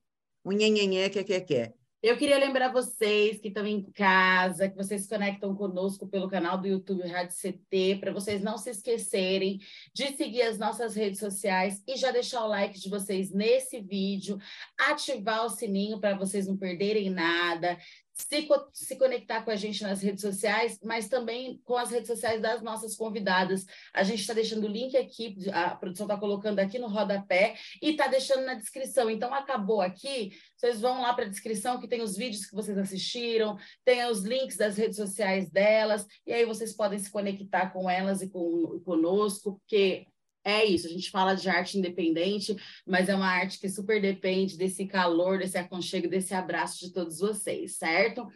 um 0.44 0.52
nhenhenhé 0.52 1.08
que 1.08 1.24
que 1.24 1.40
que. 1.40 1.72
Eu 2.02 2.16
queria 2.16 2.38
lembrar 2.38 2.72
vocês 2.72 3.38
que 3.38 3.48
estão 3.48 3.66
em 3.66 3.82
casa, 3.92 4.70
que 4.70 4.76
vocês 4.76 5.02
se 5.02 5.08
conectam 5.08 5.54
conosco 5.54 6.08
pelo 6.08 6.30
canal 6.30 6.56
do 6.56 6.66
YouTube 6.66 7.06
Rádio 7.06 7.36
CT, 7.36 7.98
para 8.00 8.10
vocês 8.10 8.40
não 8.40 8.56
se 8.56 8.70
esquecerem 8.70 9.60
de 9.92 10.16
seguir 10.16 10.40
as 10.40 10.58
nossas 10.58 10.94
redes 10.94 11.20
sociais 11.20 11.82
e 11.86 11.96
já 11.96 12.10
deixar 12.10 12.42
o 12.42 12.48
like 12.48 12.80
de 12.80 12.88
vocês 12.88 13.30
nesse 13.30 13.82
vídeo, 13.82 14.38
ativar 14.78 15.44
o 15.44 15.50
sininho 15.50 16.00
para 16.00 16.16
vocês 16.16 16.46
não 16.46 16.56
perderem 16.56 17.10
nada, 17.10 17.76
se, 18.20 18.48
se 18.72 18.96
conectar 18.96 19.42
com 19.42 19.50
a 19.50 19.56
gente 19.56 19.82
nas 19.82 20.02
redes 20.02 20.20
sociais, 20.20 20.78
mas 20.82 21.08
também 21.08 21.60
com 21.64 21.76
as 21.76 21.90
redes 21.90 22.08
sociais 22.08 22.40
das 22.40 22.62
nossas 22.62 22.96
convidadas. 22.96 23.64
A 23.94 24.02
gente 24.02 24.20
está 24.20 24.34
deixando 24.34 24.64
o 24.64 24.70
link 24.70 24.96
aqui, 24.96 25.36
a 25.52 25.74
produção 25.74 26.06
está 26.06 26.16
colocando 26.16 26.58
aqui 26.58 26.78
no 26.78 26.88
rodapé 26.88 27.56
e 27.82 27.90
está 27.90 28.06
deixando 28.06 28.44
na 28.44 28.54
descrição. 28.54 29.10
Então, 29.10 29.32
acabou 29.32 29.80
aqui, 29.80 30.32
vocês 30.56 30.80
vão 30.80 31.00
lá 31.02 31.14
para 31.14 31.24
a 31.24 31.28
descrição 31.28 31.80
que 31.80 31.88
tem 31.88 32.02
os 32.02 32.16
vídeos 32.16 32.46
que 32.46 32.54
vocês 32.54 32.76
assistiram, 32.76 33.56
tem 33.84 34.04
os 34.06 34.22
links 34.22 34.56
das 34.56 34.76
redes 34.76 34.96
sociais 34.96 35.50
delas, 35.50 36.06
e 36.26 36.32
aí 36.32 36.44
vocês 36.44 36.74
podem 36.74 36.98
se 36.98 37.10
conectar 37.10 37.70
com 37.70 37.88
elas 37.88 38.22
e 38.22 38.28
com, 38.28 38.80
conosco, 38.84 39.54
porque 39.54 40.06
é 40.45 40.64
isso, 40.64 40.86
a 40.86 40.91
gente 40.91 41.11
fala 41.11 41.34
de 41.34 41.49
arte 41.49 41.78
independente, 41.78 42.57
mas 42.86 43.09
é 43.09 43.14
uma 43.14 43.28
arte 43.28 43.59
que 43.59 43.68
super 43.68 44.01
depende 44.01 44.57
desse 44.57 44.86
calor, 44.86 45.38
desse 45.38 45.59
aconchego, 45.59 46.09
desse 46.09 46.34
abraço 46.34 46.80
de 46.80 46.93
todos 46.93 47.18
vocês, 47.18 47.76
certo? 47.76 48.26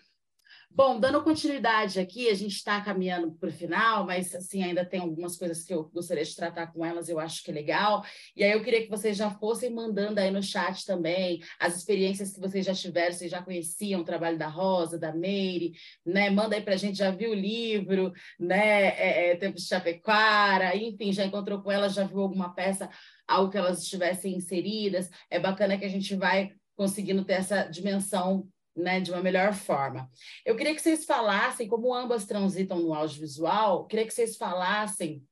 Bom, 0.77 0.99
dando 0.99 1.23
continuidade 1.23 2.01
aqui, 2.01 2.29
a 2.29 2.35
gente 2.35 2.57
está 2.57 2.81
caminhando 2.81 3.31
para 3.31 3.49
o 3.49 3.53
final, 3.53 4.05
mas 4.05 4.35
assim 4.35 4.61
ainda 4.61 4.85
tem 4.85 4.99
algumas 4.99 5.37
coisas 5.37 5.63
que 5.63 5.73
eu 5.73 5.85
gostaria 5.85 6.25
de 6.25 6.35
tratar 6.35 6.67
com 6.73 6.85
elas, 6.85 7.09
eu 7.09 7.21
acho 7.21 7.45
que 7.45 7.53
é 7.53 7.55
legal. 7.55 8.05
E 8.35 8.43
aí 8.43 8.51
eu 8.51 8.61
queria 8.61 8.83
que 8.83 8.91
vocês 8.91 9.17
já 9.17 9.31
fossem 9.31 9.71
mandando 9.73 10.19
aí 10.19 10.33
no 10.33 10.43
chat 10.43 10.85
também 10.85 11.41
as 11.61 11.77
experiências 11.77 12.33
que 12.33 12.41
vocês 12.41 12.67
já 12.67 12.75
tiveram, 12.75 13.13
vocês 13.13 13.31
já 13.31 13.41
conheciam 13.41 14.01
o 14.01 14.05
trabalho 14.05 14.37
da 14.37 14.49
Rosa, 14.49 14.99
da 14.99 15.15
Meire, 15.15 15.75
né? 16.05 16.29
Manda 16.29 16.57
aí 16.57 16.63
para 16.63 16.75
a 16.75 16.77
gente, 16.77 16.99
já 16.99 17.13
viu 17.13 17.31
o 17.31 17.35
livro, 17.35 18.13
né? 18.37 18.89
É, 18.99 19.31
é, 19.31 19.37
Tempo 19.37 19.55
de 19.55 19.63
Chapequara, 19.63 20.77
enfim, 20.77 21.13
já 21.13 21.25
encontrou 21.25 21.63
com 21.63 21.71
elas, 21.71 21.95
já 21.95 22.03
viu 22.03 22.19
alguma 22.19 22.53
peça, 22.53 22.91
algo 23.29 23.49
que 23.49 23.59
elas 23.59 23.81
estivessem 23.81 24.35
inseridas. 24.35 25.09
É 25.31 25.39
bacana 25.39 25.79
que 25.79 25.85
a 25.85 25.89
gente 25.89 26.17
vai 26.17 26.51
conseguindo 26.75 27.25
ter 27.25 27.35
essa 27.35 27.63
dimensão 27.63 28.49
né, 28.77 29.01
de 29.01 29.11
uma 29.11 29.23
melhor 29.23 29.55
forma. 29.55 30.11
Eu 30.45 30.57
queria 30.57 30.75
que 30.75 30.83
vocês 30.83 31.05
falassem, 31.05 31.69
como 31.69 31.95
ambas 31.95 32.27
transitam 32.27 32.79
no 32.81 32.95
audiovisual, 32.95 33.87
queria 33.87 34.07
que 34.07 34.15
vocês 34.15 34.37
falassem 34.37 35.23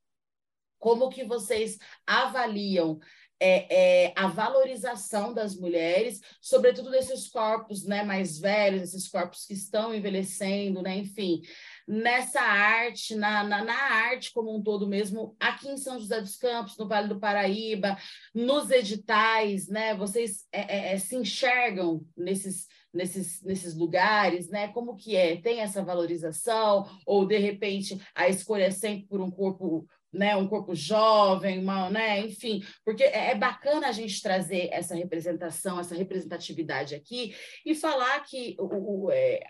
como 0.79 1.09
que 1.09 1.25
vocês 1.25 1.79
avaliam 2.07 2.99
é, 3.43 4.05
é, 4.07 4.13
a 4.15 4.29
valorização 4.29 5.35
das 5.35 5.57
mulheres, 5.57 6.21
sobretudo 6.41 6.93
desses 6.93 7.29
corpos 7.29 7.85
né, 7.85 8.05
mais 8.05 8.39
velhos, 8.39 8.83
esses 8.83 9.09
corpos 9.09 9.45
que 9.47 9.53
estão 9.53 9.93
envelhecendo, 9.93 10.81
né, 10.81 10.97
enfim, 10.97 11.43
nessa 11.87 12.41
arte, 12.41 13.17
na, 13.17 13.43
na, 13.43 13.65
na, 13.65 13.75
arte 13.75 14.33
como 14.33 14.57
um 14.57 14.63
todo 14.63 14.87
mesmo, 14.87 15.37
aqui 15.41 15.69
em 15.69 15.77
São 15.77 15.99
José 15.99 16.21
dos 16.21 16.37
Campos, 16.37 16.77
no 16.77 16.87
Vale 16.87 17.09
do 17.09 17.19
Paraíba, 17.19 17.99
nos 18.33 18.71
editais, 18.71 19.67
né, 19.67 19.93
vocês 19.97 20.47
é, 20.53 20.91
é, 20.91 20.95
é 20.95 20.99
se 20.99 21.17
enxergam 21.17 22.07
nesses 22.17 22.69
nesses, 22.93 23.43
nesses 23.43 23.75
lugares, 23.75 24.49
né? 24.49 24.69
Como 24.69 24.97
que 24.97 25.17
é? 25.17 25.37
Tem 25.37 25.61
essa 25.61 25.83
valorização? 25.83 26.87
Ou, 27.07 27.27
de 27.27 27.39
repente, 27.39 28.01
a 28.15 28.29
escolha 28.29 28.65
é 28.65 28.71
sempre 28.71 29.07
por 29.07 29.21
um 29.21 29.31
corpo 29.31 29.87
né, 30.13 30.37
um 30.37 30.47
corpo 30.47 30.75
jovem, 30.75 31.59
uma, 31.59 31.89
né, 31.89 32.21
enfim, 32.21 32.63
porque 32.85 33.03
é, 33.03 33.31
é 33.31 33.35
bacana 33.35 33.89
a 33.89 33.93
gente 33.93 34.21
trazer 34.21 34.69
essa 34.71 34.95
representação, 34.95 35.81
essa 35.81 35.95
representatividade 35.95 36.95
aqui 36.95 37.35
e 37.65 37.75
falar 37.75 38.21
que 38.21 38.55
o, 38.59 39.07
o, 39.07 39.11
é, 39.11 39.41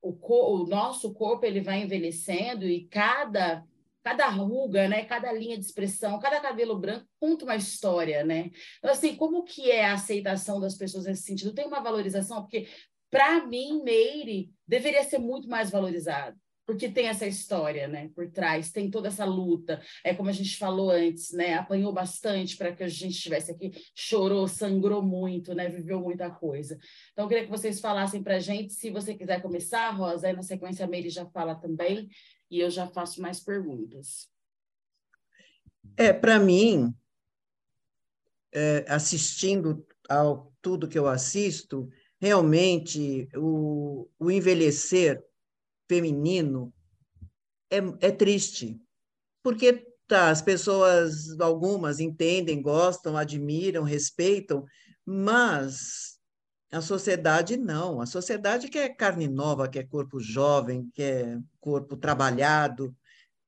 o, 0.00 0.16
o 0.62 0.66
nosso 0.66 1.12
corpo 1.12 1.44
ele 1.44 1.60
vai 1.60 1.82
envelhecendo 1.82 2.66
e 2.66 2.86
cada 2.86 3.62
cada 4.02 4.28
ruga, 4.28 4.88
né, 4.88 5.04
cada 5.04 5.32
linha 5.32 5.58
de 5.58 5.64
expressão, 5.64 6.18
cada 6.18 6.40
cabelo 6.40 6.78
branco 6.78 7.06
conta 7.18 7.44
uma 7.44 7.56
história, 7.56 8.24
né? 8.24 8.50
Então, 8.78 8.90
assim, 8.90 9.14
como 9.14 9.44
que 9.44 9.70
é 9.70 9.84
a 9.84 9.94
aceitação 9.94 10.60
das 10.60 10.74
pessoas 10.74 11.04
nesse 11.04 11.22
sentido? 11.22 11.54
Tem 11.54 11.66
uma 11.66 11.80
valorização? 11.80 12.40
Porque, 12.42 12.66
para 13.10 13.46
mim, 13.46 13.82
Meire 13.82 14.50
deveria 14.66 15.04
ser 15.04 15.18
muito 15.18 15.48
mais 15.48 15.70
valorizado, 15.70 16.38
porque 16.64 16.88
tem 16.88 17.08
essa 17.08 17.26
história, 17.26 17.88
né, 17.88 18.08
por 18.14 18.30
trás, 18.30 18.70
tem 18.70 18.88
toda 18.88 19.08
essa 19.08 19.24
luta. 19.24 19.82
É 20.04 20.14
como 20.14 20.30
a 20.30 20.32
gente 20.32 20.56
falou 20.56 20.90
antes, 20.90 21.32
né, 21.32 21.54
apanhou 21.54 21.92
bastante 21.92 22.56
para 22.56 22.72
que 22.72 22.84
a 22.84 22.88
gente 22.88 23.16
estivesse 23.16 23.50
aqui, 23.50 23.72
chorou, 23.94 24.46
sangrou 24.48 25.02
muito, 25.02 25.54
né, 25.54 25.68
viveu 25.68 26.00
muita 26.00 26.30
coisa. 26.30 26.78
Então, 27.12 27.24
eu 27.24 27.28
queria 27.28 27.44
que 27.44 27.50
vocês 27.50 27.80
falassem 27.80 28.22
para 28.22 28.36
a 28.36 28.40
gente, 28.40 28.72
se 28.72 28.90
você 28.90 29.14
quiser 29.14 29.42
começar, 29.42 29.90
Rosa, 29.90 30.28
aí 30.28 30.32
na 30.32 30.42
sequência 30.42 30.86
a 30.86 30.88
Meire 30.88 31.10
já 31.10 31.26
fala 31.26 31.54
também, 31.54 32.08
e 32.50 32.60
eu 32.60 32.70
já 32.70 32.86
faço 32.86 33.22
mais 33.22 33.40
perguntas. 33.40 34.28
É, 35.96 36.12
para 36.12 36.38
mim, 36.38 36.94
é, 38.52 38.84
assistindo 38.88 39.86
ao 40.08 40.52
tudo 40.60 40.88
que 40.88 40.98
eu 40.98 41.06
assisto, 41.06 41.88
realmente 42.20 43.28
o, 43.36 44.08
o 44.18 44.30
envelhecer 44.30 45.24
feminino 45.88 46.72
é, 47.70 47.78
é 48.08 48.10
triste, 48.10 48.80
porque 49.42 49.86
tá, 50.06 50.30
as 50.30 50.42
pessoas, 50.42 51.38
algumas 51.40 52.00
entendem, 52.00 52.60
gostam, 52.60 53.16
admiram, 53.16 53.84
respeitam, 53.84 54.66
mas 55.06 56.19
a 56.70 56.80
sociedade 56.80 57.56
não. 57.56 58.00
A 58.00 58.06
sociedade 58.06 58.68
quer 58.68 58.90
carne 58.90 59.28
nova, 59.28 59.68
quer 59.68 59.88
corpo 59.88 60.20
jovem, 60.20 60.90
quer 60.94 61.40
corpo 61.60 61.96
trabalhado. 61.96 62.94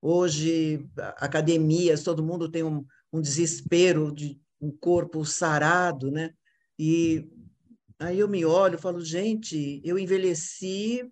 Hoje, 0.00 0.84
academias, 1.16 2.02
todo 2.02 2.24
mundo 2.24 2.50
tem 2.50 2.62
um, 2.64 2.84
um 3.12 3.20
desespero 3.20 4.12
de 4.12 4.40
um 4.60 4.70
corpo 4.70 5.24
sarado, 5.24 6.10
né? 6.10 6.30
E 6.78 7.28
aí 7.98 8.18
eu 8.18 8.28
me 8.28 8.44
olho 8.44 8.74
e 8.74 8.80
falo, 8.80 9.00
gente, 9.04 9.80
eu 9.84 9.98
envelheci 9.98 11.08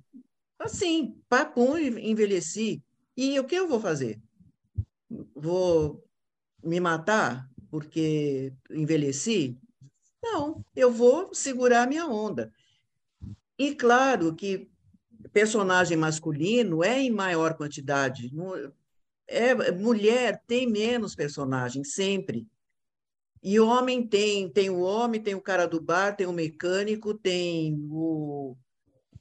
assim, 0.59 1.17
papum, 1.29 1.79
envelheci. 1.79 2.83
E 3.17 3.39
o 3.39 3.45
que 3.45 3.55
eu 3.55 3.69
vou 3.69 3.81
fazer? 3.81 4.21
Vou 5.35 6.05
me 6.63 6.81
matar 6.81 7.49
porque 7.71 8.53
envelheci? 8.71 9.59
Não, 10.23 10.65
eu 10.77 10.93
vou 10.93 11.35
segurar 11.35 11.83
a 11.83 11.87
minha 11.87 12.07
onda. 12.07 12.53
E 13.59 13.75
claro 13.75 14.35
que 14.35 14.71
personagem 15.33 15.97
masculino 15.97 16.83
é 16.85 17.01
em 17.01 17.11
maior 17.11 17.55
quantidade. 17.55 18.31
É, 19.27 19.73
mulher 19.73 20.43
tem 20.47 20.67
menos 20.67 21.15
personagem, 21.15 21.85
sempre. 21.85 22.47
E 23.43 23.59
homem 23.59 24.07
tem, 24.07 24.51
tem 24.51 24.69
o 24.69 24.81
homem, 24.81 25.23
tem 25.23 25.35
o 25.35 25.41
cara 25.41 25.67
do 25.67 25.81
bar, 25.81 26.15
tem 26.15 26.27
o 26.27 26.33
mecânico, 26.33 27.15
tem 27.15 27.75
o, 27.91 28.55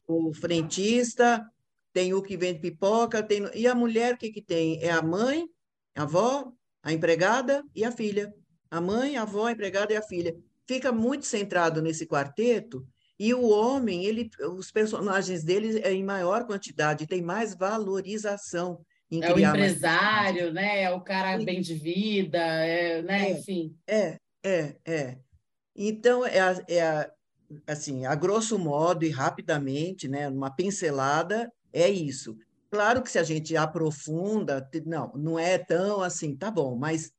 o 0.06 0.34
frentista, 0.34 1.50
tem 1.94 2.14
o 2.14 2.22
que 2.22 2.36
vende 2.36 2.60
pipoca, 2.60 3.24
tem, 3.24 3.50
e 3.56 3.66
a 3.66 3.74
mulher 3.74 4.16
o 4.16 4.18
que, 4.18 4.32
que 4.32 4.42
tem? 4.42 4.82
É 4.82 4.92
a 4.92 5.02
mãe, 5.02 5.50
a 5.96 6.04
avó, 6.04 6.52
a 6.84 6.92
empregada 6.92 7.64
e 7.74 7.86
a 7.86 7.92
filha. 7.92 8.34
A 8.70 8.82
mãe, 8.82 9.16
a 9.16 9.22
avó, 9.22 9.46
a 9.46 9.52
empregada 9.52 9.94
e 9.94 9.96
a 9.96 10.02
filha 10.02 10.36
fica 10.70 10.92
muito 10.92 11.26
centrado 11.26 11.82
nesse 11.82 12.06
quarteto 12.06 12.88
e 13.20 13.34
o 13.34 13.50
homem, 13.50 14.06
ele, 14.06 14.30
os 14.56 14.72
personagens 14.72 15.44
dele 15.44 15.80
é 15.80 15.92
em 15.92 16.04
maior 16.04 16.46
quantidade, 16.46 17.08
tem 17.08 17.24
mais 17.24 17.56
valorização. 17.56 18.86
Em 19.10 19.24
é 19.24 19.34
o 19.34 19.40
empresário, 19.40 20.54
né? 20.54 20.84
É 20.84 20.92
o 20.92 21.02
cara 21.02 21.44
bem 21.44 21.60
de 21.60 21.74
vida, 21.74 22.38
é, 22.38 23.02
né? 23.02 23.32
É, 23.32 23.32
Enfim. 23.32 23.76
É, 23.88 24.18
é, 24.44 24.76
é. 24.86 25.18
Então, 25.76 26.24
é, 26.24 26.40
a, 26.40 26.64
é 26.68 26.82
a, 26.82 27.12
assim, 27.66 28.06
a 28.06 28.14
grosso 28.14 28.60
modo 28.60 29.04
e 29.04 29.10
rapidamente, 29.10 30.08
né? 30.08 30.30
Uma 30.30 30.52
pincelada, 30.52 31.52
é 31.74 31.90
isso. 31.90 32.38
Claro 32.70 33.02
que 33.02 33.10
se 33.10 33.18
a 33.18 33.24
gente 33.24 33.58
aprofunda, 33.58 34.70
não, 34.86 35.12
não 35.16 35.40
é 35.40 35.58
tão 35.58 36.02
assim, 36.04 36.36
tá 36.36 36.52
bom, 36.52 36.76
mas 36.76 37.12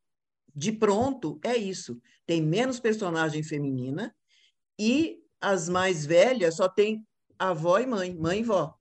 de 0.55 0.73
pronto, 0.73 1.39
é 1.45 1.57
isso. 1.57 2.01
Tem 2.31 2.41
menos 2.41 2.79
personagem 2.79 3.43
feminina 3.43 4.15
e 4.79 5.19
as 5.41 5.69
mais 5.69 6.07
velhas 6.07 6.55
só 6.55 6.69
tem 6.69 7.05
avó 7.37 7.81
e 7.81 7.87
mãe, 7.89 8.15
mãe 8.15 8.39
e 8.39 8.45
vó. 8.45 8.73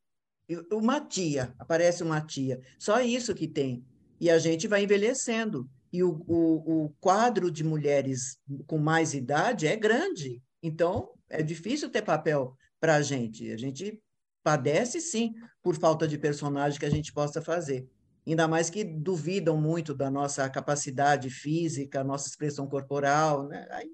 Uma 0.71 1.01
tia, 1.01 1.51
aparece 1.57 2.03
uma 2.03 2.21
tia. 2.21 2.61
Só 2.77 3.01
isso 3.01 3.33
que 3.33 3.47
tem. 3.47 3.83
E 4.21 4.29
a 4.29 4.37
gente 4.37 4.67
vai 4.67 4.83
envelhecendo. 4.83 5.67
E 5.91 6.03
o, 6.03 6.23
o, 6.27 6.85
o 6.85 6.89
quadro 6.99 7.49
de 7.49 7.63
mulheres 7.63 8.37
com 8.67 8.77
mais 8.77 9.15
idade 9.15 9.65
é 9.65 9.75
grande. 9.75 10.43
Então, 10.61 11.09
é 11.27 11.41
difícil 11.41 11.89
ter 11.89 12.03
papel 12.03 12.55
para 12.79 12.97
a 12.97 13.01
gente. 13.01 13.51
A 13.51 13.57
gente 13.57 13.99
padece, 14.43 15.01
sim, 15.01 15.33
por 15.63 15.75
falta 15.75 16.07
de 16.07 16.19
personagem 16.19 16.79
que 16.79 16.85
a 16.85 16.91
gente 16.91 17.11
possa 17.11 17.41
fazer 17.41 17.89
ainda 18.29 18.47
mais 18.47 18.69
que 18.69 18.83
duvidam 18.83 19.57
muito 19.57 19.93
da 19.93 20.09
nossa 20.09 20.49
capacidade 20.49 21.29
física, 21.29 22.03
nossa 22.03 22.27
expressão 22.27 22.67
corporal, 22.67 23.47
né? 23.47 23.67
aí, 23.71 23.91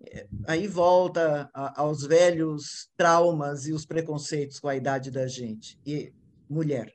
é, 0.00 0.28
aí 0.46 0.66
volta 0.66 1.50
a, 1.54 1.80
aos 1.80 2.02
velhos 2.02 2.90
traumas 2.96 3.66
e 3.66 3.72
os 3.72 3.86
preconceitos 3.86 4.58
com 4.58 4.68
a 4.68 4.76
idade 4.76 5.10
da 5.10 5.26
gente. 5.26 5.78
E 5.86 6.12
mulher. 6.48 6.92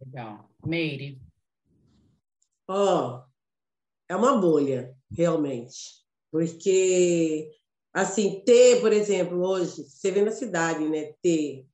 Legal. 0.00 0.50
Meire. 0.64 1.20
Ó, 2.68 3.18
oh, 3.18 3.32
é 4.08 4.16
uma 4.16 4.38
bolha, 4.38 4.94
realmente. 5.10 6.02
Porque, 6.30 7.50
assim, 7.92 8.42
ter, 8.44 8.80
por 8.80 8.92
exemplo, 8.92 9.38
hoje, 9.38 9.84
você 9.84 10.10
vê 10.10 10.22
na 10.22 10.30
cidade, 10.30 10.88
né, 10.88 11.12
ter 11.22 11.66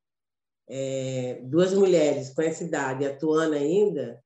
é, 0.68 1.40
duas 1.44 1.72
mulheres 1.72 2.30
com 2.30 2.42
essa 2.42 2.62
idade 2.62 3.06
atuando 3.06 3.54
ainda, 3.54 4.22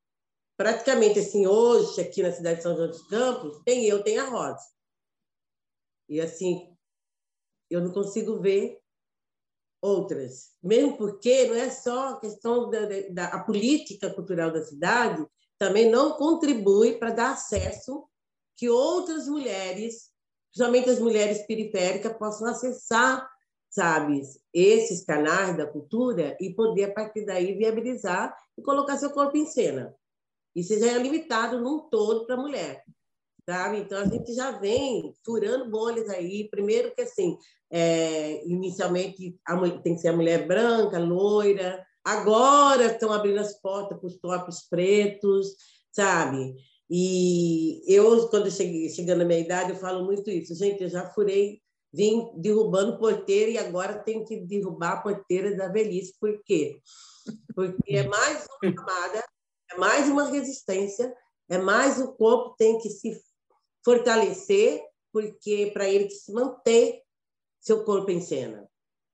praticamente 0.56 1.20
assim, 1.20 1.46
hoje, 1.46 2.00
aqui 2.00 2.22
na 2.22 2.32
cidade 2.32 2.56
de 2.56 2.62
São 2.62 2.76
João 2.76 2.88
dos 2.88 3.06
Campos, 3.06 3.62
tem 3.64 3.84
eu, 3.84 4.02
tem 4.02 4.18
a 4.18 4.28
Rosa. 4.28 4.66
E 6.08 6.20
assim, 6.20 6.76
eu 7.70 7.80
não 7.80 7.92
consigo 7.92 8.40
ver 8.40 8.78
outras. 9.80 10.50
Mesmo 10.62 10.96
porque 10.96 11.46
não 11.46 11.54
é 11.54 11.70
só 11.70 12.18
questão 12.18 12.70
da, 12.70 12.80
da 13.10 13.24
a 13.26 13.44
política 13.44 14.12
cultural 14.12 14.52
da 14.52 14.64
cidade, 14.64 15.26
também 15.58 15.90
não 15.90 16.16
contribui 16.16 16.98
para 16.98 17.12
dar 17.12 17.32
acesso 17.32 18.04
que 18.56 18.68
outras 18.68 19.26
mulheres, 19.26 20.10
principalmente 20.50 20.90
as 20.90 20.98
mulheres 20.98 21.46
periféricas, 21.46 22.16
possam 22.18 22.48
acessar 22.48 23.31
sabe, 23.72 24.20
esses 24.52 25.02
canais 25.02 25.56
da 25.56 25.66
cultura 25.66 26.36
e 26.38 26.54
poder, 26.54 26.84
a 26.84 26.92
partir 26.92 27.24
daí, 27.24 27.54
viabilizar 27.54 28.36
e 28.56 28.62
colocar 28.62 28.98
seu 28.98 29.10
corpo 29.10 29.36
em 29.36 29.46
cena. 29.46 29.94
Isso 30.54 30.78
já 30.78 30.92
é 30.92 30.98
limitado 30.98 31.58
num 31.58 31.88
todo 31.88 32.26
para 32.26 32.34
a 32.34 32.40
mulher. 32.40 32.84
Sabe? 33.48 33.78
Então, 33.78 33.98
a 33.98 34.04
gente 34.04 34.34
já 34.34 34.52
vem 34.52 35.14
furando 35.24 35.70
bolhas 35.70 36.08
aí. 36.10 36.48
Primeiro 36.50 36.94
que, 36.94 37.00
assim, 37.00 37.36
é, 37.72 38.46
inicialmente 38.46 39.36
mulher, 39.48 39.82
tem 39.82 39.94
que 39.94 40.02
ser 40.02 40.08
a 40.08 40.16
mulher 40.16 40.46
branca, 40.46 40.98
loira. 40.98 41.82
Agora 42.04 42.84
estão 42.84 43.10
abrindo 43.10 43.40
as 43.40 43.58
portas 43.58 43.98
para 43.98 44.06
os 44.06 44.18
corpos 44.18 44.68
pretos, 44.68 45.56
sabe? 45.90 46.54
E 46.90 47.82
eu, 47.86 48.28
quando 48.28 48.50
cheguei, 48.50 48.90
chegando 48.90 49.20
na 49.20 49.24
minha 49.24 49.40
idade, 49.40 49.70
eu 49.70 49.76
falo 49.76 50.04
muito 50.04 50.30
isso. 50.30 50.54
Gente, 50.54 50.82
eu 50.82 50.90
já 50.90 51.08
furei, 51.08 51.61
vim 51.92 52.32
derrubando 52.36 52.98
porteira 52.98 53.50
e 53.50 53.58
agora 53.58 53.98
tenho 53.98 54.24
que 54.24 54.36
derrubar 54.36 54.92
a 54.92 55.02
porteira 55.02 55.54
da 55.56 55.68
velhice. 55.68 56.14
Por 56.18 56.42
quê? 56.44 56.80
Porque 57.54 57.96
é 57.96 58.08
mais 58.08 58.46
uma 58.46 58.74
camada, 58.74 59.24
é 59.70 59.76
mais 59.76 60.08
uma 60.08 60.30
resistência, 60.30 61.14
é 61.48 61.58
mais 61.58 62.00
o 62.00 62.12
corpo 62.14 62.56
tem 62.56 62.78
que 62.78 62.88
se 62.88 63.20
fortalecer, 63.84 64.82
porque 65.12 65.70
para 65.72 65.88
ele 65.88 66.08
se 66.10 66.32
manter 66.32 67.02
seu 67.60 67.84
corpo 67.84 68.10
em 68.10 68.20
cena. 68.20 68.68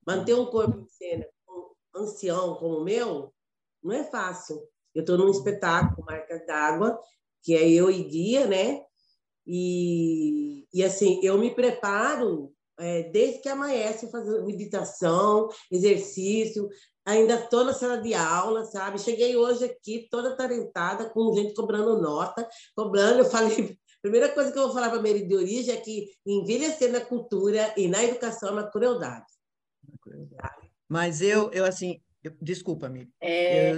Manter 0.07 0.35
um 0.35 0.47
corpo 0.47 0.79
em 0.79 0.89
cena 0.89 1.27
um 1.49 2.03
ancião 2.03 2.55
como 2.57 2.79
o 2.79 2.85
meu 2.85 3.33
não 3.83 3.93
é 3.93 4.05
fácil. 4.05 4.63
Eu 4.95 5.01
estou 5.01 5.19
num 5.19 5.31
espetáculo, 5.31 6.05
Marcas 6.07 6.47
d'Água, 6.47 6.99
que 7.43 7.55
é 7.55 7.69
eu 7.69 7.91
e 7.91 8.03
Guia, 8.05 8.47
né? 8.47 8.85
E, 9.47 10.67
e 10.73 10.85
assim, 10.85 11.21
eu 11.23 11.39
me 11.39 11.55
preparo 11.55 12.53
é, 12.79 13.05
desde 13.05 13.41
que 13.41 13.49
amanhece 13.49 14.11
fazendo 14.11 14.45
meditação, 14.45 15.49
exercício, 15.71 16.69
ainda 17.05 17.35
estou 17.35 17.65
na 17.65 17.73
sala 17.73 18.01
de 18.01 18.15
aula, 18.15 18.65
sabe? 18.65 19.01
Cheguei 19.01 19.37
hoje 19.37 19.65
aqui 19.65 20.07
toda 20.11 20.37
talentada, 20.37 21.09
com 21.11 21.35
gente 21.35 21.55
cobrando 21.55 22.01
nota, 22.01 22.47
cobrando. 22.77 23.21
Eu 23.21 23.25
falei, 23.25 23.79
primeira 24.03 24.29
coisa 24.29 24.53
que 24.53 24.59
eu 24.59 24.65
vou 24.65 24.73
falar 24.73 24.91
para 24.91 24.99
a 24.99 25.03
Mary 25.03 25.27
de 25.27 25.35
origem 25.35 25.75
é 25.75 25.81
que 25.81 26.09
envelhecer 26.25 26.93
na 26.93 27.01
cultura 27.01 27.73
e 27.77 27.89
na 27.89 28.05
educação 28.05 28.51
é 28.51 28.53
uma 28.53 28.71
crueldade. 28.71 29.27
Mas 30.89 31.21
eu, 31.21 31.51
eu 31.53 31.65
assim, 31.65 32.01
desculpa-me, 32.41 33.09
é... 33.21 33.75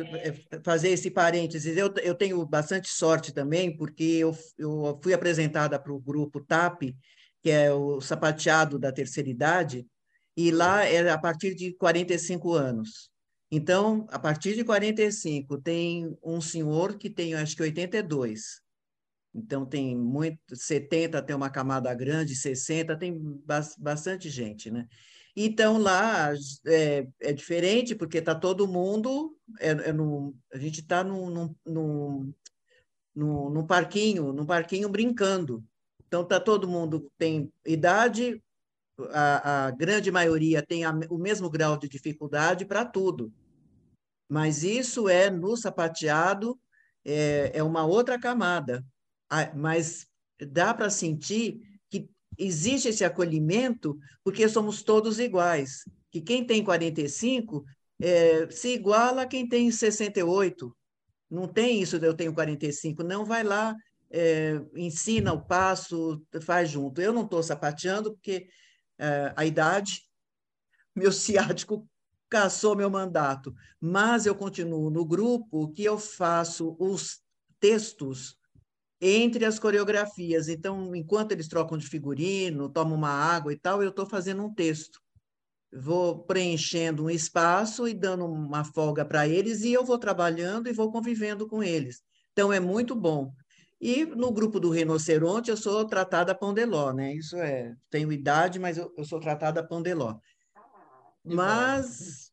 fazer 0.62 0.90
esse 0.90 1.10
parênteses, 1.10 1.76
eu, 1.76 1.92
eu 2.02 2.14
tenho 2.14 2.44
bastante 2.46 2.88
sorte 2.88 3.32
também, 3.32 3.76
porque 3.76 4.04
eu, 4.04 4.36
eu 4.58 4.98
fui 5.02 5.12
apresentada 5.12 5.78
para 5.78 5.92
o 5.92 6.00
grupo 6.00 6.40
TAP, 6.40 6.94
que 7.42 7.50
é 7.50 7.72
o 7.72 8.00
sapateado 8.00 8.78
da 8.78 8.92
terceira 8.92 9.28
idade, 9.28 9.86
e 10.36 10.50
lá 10.50 10.84
é 10.84 11.08
a 11.10 11.18
partir 11.18 11.54
de 11.54 11.72
45 11.74 12.52
anos. 12.52 13.10
Então, 13.50 14.06
a 14.10 14.18
partir 14.18 14.54
de 14.54 14.64
45, 14.64 15.60
tem 15.60 16.16
um 16.22 16.40
senhor 16.40 16.96
que 16.96 17.10
tem, 17.10 17.34
acho 17.34 17.56
que 17.56 17.62
82. 17.62 18.60
Então, 19.34 19.66
tem 19.66 19.96
muito, 19.96 20.38
70 20.54 21.22
tem 21.22 21.34
uma 21.34 21.50
camada 21.50 21.92
grande, 21.94 22.34
60 22.34 22.96
tem 22.96 23.18
bastante 23.78 24.28
gente, 24.28 24.70
né? 24.70 24.86
Então, 25.36 25.78
lá 25.78 26.32
é, 26.66 27.06
é 27.20 27.32
diferente, 27.32 27.94
porque 27.94 28.18
está 28.18 28.34
todo 28.34 28.68
mundo, 28.68 29.36
é, 29.58 29.70
é 29.70 29.92
no, 29.92 30.34
a 30.52 30.58
gente 30.58 30.80
está 30.80 31.04
num, 31.04 31.30
num, 31.30 32.34
num, 33.14 33.50
num, 33.50 33.66
parquinho, 33.66 34.32
num 34.32 34.46
parquinho 34.46 34.88
brincando. 34.88 35.64
Então, 36.10 36.22
está 36.22 36.40
todo 36.40 36.66
mundo 36.66 37.08
tem 37.16 37.52
idade, 37.64 38.42
a, 39.12 39.66
a 39.66 39.70
grande 39.70 40.10
maioria 40.10 40.60
tem 40.60 40.84
a, 40.84 40.90
o 41.08 41.16
mesmo 41.16 41.48
grau 41.48 41.76
de 41.76 41.88
dificuldade 41.88 42.64
para 42.64 42.84
tudo. 42.84 43.32
Mas 44.28 44.64
isso 44.64 45.08
é 45.08 45.30
no 45.30 45.56
sapateado, 45.56 46.58
é, 47.04 47.52
é 47.54 47.62
uma 47.62 47.86
outra 47.86 48.18
camada. 48.18 48.84
Mas 49.54 50.08
dá 50.48 50.74
para 50.74 50.90
sentir 50.90 51.60
que 51.88 52.10
existe 52.36 52.88
esse 52.88 53.04
acolhimento 53.04 53.96
porque 54.24 54.48
somos 54.48 54.82
todos 54.82 55.20
iguais. 55.20 55.84
Que 56.10 56.20
quem 56.20 56.44
tem 56.44 56.64
45 56.64 57.64
é, 58.00 58.50
se 58.50 58.74
iguala 58.74 59.22
a 59.22 59.26
quem 59.26 59.48
tem 59.48 59.70
68. 59.70 60.76
Não 61.30 61.46
tem 61.46 61.80
isso 61.80 62.00
de 62.00 62.06
eu 62.08 62.14
tenho 62.14 62.34
45. 62.34 63.04
Não, 63.04 63.24
vai 63.24 63.44
lá, 63.44 63.76
é, 64.10 64.60
ensina 64.74 65.32
o 65.32 65.44
passo, 65.44 66.22
faz 66.42 66.70
junto. 66.70 67.00
Eu 67.00 67.12
não 67.12 67.24
estou 67.24 67.42
sapateando 67.42 68.12
porque 68.12 68.48
é, 68.98 69.32
a 69.36 69.46
idade, 69.46 70.02
meu 70.94 71.12
ciático 71.12 71.88
caçou 72.28 72.76
meu 72.76 72.88
mandato, 72.88 73.52
mas 73.80 74.24
eu 74.24 74.34
continuo 74.34 74.88
no 74.88 75.04
grupo 75.04 75.72
que 75.72 75.82
eu 75.82 75.98
faço 75.98 76.76
os 76.78 77.20
textos 77.58 78.36
entre 79.00 79.44
as 79.44 79.58
coreografias. 79.58 80.48
Então, 80.48 80.94
enquanto 80.94 81.32
eles 81.32 81.48
trocam 81.48 81.78
de 81.78 81.88
figurino, 81.88 82.68
tomam 82.68 82.96
uma 82.96 83.10
água 83.10 83.52
e 83.52 83.58
tal, 83.58 83.82
eu 83.82 83.90
estou 83.90 84.06
fazendo 84.06 84.44
um 84.44 84.54
texto. 84.54 85.00
Vou 85.72 86.24
preenchendo 86.24 87.04
um 87.04 87.10
espaço 87.10 87.88
e 87.88 87.94
dando 87.94 88.26
uma 88.26 88.64
folga 88.64 89.04
para 89.04 89.26
eles, 89.26 89.62
e 89.62 89.72
eu 89.72 89.84
vou 89.84 89.98
trabalhando 89.98 90.68
e 90.68 90.72
vou 90.72 90.92
convivendo 90.92 91.46
com 91.48 91.62
eles. 91.62 92.02
Então, 92.32 92.52
é 92.52 92.60
muito 92.60 92.94
bom. 92.94 93.32
E 93.80 94.04
no 94.04 94.30
grupo 94.30 94.60
do 94.60 94.68
rinoceronte, 94.70 95.50
eu 95.50 95.56
sou 95.56 95.86
tratada 95.86 96.34
pandeló, 96.34 96.92
né? 96.92 97.14
Isso 97.14 97.36
é, 97.36 97.74
tenho 97.88 98.12
idade, 98.12 98.58
mas 98.58 98.76
eu, 98.76 98.92
eu 98.96 99.04
sou 99.04 99.18
tratada 99.18 99.66
pandeló. 99.66 100.18
Mas, 101.24 102.30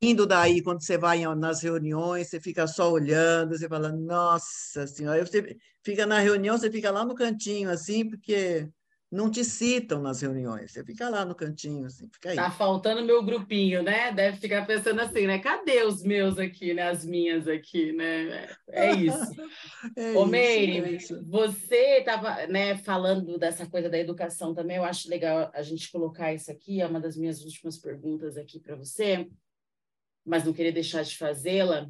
indo 0.00 0.26
daí, 0.26 0.62
quando 0.62 0.82
você 0.82 0.98
vai 0.98 1.24
nas 1.34 1.62
reuniões, 1.62 2.28
você 2.28 2.38
fica 2.38 2.66
só 2.66 2.90
olhando, 2.90 3.56
você 3.56 3.66
fala, 3.66 3.90
nossa 3.90 4.86
senhora, 4.86 5.24
você 5.24 5.56
fica 5.82 6.04
na 6.04 6.18
reunião, 6.18 6.58
você 6.58 6.70
fica 6.70 6.90
lá 6.90 7.02
no 7.04 7.14
cantinho, 7.14 7.70
assim, 7.70 8.06
porque 8.06 8.68
não 9.10 9.30
te 9.30 9.42
citam 9.42 10.02
nas 10.02 10.20
reuniões. 10.20 10.70
Você 10.70 10.84
fica 10.84 11.08
lá 11.08 11.24
no 11.24 11.34
cantinho, 11.34 11.86
assim, 11.86 12.08
fica 12.12 12.30
aí. 12.30 12.36
Tá 12.36 12.50
faltando 12.50 13.04
meu 13.04 13.22
grupinho, 13.24 13.82
né? 13.82 14.12
Deve 14.12 14.36
ficar 14.36 14.66
pensando 14.66 15.00
assim, 15.00 15.26
né? 15.26 15.38
Cadê 15.38 15.82
os 15.82 16.02
meus 16.02 16.38
aqui, 16.38 16.74
né? 16.74 16.88
As 16.88 17.06
minhas 17.06 17.48
aqui, 17.48 17.92
né? 17.92 18.54
É 18.68 18.92
isso. 18.92 19.32
é 19.96 20.12
Ô, 20.12 20.26
Meire, 20.26 20.96
é 20.96 20.98
você 21.22 21.98
estava 22.00 22.46
né, 22.48 22.76
falando 22.76 23.38
dessa 23.38 23.66
coisa 23.66 23.88
da 23.88 23.98
educação 23.98 24.54
também. 24.54 24.76
Eu 24.76 24.84
acho 24.84 25.08
legal 25.08 25.50
a 25.54 25.62
gente 25.62 25.90
colocar 25.90 26.34
isso 26.34 26.50
aqui. 26.50 26.82
É 26.82 26.86
uma 26.86 27.00
das 27.00 27.16
minhas 27.16 27.42
últimas 27.42 27.78
perguntas 27.78 28.36
aqui 28.36 28.60
para 28.60 28.76
você, 28.76 29.26
mas 30.24 30.44
não 30.44 30.52
queria 30.52 30.72
deixar 30.72 31.02
de 31.02 31.16
fazê-la. 31.16 31.88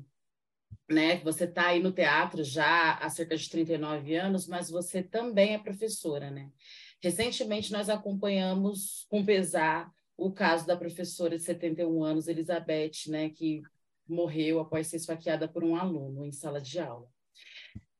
Né? 0.88 1.18
Você 1.24 1.44
está 1.44 1.66
aí 1.66 1.82
no 1.82 1.92
teatro 1.92 2.44
já 2.44 2.94
há 2.94 3.10
cerca 3.10 3.36
de 3.36 3.50
39 3.50 4.14
anos, 4.14 4.46
mas 4.46 4.70
você 4.70 5.02
também 5.02 5.54
é 5.54 5.58
professora, 5.58 6.30
né? 6.30 6.50
Recentemente, 7.02 7.72
nós 7.72 7.88
acompanhamos 7.88 9.06
com 9.08 9.24
pesar 9.24 9.92
o 10.16 10.32
caso 10.32 10.66
da 10.66 10.76
professora 10.76 11.36
de 11.36 11.44
71 11.44 12.02
anos, 12.02 12.26
Elizabeth, 12.26 13.08
né, 13.08 13.30
que 13.30 13.62
morreu 14.06 14.58
após 14.58 14.88
ser 14.88 14.96
esfaqueada 14.96 15.46
por 15.46 15.62
um 15.62 15.76
aluno 15.76 16.24
em 16.24 16.32
sala 16.32 16.60
de 16.60 16.80
aula. 16.80 17.06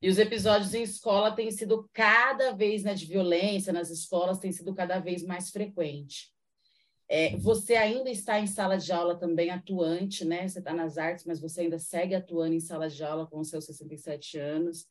E 0.01 0.09
os 0.09 0.17
episódios 0.17 0.73
em 0.73 0.83
escola 0.83 1.31
têm 1.31 1.51
sido 1.51 1.89
cada 1.93 2.51
vez, 2.51 2.83
né, 2.83 2.93
de 2.93 3.05
violência 3.05 3.71
nas 3.71 3.89
escolas, 3.89 4.39
tem 4.39 4.51
sido 4.51 4.73
cada 4.73 4.99
vez 4.99 5.23
mais 5.23 5.49
frequente. 5.49 6.33
É, 7.07 7.35
você 7.37 7.75
ainda 7.75 8.09
está 8.09 8.39
em 8.39 8.45
sala 8.45 8.77
de 8.77 8.91
aula 8.91 9.17
também 9.17 9.49
atuante, 9.49 10.23
né? 10.23 10.47
Você 10.47 10.59
está 10.59 10.71
nas 10.71 10.95
artes, 10.97 11.25
mas 11.25 11.39
você 11.39 11.61
ainda 11.61 11.79
segue 11.79 12.13
atuando 12.13 12.53
em 12.53 12.59
sala 12.59 12.87
de 12.87 13.03
aula 13.03 13.25
com 13.25 13.43
seus 13.43 13.65
67 13.65 14.37
anos. 14.37 14.85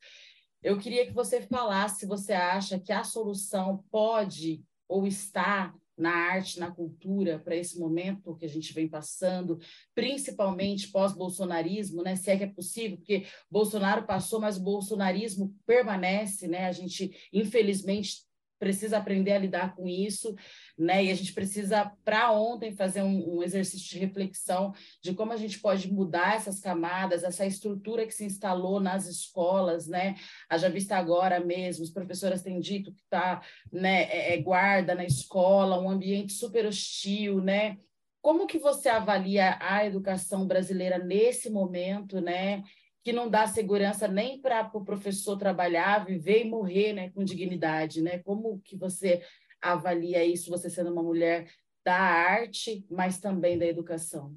Eu 0.63 0.79
queria 0.79 1.07
que 1.07 1.13
você 1.13 1.41
falasse 1.43 2.01
se 2.01 2.07
você 2.07 2.33
acha 2.33 2.79
que 2.79 2.93
a 2.93 3.05
solução 3.05 3.85
pode 3.91 4.63
ou 4.89 5.07
está 5.07 5.75
na 5.97 6.13
arte, 6.13 6.61
na 6.61 6.71
cultura, 6.71 7.41
para 7.41 7.57
esse 7.57 7.79
momento 7.79 8.37
que 8.37 8.45
a 8.45 8.49
gente 8.49 8.73
vem 8.73 8.89
passando, 8.89 9.59
principalmente 9.95 10.89
pós-bolsonarismo, 10.89 12.03
né? 12.03 12.15
Se 12.15 12.31
é 12.31 12.37
que 12.37 12.45
é 12.45 12.47
possível, 12.47 12.97
porque 12.99 13.27
Bolsonaro 13.51 14.07
passou, 14.07 14.41
mas 14.41 14.57
o 14.57 14.63
bolsonarismo 14.63 15.55
permanece, 15.67 16.47
né? 16.47 16.67
A 16.67 16.73
gente, 16.73 17.11
infelizmente, 17.33 18.28
precisa 18.59 18.99
aprender 18.99 19.33
a 19.33 19.39
lidar 19.39 19.75
com 19.75 19.87
isso, 19.87 20.35
né? 20.77 21.05
E 21.05 21.11
a 21.11 21.15
gente 21.15 21.33
precisa, 21.33 21.93
para 22.05 22.33
ontem, 22.33 22.75
fazer 22.75 23.03
um, 23.03 23.37
um, 23.37 23.43
exercício 23.43 23.89
de 23.89 23.99
reflexão 23.99 24.75
de 25.03 25.15
como 25.15 25.33
a 25.33 25.37
gente 25.37 25.59
pode 25.61 25.91
mudar 25.93 26.37
essas 26.37 26.61
camadas, 26.61 27.23
essa 27.23 27.47
estrutura 27.47 28.07
que 28.07 28.15
se 28.15 28.25
instalou 28.25 28.81
nas 28.81 29.07
escolas, 29.07 29.87
né? 29.87 30.17
Haja 30.49 30.69
vista 30.69 30.97
agora 30.97 31.41
mesmo, 31.41 31.85
as 31.85 31.91
professoras 31.91 32.43
têm 32.43 32.61
dito 32.61 32.93
que 32.93 33.03
está 33.03 33.41
né, 33.73 34.05
é, 34.05 34.35
é 34.35 34.43
guarda 34.43 34.95
na 34.95 35.05
escola, 35.05 35.81
um 35.81 35.89
ambiente 35.89 36.33
super 36.33 36.67
hostil, 36.67 37.41
né? 37.41 37.79
Como 38.21 38.47
que 38.47 38.59
você 38.59 38.89
avalia 38.89 39.57
a 39.61 39.87
educação 39.87 40.47
brasileira 40.47 40.99
nesse 40.99 41.49
momento, 41.49 42.21
né? 42.21 42.63
Que 43.05 43.13
não 43.13 43.29
dá 43.29 43.47
segurança 43.47 44.07
nem 44.09 44.41
para 44.41 44.67
o 44.67 44.71
pro 44.71 44.85
professor 44.85 45.37
trabalhar, 45.37 46.05
viver 46.05 46.45
e 46.45 46.49
morrer 46.49 46.93
né, 46.93 47.11
com 47.11 47.25
dignidade. 47.25 48.03
Né? 48.03 48.19
Como 48.19 48.61
que 48.61 48.77
você 48.77 49.23
avalia 49.61 50.25
isso, 50.25 50.51
você 50.51 50.69
sendo 50.69 50.93
uma 50.93 51.03
mulher 51.03 51.51
da 51.85 51.97
arte, 51.97 52.87
mas 52.91 53.19
também 53.19 53.59
da 53.59 53.67
educação? 53.67 54.37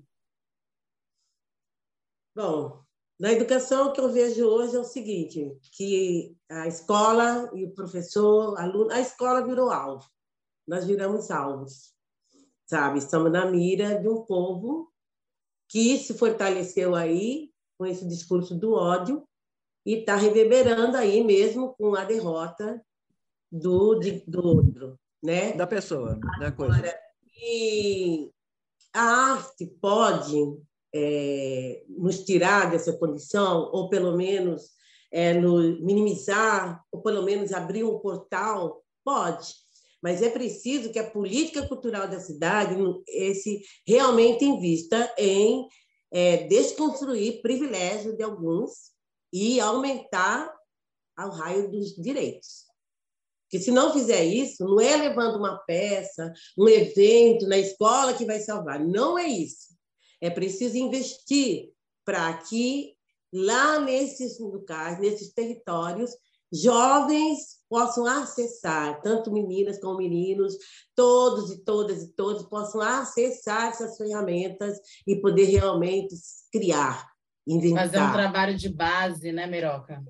Bom, 2.33 2.81
na 3.19 3.33
educação, 3.33 3.89
o 3.89 3.93
que 3.93 3.99
eu 3.99 4.11
vejo 4.11 4.47
hoje 4.47 4.75
é 4.75 4.79
o 4.79 4.83
seguinte, 4.83 5.55
que 5.73 6.35
a 6.49 6.67
escola 6.67 7.51
e 7.53 7.65
o 7.65 7.71
professor, 7.71 8.57
aluno, 8.57 8.89
a 8.91 8.99
escola 8.99 9.45
virou 9.45 9.69
alvo. 9.69 10.09
Nós 10.67 10.85
viramos 10.87 11.29
alvos, 11.29 11.93
sabe? 12.65 12.99
Estamos 12.99 13.31
na 13.31 13.45
mira 13.45 13.99
de 13.99 14.07
um 14.07 14.23
povo 14.23 14.91
que 15.67 15.97
se 15.97 16.13
fortaleceu 16.13 16.95
aí 16.95 17.50
com 17.81 17.87
esse 17.87 18.07
discurso 18.07 18.53
do 18.53 18.75
ódio 18.75 19.27
e 19.83 19.95
está 19.95 20.15
reverberando 20.15 20.95
aí 20.95 21.23
mesmo 21.23 21.73
com 21.73 21.95
a 21.95 22.05
derrota 22.05 22.79
do, 23.51 23.95
de, 23.95 24.23
do 24.27 24.45
outro, 24.45 24.99
né? 25.23 25.53
Da 25.53 25.65
pessoa, 25.65 26.19
da 26.39 26.51
coisa. 26.51 26.75
Agora, 26.75 26.99
e 27.43 28.29
a 28.93 29.01
arte 29.31 29.65
pode 29.81 30.61
é, 30.93 31.83
nos 31.89 32.23
tirar 32.23 32.69
dessa 32.69 32.93
condição, 32.93 33.71
ou 33.73 33.89
pelo 33.89 34.15
menos 34.15 34.69
é, 35.11 35.33
nos 35.33 35.81
minimizar, 35.81 36.83
ou 36.91 37.01
pelo 37.01 37.23
menos 37.23 37.51
abrir 37.51 37.83
um 37.83 37.97
portal? 37.97 38.83
Pode, 39.03 39.55
mas 40.03 40.21
é 40.21 40.29
preciso 40.29 40.91
que 40.91 40.99
a 40.99 41.09
política 41.09 41.67
cultural 41.67 42.07
da 42.07 42.19
cidade 42.19 42.75
esse 43.07 43.63
realmente 43.87 44.45
invista 44.45 45.11
em 45.17 45.67
é, 46.11 46.45
desconstruir 46.47 47.41
privilégios 47.41 48.15
de 48.15 48.23
alguns 48.23 48.91
e 49.31 49.59
aumentar 49.59 50.53
o 51.17 51.29
raio 51.29 51.69
dos 51.69 51.95
direitos. 51.95 52.65
Porque 53.43 53.63
se 53.63 53.71
não 53.71 53.91
fizer 53.91 54.23
isso, 54.23 54.63
não 54.63 54.79
é 54.79 54.95
levando 54.95 55.37
uma 55.37 55.57
peça, 55.57 56.33
um 56.57 56.67
evento 56.69 57.47
na 57.47 57.57
escola 57.57 58.13
que 58.13 58.25
vai 58.25 58.39
salvar. 58.39 58.79
Não 58.79 59.19
é 59.19 59.27
isso. 59.27 59.75
É 60.21 60.29
preciso 60.29 60.77
investir 60.77 61.71
para 62.05 62.33
que 62.37 62.95
lá 63.33 63.79
nesses 63.79 64.39
locais, 64.39 64.99
nesses 64.99 65.33
territórios, 65.33 66.11
jovens 66.51 67.61
possam 67.69 68.05
acessar, 68.05 69.01
tanto 69.01 69.31
meninas 69.31 69.79
como 69.79 69.97
meninos, 69.97 70.57
todos 70.93 71.51
e 71.51 71.63
todas 71.63 72.03
e 72.03 72.13
todos 72.13 72.43
possam 72.43 72.81
acessar 72.81 73.69
essas 73.69 73.95
ferramentas 73.95 74.77
e 75.07 75.15
poder 75.15 75.45
realmente 75.45 76.13
criar, 76.51 77.09
inventar. 77.47 77.85
Fazer 77.87 78.03
um 78.03 78.11
trabalho 78.11 78.57
de 78.57 78.67
base, 78.67 79.31
né, 79.31 79.47
Meroca? 79.47 80.03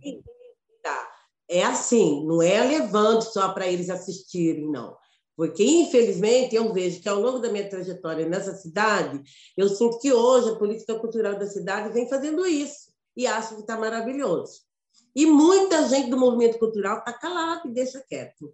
Tá. 0.82 1.12
É 1.48 1.64
assim, 1.64 2.26
não 2.26 2.42
é 2.42 2.64
levando 2.64 3.22
só 3.22 3.54
para 3.54 3.68
eles 3.68 3.90
assistirem, 3.90 4.72
não. 4.72 4.98
Porque, 5.38 5.64
infelizmente, 5.64 6.56
eu 6.56 6.74
vejo 6.74 7.02
que 7.02 7.10
ao 7.10 7.20
longo 7.20 7.40
da 7.40 7.50
minha 7.50 7.70
trajetória 7.70 8.28
nessa 8.28 8.54
cidade, 8.56 9.22
eu 9.56 9.70
sinto 9.70 10.00
que 10.00 10.12
hoje 10.12 10.50
a 10.50 10.56
política 10.56 11.00
cultural 11.00 11.38
da 11.38 11.48
cidade 11.48 11.94
vem 11.94 12.10
fazendo 12.10 12.46
isso 12.46 12.92
e 13.16 13.28
acho 13.28 13.56
que 13.56 13.62
está 13.62 13.78
maravilhoso. 13.78 14.71
E 15.16 15.26
muita 15.26 15.88
gente 15.88 16.10
do 16.10 16.18
movimento 16.18 16.58
cultural 16.58 17.00
está 17.00 17.14
calada 17.14 17.68
e 17.68 17.72
deixa 17.72 18.04
quieto, 18.08 18.54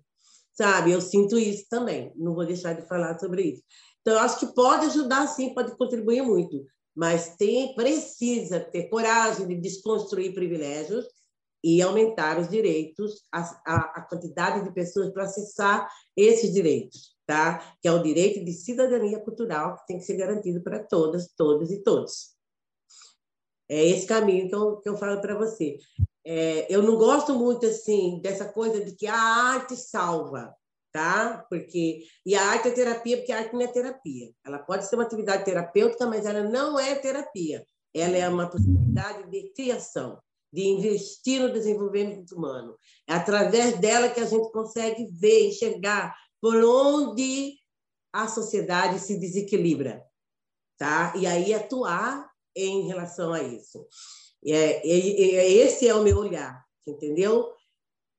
sabe? 0.54 0.92
Eu 0.92 1.02
sinto 1.02 1.38
isso 1.38 1.66
também, 1.70 2.12
não 2.16 2.34
vou 2.34 2.46
deixar 2.46 2.74
de 2.74 2.88
falar 2.88 3.18
sobre 3.20 3.44
isso. 3.44 3.64
Então, 4.02 4.16
eu 4.16 4.20
acho 4.20 4.40
que 4.40 4.54
pode 4.54 4.86
ajudar, 4.88 5.28
sim, 5.28 5.54
pode 5.54 5.76
contribuir 5.78 6.22
muito, 6.22 6.66
mas 6.96 7.36
tem, 7.36 7.76
precisa 7.76 8.60
ter 8.60 8.90
coragem 8.90 9.48
de 9.48 9.56
desconstruir 9.56 10.34
privilégios 10.34 11.06
e 11.64 11.82
aumentar 11.82 12.40
os 12.40 12.50
direitos, 12.50 13.24
a, 13.32 13.42
a, 13.66 13.76
a 13.96 14.02
quantidade 14.02 14.64
de 14.64 14.74
pessoas 14.74 15.12
para 15.12 15.24
acessar 15.24 15.88
esses 16.16 16.54
direitos, 16.54 17.16
tá? 17.26 17.76
que 17.82 17.88
é 17.88 17.92
o 17.92 18.02
direito 18.02 18.44
de 18.44 18.54
cidadania 18.54 19.20
cultural 19.20 19.76
que 19.76 19.88
tem 19.88 19.98
que 19.98 20.06
ser 20.06 20.16
garantido 20.16 20.62
para 20.62 20.84
todas, 20.84 21.28
todos 21.36 21.72
e 21.72 21.84
todos. 21.84 22.36
É 23.70 23.86
esse 23.86 24.08
caminho 24.08 24.48
que 24.48 24.56
eu, 24.56 24.78
que 24.78 24.90
eu 24.90 24.98
falo 24.98 25.20
para 25.20 25.38
você. 25.38 25.78
É, 26.30 26.68
eu 26.70 26.84
não 26.84 26.98
gosto 26.98 27.34
muito 27.36 27.66
assim 27.66 28.20
dessa 28.22 28.44
coisa 28.44 28.84
de 28.84 28.94
que 28.94 29.08
a 29.08 29.16
arte 29.16 29.78
salva, 29.78 30.54
tá? 30.92 31.46
Porque 31.50 32.04
e 32.26 32.36
a 32.36 32.44
arte 32.50 32.68
é 32.68 32.72
terapia 32.72 33.16
porque 33.16 33.32
a 33.32 33.38
arte 33.38 33.54
não 33.54 33.62
é 33.62 33.68
terapia. 33.68 34.30
Ela 34.46 34.60
pode 34.60 34.86
ser 34.86 34.96
uma 34.96 35.06
atividade 35.06 35.46
terapêutica, 35.46 36.06
mas 36.06 36.26
ela 36.26 36.44
não 36.44 36.78
é 36.78 36.96
terapia. 36.96 37.66
Ela 37.94 38.18
é 38.18 38.28
uma 38.28 38.50
possibilidade 38.50 39.32
de 39.32 39.54
criação 39.54 40.22
de 40.52 40.64
investir 40.64 41.42
no 41.42 41.54
desenvolvimento 41.54 42.36
humano. 42.36 42.76
É 43.08 43.14
através 43.14 43.80
dela 43.80 44.10
que 44.10 44.20
a 44.20 44.26
gente 44.26 44.52
consegue 44.52 45.06
ver, 45.06 45.48
enxergar 45.48 46.14
por 46.42 46.56
onde 46.62 47.54
a 48.12 48.28
sociedade 48.28 49.00
se 49.00 49.18
desequilibra, 49.18 50.04
tá? 50.78 51.14
E 51.16 51.26
aí 51.26 51.54
atuar 51.54 52.30
em 52.54 52.86
relação 52.86 53.32
a 53.32 53.42
isso. 53.42 53.88
É, 54.46 54.88
é, 54.88 55.36
é, 55.36 55.52
esse 55.52 55.88
é 55.88 55.96
o 55.96 56.04
meu 56.04 56.18
olhar, 56.18 56.64
entendeu? 56.86 57.52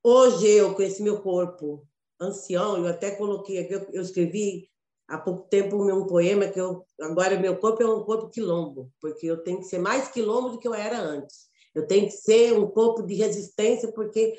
Hoje 0.03 0.49
eu, 0.49 0.79
esse 0.81 1.03
meu 1.03 1.21
corpo 1.21 1.87
ancião, 2.21 2.77
eu 2.77 2.87
até 2.87 3.13
coloquei 3.13 3.59
aqui, 3.59 3.75
eu 3.93 4.03
escrevi 4.03 4.69
há 5.09 5.19
pouco 5.19 5.49
tempo 5.49 5.77
um 5.77 6.07
poema 6.07 6.49
que 6.49 6.61
eu 6.61 6.85
agora 7.01 7.39
meu 7.39 7.57
corpo 7.57 7.83
é 7.83 7.87
um 7.87 8.05
corpo 8.05 8.31
quilombo, 8.31 8.93
porque 9.01 9.27
eu 9.27 9.43
tenho 9.43 9.59
que 9.59 9.65
ser 9.65 9.79
mais 9.79 10.09
quilombo 10.09 10.51
do 10.51 10.59
que 10.59 10.69
eu 10.69 10.75
era 10.75 10.99
antes. 10.99 11.49
Eu 11.75 11.87
tenho 11.87 12.07
que 12.07 12.13
ser 12.13 12.53
um 12.53 12.67
corpo 12.67 13.03
de 13.03 13.15
resistência, 13.15 13.93
porque 13.93 14.35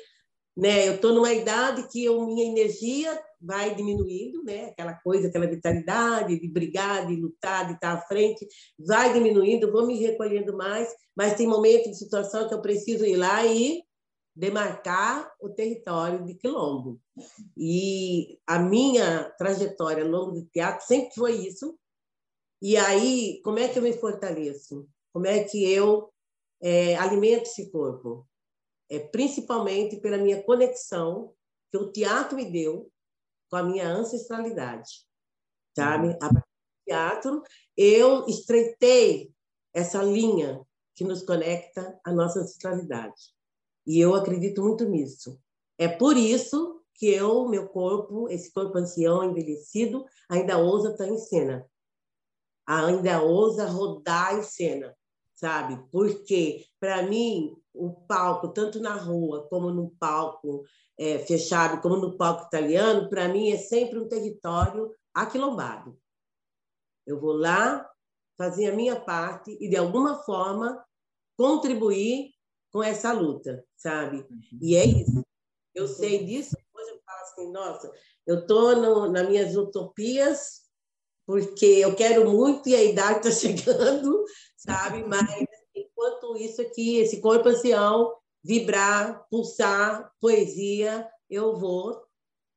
né, 0.56 0.88
eu 0.88 0.96
estou 0.96 1.12
numa 1.12 1.32
idade 1.32 1.88
que 1.88 2.04
eu, 2.04 2.20
minha 2.26 2.44
energia 2.44 3.18
vai 3.40 3.74
diminuindo, 3.74 4.42
né? 4.44 4.66
aquela 4.66 4.94
coisa, 4.94 5.28
aquela 5.28 5.46
vitalidade 5.46 6.38
de 6.38 6.48
brigar, 6.48 7.06
de 7.06 7.16
lutar, 7.16 7.66
de 7.66 7.74
estar 7.74 7.92
à 7.92 8.00
frente, 8.02 8.46
vai 8.78 9.12
diminuindo, 9.12 9.72
vou 9.72 9.86
me 9.86 9.96
recolhendo 9.98 10.56
mais, 10.56 10.88
mas 11.16 11.34
tem 11.34 11.46
momentos 11.46 11.92
de 11.92 11.96
situação 11.96 12.46
que 12.48 12.54
eu 12.54 12.60
preciso 12.60 13.04
ir 13.06 13.16
lá 13.16 13.44
e 13.46 13.82
demarcar 14.34 15.30
o 15.40 15.48
território 15.50 16.24
de 16.24 16.34
Quilombo. 16.34 17.00
E 17.56 18.38
a 18.46 18.58
minha 18.58 19.24
trajetória 19.38 20.04
ao 20.04 20.10
longo 20.10 20.32
do 20.32 20.46
teatro 20.46 20.86
sempre 20.86 21.14
foi 21.14 21.32
isso. 21.46 21.76
E 22.62 22.76
aí, 22.76 23.40
como 23.42 23.58
é 23.58 23.68
que 23.68 23.78
eu 23.78 23.82
me 23.82 23.92
fortaleço? 23.92 24.86
Como 25.12 25.26
é 25.26 25.44
que 25.44 25.64
eu 25.70 26.10
é, 26.60 26.94
alimento 26.96 27.44
esse 27.44 27.70
corpo, 27.70 28.26
é, 28.88 28.98
principalmente 28.98 29.96
pela 29.96 30.18
minha 30.18 30.42
conexão 30.42 31.32
que 31.70 31.78
o 31.78 31.90
teatro 31.90 32.36
me 32.36 32.44
deu 32.44 32.90
com 33.50 33.56
a 33.56 33.62
minha 33.62 33.88
ancestralidade, 33.88 35.04
sabe? 35.76 36.08
Uhum. 36.08 36.16
A 36.16 36.18
partir 36.18 36.38
do 36.38 36.84
teatro, 36.86 37.42
eu 37.76 38.26
estreitei 38.26 39.32
essa 39.74 40.02
linha 40.02 40.64
que 40.94 41.04
nos 41.04 41.22
conecta 41.22 41.98
à 42.04 42.12
nossa 42.12 42.40
ancestralidade. 42.40 43.34
E 43.86 43.98
eu 43.98 44.14
acredito 44.14 44.62
muito 44.62 44.84
nisso. 44.84 45.40
É 45.78 45.88
por 45.88 46.16
isso 46.16 46.82
que 46.94 47.06
eu, 47.06 47.48
meu 47.48 47.68
corpo, 47.68 48.28
esse 48.28 48.52
corpo 48.52 48.76
ancião, 48.78 49.24
envelhecido, 49.24 50.04
ainda 50.28 50.58
ousa 50.58 50.92
estar 50.92 51.08
em 51.08 51.18
cena. 51.18 51.66
Ainda 52.66 53.22
ousa 53.22 53.66
rodar 53.66 54.38
em 54.38 54.42
cena 54.42 54.94
sabe? 55.40 55.82
Porque, 55.90 56.66
para 56.78 57.02
mim, 57.02 57.56
o 57.74 57.92
palco, 57.92 58.48
tanto 58.48 58.80
na 58.80 58.94
rua 58.94 59.46
como 59.48 59.70
no 59.70 59.90
palco 59.98 60.64
é, 60.98 61.18
fechado, 61.20 61.80
como 61.80 61.96
no 61.96 62.16
palco 62.16 62.46
italiano, 62.46 63.08
para 63.08 63.28
mim 63.28 63.50
é 63.50 63.56
sempre 63.56 63.98
um 63.98 64.08
território 64.08 64.94
aquilombado. 65.14 65.98
Eu 67.06 67.20
vou 67.20 67.32
lá 67.32 67.88
fazer 68.36 68.70
a 68.70 68.76
minha 68.76 69.00
parte 69.00 69.56
e, 69.60 69.68
de 69.68 69.76
alguma 69.76 70.22
forma, 70.22 70.84
contribuir 71.36 72.32
com 72.72 72.82
essa 72.82 73.12
luta, 73.12 73.64
sabe? 73.76 74.18
Uhum. 74.18 74.58
E 74.60 74.76
é 74.76 74.84
isso. 74.84 75.24
Eu 75.74 75.86
sei 75.86 76.24
disso, 76.24 76.56
hoje 76.74 76.90
eu 76.90 77.00
falo 77.04 77.20
assim, 77.22 77.52
nossa, 77.52 77.92
eu 78.26 78.40
estou 78.40 79.08
nas 79.10 79.28
minhas 79.28 79.56
utopias 79.56 80.60
porque 81.26 81.66
eu 81.66 81.94
quero 81.94 82.28
muito 82.30 82.68
e 82.68 82.74
a 82.74 82.82
idade 82.82 83.28
está 83.28 83.30
chegando, 83.64 84.24
sabe? 84.56 85.04
Mas 85.04 85.28
enquanto 86.00 86.36
isso 86.38 86.62
aqui, 86.62 86.96
esse 86.96 87.20
corpo 87.20 87.48
ancião, 87.50 88.14
vibrar, 88.42 89.26
pulsar, 89.30 90.10
poesia, 90.18 91.06
eu 91.28 91.58
vou 91.58 91.90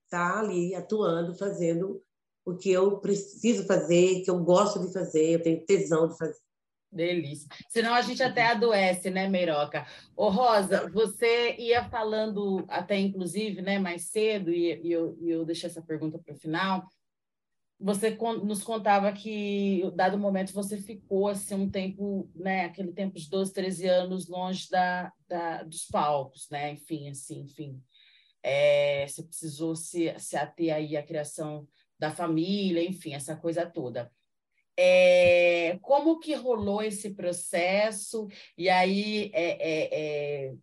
estar 0.05 0.33
tá 0.33 0.39
ali 0.39 0.73
atuando, 0.73 1.35
fazendo 1.35 2.01
o 2.45 2.55
que 2.55 2.71
eu 2.71 2.99
preciso 2.99 3.65
fazer, 3.65 4.21
que 4.21 4.29
eu 4.29 4.39
gosto 4.39 4.79
de 4.79 4.93
fazer, 4.93 5.33
eu 5.33 5.43
tenho 5.43 5.65
tesão 5.65 6.07
de 6.07 6.17
fazer. 6.17 6.39
Delícia. 6.89 7.47
Senão 7.69 7.93
a 7.93 8.01
gente 8.01 8.21
até 8.21 8.45
adoece, 8.45 9.09
né, 9.09 9.27
Meiroca? 9.27 9.85
Ô, 10.15 10.29
Rosa, 10.29 10.87
você 10.93 11.55
ia 11.57 11.89
falando 11.89 12.63
até, 12.67 12.97
inclusive, 12.99 13.61
né, 13.61 13.79
mais 13.79 14.03
cedo, 14.03 14.51
e, 14.51 14.79
e 14.83 14.91
eu, 14.91 15.17
e 15.19 15.31
eu 15.31 15.43
deixei 15.43 15.69
essa 15.69 15.81
pergunta 15.81 16.19
para 16.19 16.35
o 16.35 16.37
final, 16.37 16.85
você 17.83 18.11
nos 18.41 18.63
contava 18.63 19.11
que, 19.11 19.83
dado 19.93 20.17
momento, 20.17 20.53
você 20.53 20.77
ficou 20.77 21.27
assim 21.27 21.53
um 21.53 21.69
tempo, 21.69 22.31
né, 22.33 22.63
aquele 22.63 22.93
tempo 22.93 23.19
de 23.19 23.29
12, 23.29 23.51
13 23.51 23.87
anos 23.89 24.29
longe 24.29 24.69
da, 24.69 25.11
da 25.27 25.63
dos 25.63 25.85
palcos, 25.87 26.47
né, 26.49 26.71
enfim, 26.71 27.09
assim, 27.09 27.41
enfim. 27.41 27.83
É, 28.41 29.05
você 29.05 29.21
precisou 29.21 29.75
se, 29.75 30.17
se 30.17 30.37
ater 30.37 30.73
aí 30.73 30.95
à 30.95 31.03
criação 31.03 31.67
da 31.99 32.09
família, 32.09 32.81
enfim, 32.81 33.15
essa 33.15 33.35
coisa 33.35 33.65
toda. 33.65 34.09
É, 34.77 35.77
como 35.81 36.21
que 36.21 36.33
rolou 36.35 36.81
esse 36.81 37.13
processo? 37.13 38.29
E 38.57 38.69
aí, 38.69 39.29
é, 39.33 39.49
é, 39.59 39.89
é 39.91 40.53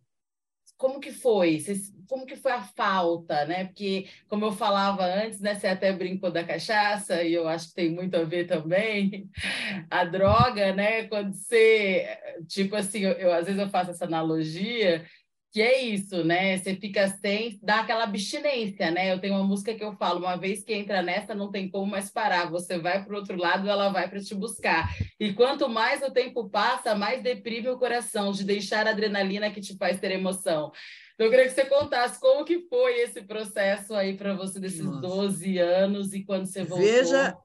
como 0.81 0.99
que 0.99 1.11
foi? 1.11 1.63
como 2.07 2.25
que 2.25 2.35
foi 2.35 2.51
a 2.51 2.61
falta, 2.61 3.45
né? 3.45 3.65
Porque, 3.65 4.07
como 4.27 4.45
eu 4.45 4.51
falava 4.51 5.05
antes, 5.05 5.39
né? 5.39 5.53
Você 5.53 5.67
até 5.67 5.93
brincou 5.93 6.31
da 6.31 6.43
cachaça, 6.43 7.23
e 7.23 7.33
eu 7.33 7.47
acho 7.47 7.69
que 7.69 7.75
tem 7.75 7.89
muito 7.91 8.15
a 8.17 8.23
ver 8.23 8.47
também. 8.47 9.29
A 9.89 10.03
droga, 10.03 10.73
né? 10.73 11.03
Quando 11.07 11.33
você, 11.33 12.05
tipo 12.47 12.75
assim, 12.75 13.01
eu, 13.01 13.11
eu 13.13 13.31
às 13.31 13.45
vezes 13.45 13.61
eu 13.61 13.69
faço 13.69 13.91
essa 13.91 14.05
analogia, 14.05 15.05
que 15.51 15.61
é 15.61 15.81
isso, 15.81 16.23
né? 16.23 16.57
Você 16.57 16.75
fica 16.77 17.09
sem, 17.09 17.59
dá 17.61 17.81
aquela 17.81 18.05
abstinência, 18.05 18.89
né? 18.89 19.11
Eu 19.11 19.19
tenho 19.19 19.35
uma 19.35 19.43
música 19.43 19.75
que 19.75 19.83
eu 19.83 19.91
falo, 19.97 20.19
uma 20.19 20.37
vez 20.37 20.63
que 20.63 20.73
entra 20.73 21.01
nessa, 21.01 21.35
não 21.35 21.51
tem 21.51 21.69
como 21.69 21.91
mais 21.91 22.09
parar. 22.09 22.49
Você 22.49 22.79
vai 22.79 23.03
para 23.03 23.13
o 23.13 23.17
outro 23.17 23.35
lado, 23.35 23.69
ela 23.69 23.89
vai 23.89 24.09
para 24.09 24.21
te 24.21 24.33
buscar. 24.33 24.89
E 25.19 25.33
quanto 25.33 25.67
mais 25.67 26.01
o 26.01 26.09
tempo 26.09 26.49
passa, 26.49 26.95
mais 26.95 27.21
deprime 27.21 27.67
o 27.67 27.77
coração 27.77 28.31
de 28.31 28.45
deixar 28.45 28.87
a 28.87 28.91
adrenalina 28.91 29.51
que 29.51 29.59
te 29.59 29.75
faz 29.75 29.99
ter 29.99 30.11
emoção. 30.11 30.71
Então, 31.15 31.25
eu 31.25 31.29
queria 31.29 31.45
que 31.45 31.51
você 31.51 31.65
contasse 31.65 32.17
como 32.17 32.45
que 32.45 32.67
foi 32.69 33.01
esse 33.01 33.21
processo 33.21 33.93
aí 33.93 34.15
para 34.15 34.33
você 34.33 34.57
desses 34.57 34.85
Nossa. 34.85 35.01
12 35.01 35.57
anos 35.57 36.13
e 36.13 36.23
quando 36.23 36.45
você 36.45 36.63
voltou. 36.63 36.87
Veja, 36.87 37.37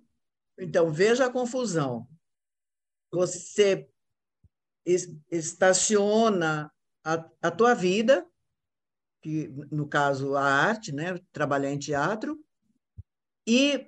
então, 0.56 0.92
veja 0.92 1.26
a 1.26 1.30
confusão. 1.30 2.06
Você 3.10 3.88
estaciona 5.28 6.70
a, 7.06 7.24
a 7.40 7.50
tua 7.52 7.72
vida, 7.72 8.26
que 9.22 9.48
no 9.70 9.86
caso 9.86 10.34
a 10.34 10.42
arte, 10.42 10.90
né, 10.90 11.16
trabalhar 11.32 11.70
em 11.70 11.78
teatro, 11.78 12.36
e, 13.46 13.86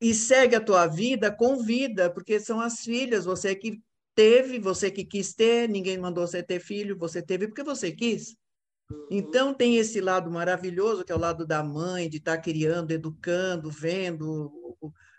e 0.00 0.14
segue 0.14 0.54
a 0.54 0.60
tua 0.60 0.86
vida 0.86 1.32
com 1.32 1.58
vida, 1.58 2.08
porque 2.08 2.38
são 2.38 2.60
as 2.60 2.80
filhas, 2.84 3.24
você 3.24 3.56
que 3.56 3.82
teve, 4.14 4.60
você 4.60 4.88
que 4.88 5.04
quis 5.04 5.34
ter, 5.34 5.68
ninguém 5.68 5.98
mandou 5.98 6.24
você 6.24 6.44
ter 6.44 6.60
filho, 6.60 6.96
você 6.96 7.20
teve 7.20 7.48
porque 7.48 7.64
você 7.64 7.90
quis. 7.90 8.36
Então 9.10 9.52
tem 9.52 9.76
esse 9.76 10.00
lado 10.00 10.30
maravilhoso, 10.30 11.04
que 11.04 11.10
é 11.10 11.14
o 11.14 11.18
lado 11.18 11.44
da 11.44 11.64
mãe, 11.64 12.08
de 12.08 12.18
estar 12.18 12.36
tá 12.36 12.42
criando, 12.42 12.92
educando, 12.92 13.68
vendo 13.68 14.52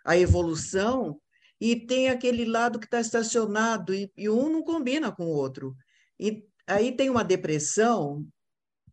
a 0.06 0.18
evolução, 0.18 1.20
e 1.60 1.76
tem 1.76 2.10
aquele 2.10 2.46
lado 2.46 2.80
que 2.80 2.86
está 2.86 3.02
estacionado, 3.02 3.94
e, 3.94 4.10
e, 4.16 4.30
um 4.30 4.50
não 4.50 4.64
combina 4.64 5.12
com 5.12 5.26
o 5.26 5.36
outro. 5.36 5.76
E 6.20 6.46
aí 6.72 6.96
tem 6.96 7.10
uma 7.10 7.24
depressão, 7.24 8.26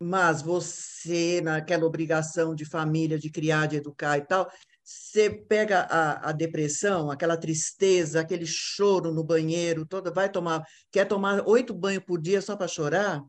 mas 0.00 0.42
você, 0.42 1.40
naquela 1.40 1.86
obrigação 1.86 2.54
de 2.54 2.64
família, 2.64 3.18
de 3.18 3.30
criar, 3.30 3.66
de 3.66 3.76
educar 3.76 4.18
e 4.18 4.22
tal, 4.22 4.50
você 4.84 5.28
pega 5.30 5.80
a, 5.80 6.30
a 6.30 6.32
depressão, 6.32 7.10
aquela 7.10 7.36
tristeza, 7.36 8.20
aquele 8.20 8.46
choro 8.46 9.12
no 9.12 9.24
banheiro, 9.24 9.84
toda, 9.84 10.10
vai 10.10 10.30
tomar, 10.30 10.64
quer 10.90 11.04
tomar 11.04 11.46
oito 11.46 11.74
banhos 11.74 12.04
por 12.04 12.20
dia 12.20 12.40
só 12.40 12.56
para 12.56 12.68
chorar? 12.68 13.22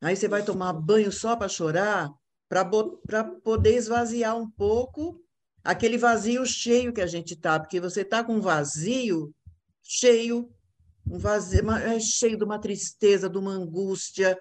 Aí 0.00 0.14
você 0.14 0.28
vai 0.28 0.44
tomar 0.44 0.72
banho 0.72 1.10
só 1.10 1.34
para 1.34 1.48
chorar, 1.48 2.10
para 2.48 3.24
poder 3.42 3.74
esvaziar 3.74 4.36
um 4.36 4.48
pouco 4.50 5.20
aquele 5.64 5.96
vazio 5.96 6.44
cheio 6.46 6.92
que 6.92 7.00
a 7.00 7.06
gente 7.06 7.32
está, 7.32 7.58
porque 7.58 7.80
você 7.80 8.02
está 8.02 8.22
com 8.22 8.34
um 8.34 8.40
vazio 8.40 9.34
cheio 9.82 10.48
um 11.06 11.18
vazio, 11.18 11.70
é 11.70 11.98
cheio 12.00 12.36
de 12.36 12.44
uma 12.44 12.58
tristeza, 12.58 13.28
de 13.28 13.38
uma 13.38 13.52
angústia, 13.52 14.38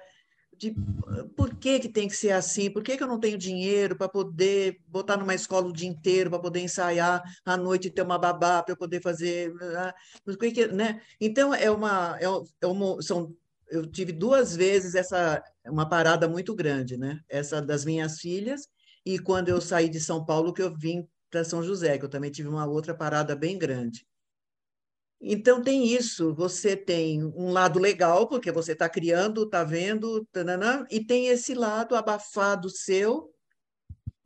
de 0.57 0.73
por 1.35 1.55
que, 1.55 1.79
que 1.79 1.89
tem 1.89 2.07
que 2.07 2.15
ser 2.15 2.31
assim? 2.31 2.69
Por 2.69 2.83
que, 2.83 2.95
que 2.95 3.03
eu 3.03 3.07
não 3.07 3.19
tenho 3.19 3.37
dinheiro 3.37 3.97
para 3.97 4.07
poder 4.07 4.79
botar 4.87 5.17
numa 5.17 5.35
escola 5.35 5.67
o 5.67 5.73
dia 5.73 5.89
inteiro, 5.89 6.29
para 6.29 6.39
poder 6.39 6.59
ensaiar 6.61 7.21
à 7.45 7.57
noite 7.57 7.87
e 7.87 7.91
ter 7.91 8.01
uma 8.01 8.17
babá, 8.17 8.61
para 8.63 8.73
eu 8.73 8.77
poder 8.77 9.01
fazer. 9.01 9.53
Ah, 9.77 9.93
né? 10.73 11.01
Então, 11.19 11.53
é 11.53 11.69
uma, 11.69 12.17
é, 12.19 12.25
é 12.61 12.67
uma. 12.67 13.01
São, 13.01 13.35
eu 13.69 13.85
tive 13.85 14.11
duas 14.11 14.55
vezes 14.55 14.95
essa 14.95 15.43
uma 15.65 15.87
parada 15.87 16.27
muito 16.27 16.55
grande, 16.55 16.97
né? 16.97 17.19
Essa 17.27 17.61
das 17.61 17.83
minhas 17.83 18.19
filhas, 18.19 18.67
e 19.05 19.19
quando 19.19 19.49
eu 19.49 19.59
saí 19.59 19.89
de 19.89 19.99
São 19.99 20.23
Paulo, 20.25 20.53
que 20.53 20.61
eu 20.61 20.73
vim 20.75 21.07
para 21.29 21.43
São 21.43 21.63
José, 21.63 21.97
que 21.97 22.05
eu 22.05 22.09
também 22.09 22.31
tive 22.31 22.47
uma 22.47 22.65
outra 22.65 22.93
parada 22.93 23.35
bem 23.35 23.57
grande. 23.57 24.05
Então, 25.25 25.61
tem 25.61 25.87
isso. 25.87 26.33
Você 26.35 26.75
tem 26.75 27.23
um 27.23 27.49
lado 27.49 27.79
legal, 27.79 28.27
porque 28.27 28.51
você 28.51 28.73
está 28.73 28.89
criando, 28.89 29.43
está 29.43 29.63
vendo, 29.63 30.27
e 30.91 30.99
tem 30.99 31.27
esse 31.27 31.53
lado 31.53 31.95
abafado 31.95 32.69
seu, 32.69 33.31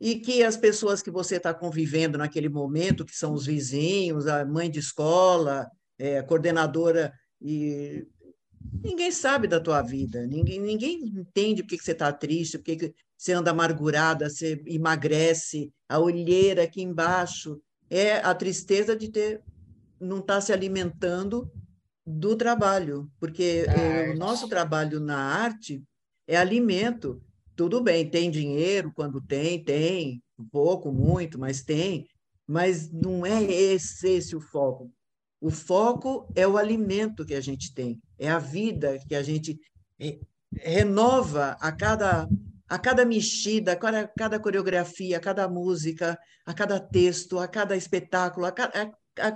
e 0.00 0.16
que 0.16 0.42
as 0.42 0.56
pessoas 0.56 1.00
que 1.00 1.10
você 1.10 1.36
está 1.36 1.54
convivendo 1.54 2.18
naquele 2.18 2.48
momento, 2.48 3.04
que 3.04 3.16
são 3.16 3.32
os 3.32 3.46
vizinhos, 3.46 4.26
a 4.26 4.44
mãe 4.44 4.68
de 4.68 4.80
escola, 4.80 5.70
é, 5.96 6.18
a 6.18 6.22
coordenadora, 6.24 7.12
e 7.40 8.04
ninguém 8.82 9.12
sabe 9.12 9.46
da 9.46 9.60
tua 9.60 9.82
vida, 9.82 10.26
ninguém, 10.26 10.60
ninguém 10.60 11.00
entende 11.04 11.62
por 11.62 11.68
que, 11.70 11.78
que 11.78 11.84
você 11.84 11.92
está 11.92 12.12
triste, 12.12 12.58
por 12.58 12.64
que, 12.64 12.76
que 12.76 12.94
você 13.16 13.32
anda 13.32 13.52
amargurada, 13.52 14.28
você 14.28 14.60
emagrece, 14.66 15.72
a 15.88 16.00
olheira 16.00 16.64
aqui 16.64 16.82
embaixo. 16.82 17.60
É 17.90 18.16
a 18.18 18.34
tristeza 18.34 18.94
de 18.96 19.08
ter 19.08 19.42
não 20.00 20.18
está 20.18 20.40
se 20.40 20.52
alimentando 20.52 21.50
do 22.06 22.36
trabalho, 22.36 23.10
porque 23.20 23.66
o 24.12 24.16
nosso 24.16 24.48
trabalho 24.48 24.98
na 24.98 25.18
arte 25.18 25.82
é 26.26 26.36
alimento. 26.36 27.22
Tudo 27.54 27.82
bem, 27.82 28.08
tem 28.08 28.30
dinheiro 28.30 28.92
quando 28.94 29.20
tem, 29.20 29.62
tem, 29.62 30.22
pouco, 30.50 30.92
muito, 30.92 31.38
mas 31.38 31.62
tem, 31.62 32.06
mas 32.46 32.90
não 32.90 33.26
é 33.26 33.42
esse, 33.42 34.08
esse 34.08 34.36
o 34.36 34.40
foco. 34.40 34.90
O 35.40 35.50
foco 35.50 36.30
é 36.34 36.46
o 36.46 36.56
alimento 36.56 37.24
que 37.24 37.34
a 37.34 37.40
gente 37.40 37.74
tem, 37.74 38.00
é 38.18 38.28
a 38.28 38.38
vida 38.38 38.98
que 39.06 39.14
a 39.14 39.22
gente 39.22 39.58
renova 40.52 41.56
a 41.60 41.70
cada 41.72 42.28
a 42.70 42.78
cada 42.78 43.02
mexida, 43.04 43.72
a 43.72 43.76
cada, 43.76 44.00
a 44.00 44.08
cada 44.08 44.38
coreografia, 44.38 45.16
a 45.16 45.20
cada 45.20 45.48
música, 45.48 46.18
a 46.44 46.52
cada 46.52 46.78
texto, 46.78 47.38
a 47.38 47.48
cada 47.48 47.74
espetáculo, 47.74 48.44
a, 48.44 48.52
cada, 48.52 48.82
a 48.82 48.90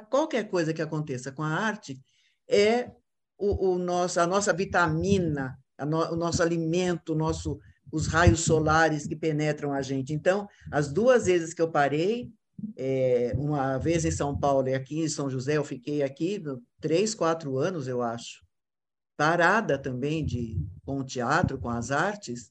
qualquer 0.08 0.48
coisa 0.48 0.72
que 0.72 0.82
aconteça 0.82 1.32
com 1.32 1.42
a 1.42 1.48
arte 1.48 2.00
é 2.48 2.90
o, 3.38 3.72
o 3.72 3.78
nosso, 3.78 4.20
a 4.20 4.26
nossa 4.26 4.52
vitamina, 4.52 5.58
a 5.76 5.84
no, 5.84 6.12
o 6.12 6.16
nosso 6.16 6.42
alimento, 6.42 7.12
o 7.12 7.16
nosso, 7.16 7.58
os 7.90 8.06
raios 8.06 8.40
solares 8.40 9.06
que 9.06 9.16
penetram 9.16 9.72
a 9.72 9.82
gente. 9.82 10.12
Então, 10.12 10.48
as 10.70 10.92
duas 10.92 11.26
vezes 11.26 11.52
que 11.52 11.60
eu 11.60 11.70
parei, 11.70 12.30
é, 12.76 13.32
uma 13.36 13.78
vez 13.78 14.04
em 14.04 14.10
São 14.10 14.38
Paulo 14.38 14.68
e 14.68 14.74
aqui 14.74 15.00
em 15.00 15.08
São 15.08 15.28
José, 15.28 15.56
eu 15.56 15.64
fiquei 15.64 16.02
aqui 16.02 16.42
três, 16.80 17.14
quatro 17.14 17.58
anos, 17.58 17.88
eu 17.88 18.00
acho, 18.02 18.44
parada 19.16 19.78
também 19.78 20.24
de, 20.24 20.64
com 20.84 21.00
o 21.00 21.04
teatro, 21.04 21.58
com 21.58 21.68
as 21.68 21.90
artes, 21.90 22.50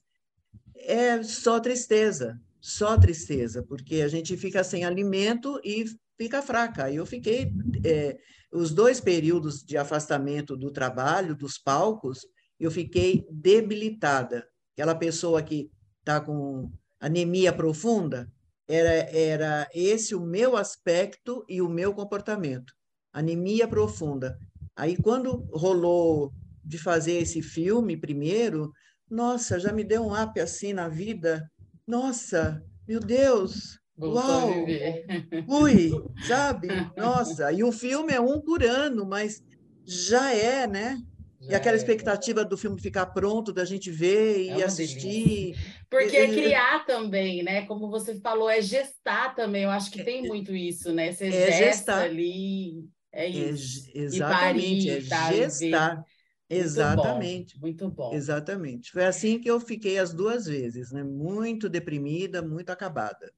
é 0.74 1.22
só 1.22 1.60
tristeza, 1.60 2.40
só 2.60 2.98
tristeza, 2.98 3.62
porque 3.62 4.02
a 4.02 4.08
gente 4.08 4.36
fica 4.36 4.62
sem 4.62 4.84
alimento 4.84 5.60
e 5.64 5.84
fica 6.22 6.40
fraca. 6.40 6.90
Eu 6.90 7.04
fiquei 7.04 7.52
é, 7.84 8.16
os 8.52 8.72
dois 8.72 9.00
períodos 9.00 9.62
de 9.64 9.76
afastamento 9.76 10.56
do 10.56 10.70
trabalho, 10.70 11.34
dos 11.34 11.58
palcos, 11.58 12.26
eu 12.60 12.70
fiquei 12.70 13.26
debilitada. 13.28 14.46
Aquela 14.74 14.94
pessoa 14.94 15.42
que 15.42 15.68
está 15.98 16.20
com 16.20 16.70
anemia 17.00 17.52
profunda, 17.52 18.30
era, 18.68 18.90
era 19.10 19.68
esse 19.74 20.14
o 20.14 20.20
meu 20.20 20.56
aspecto 20.56 21.44
e 21.48 21.60
o 21.60 21.68
meu 21.68 21.92
comportamento. 21.92 22.72
Anemia 23.12 23.66
profunda. 23.66 24.38
Aí, 24.76 24.96
quando 24.96 25.44
rolou 25.52 26.32
de 26.64 26.78
fazer 26.78 27.14
esse 27.14 27.42
filme 27.42 27.96
primeiro, 27.96 28.72
nossa, 29.10 29.58
já 29.58 29.72
me 29.72 29.82
deu 29.82 30.04
um 30.04 30.22
up 30.22 30.38
assim 30.40 30.72
na 30.72 30.88
vida. 30.88 31.50
Nossa, 31.86 32.64
meu 32.86 33.00
Deus, 33.00 33.81
Voltou 33.96 34.22
Uau! 34.22 34.50
a 34.50 34.54
viver. 34.54 35.06
Ui, 35.46 35.90
sabe? 36.26 36.68
Nossa, 36.96 37.52
e 37.52 37.62
o 37.62 37.70
filme 37.70 38.12
é 38.12 38.20
um 38.20 38.40
por 38.40 38.62
ano, 38.62 39.06
mas 39.06 39.42
já 39.84 40.32
é, 40.32 40.66
né? 40.66 40.98
Já 41.40 41.52
e 41.52 41.54
aquela 41.54 41.74
é. 41.74 41.78
expectativa 41.78 42.44
do 42.44 42.56
filme 42.56 42.80
ficar 42.80 43.06
pronto, 43.06 43.52
da 43.52 43.64
gente 43.64 43.90
ver 43.90 44.48
é 44.48 44.58
e 44.58 44.62
assistir. 44.62 45.52
Delícia. 45.52 45.72
Porque 45.90 46.16
é 46.16 46.28
criar 46.28 46.86
também, 46.86 47.42
né? 47.42 47.66
Como 47.66 47.90
você 47.90 48.14
falou, 48.20 48.48
é 48.48 48.62
gestar 48.62 49.34
também. 49.34 49.64
Eu 49.64 49.70
acho 49.70 49.90
que 49.90 50.02
tem 50.04 50.22
muito 50.22 50.54
isso, 50.54 50.92
né? 50.92 51.12
Você 51.12 51.26
é 51.26 51.30
gesta 51.30 51.64
gestar. 51.64 52.02
ali. 52.04 52.88
É, 53.12 53.26
é 53.26 53.28
isso. 53.28 53.90
É, 53.94 53.98
exatamente, 53.98 54.86
parir, 54.86 55.04
é 55.04 55.08
tá, 55.08 55.32
gestar. 55.32 56.04
Exatamente. 56.48 57.58
Muito 57.60 57.88
bom, 57.88 57.90
muito 57.90 58.10
bom. 58.10 58.14
Exatamente. 58.14 58.92
Foi 58.92 59.04
assim 59.04 59.38
que 59.38 59.50
eu 59.50 59.58
fiquei 59.58 59.98
as 59.98 60.14
duas 60.14 60.46
vezes, 60.46 60.92
né? 60.92 61.02
Muito 61.02 61.68
deprimida, 61.68 62.40
muito 62.40 62.70
acabada. 62.70 63.32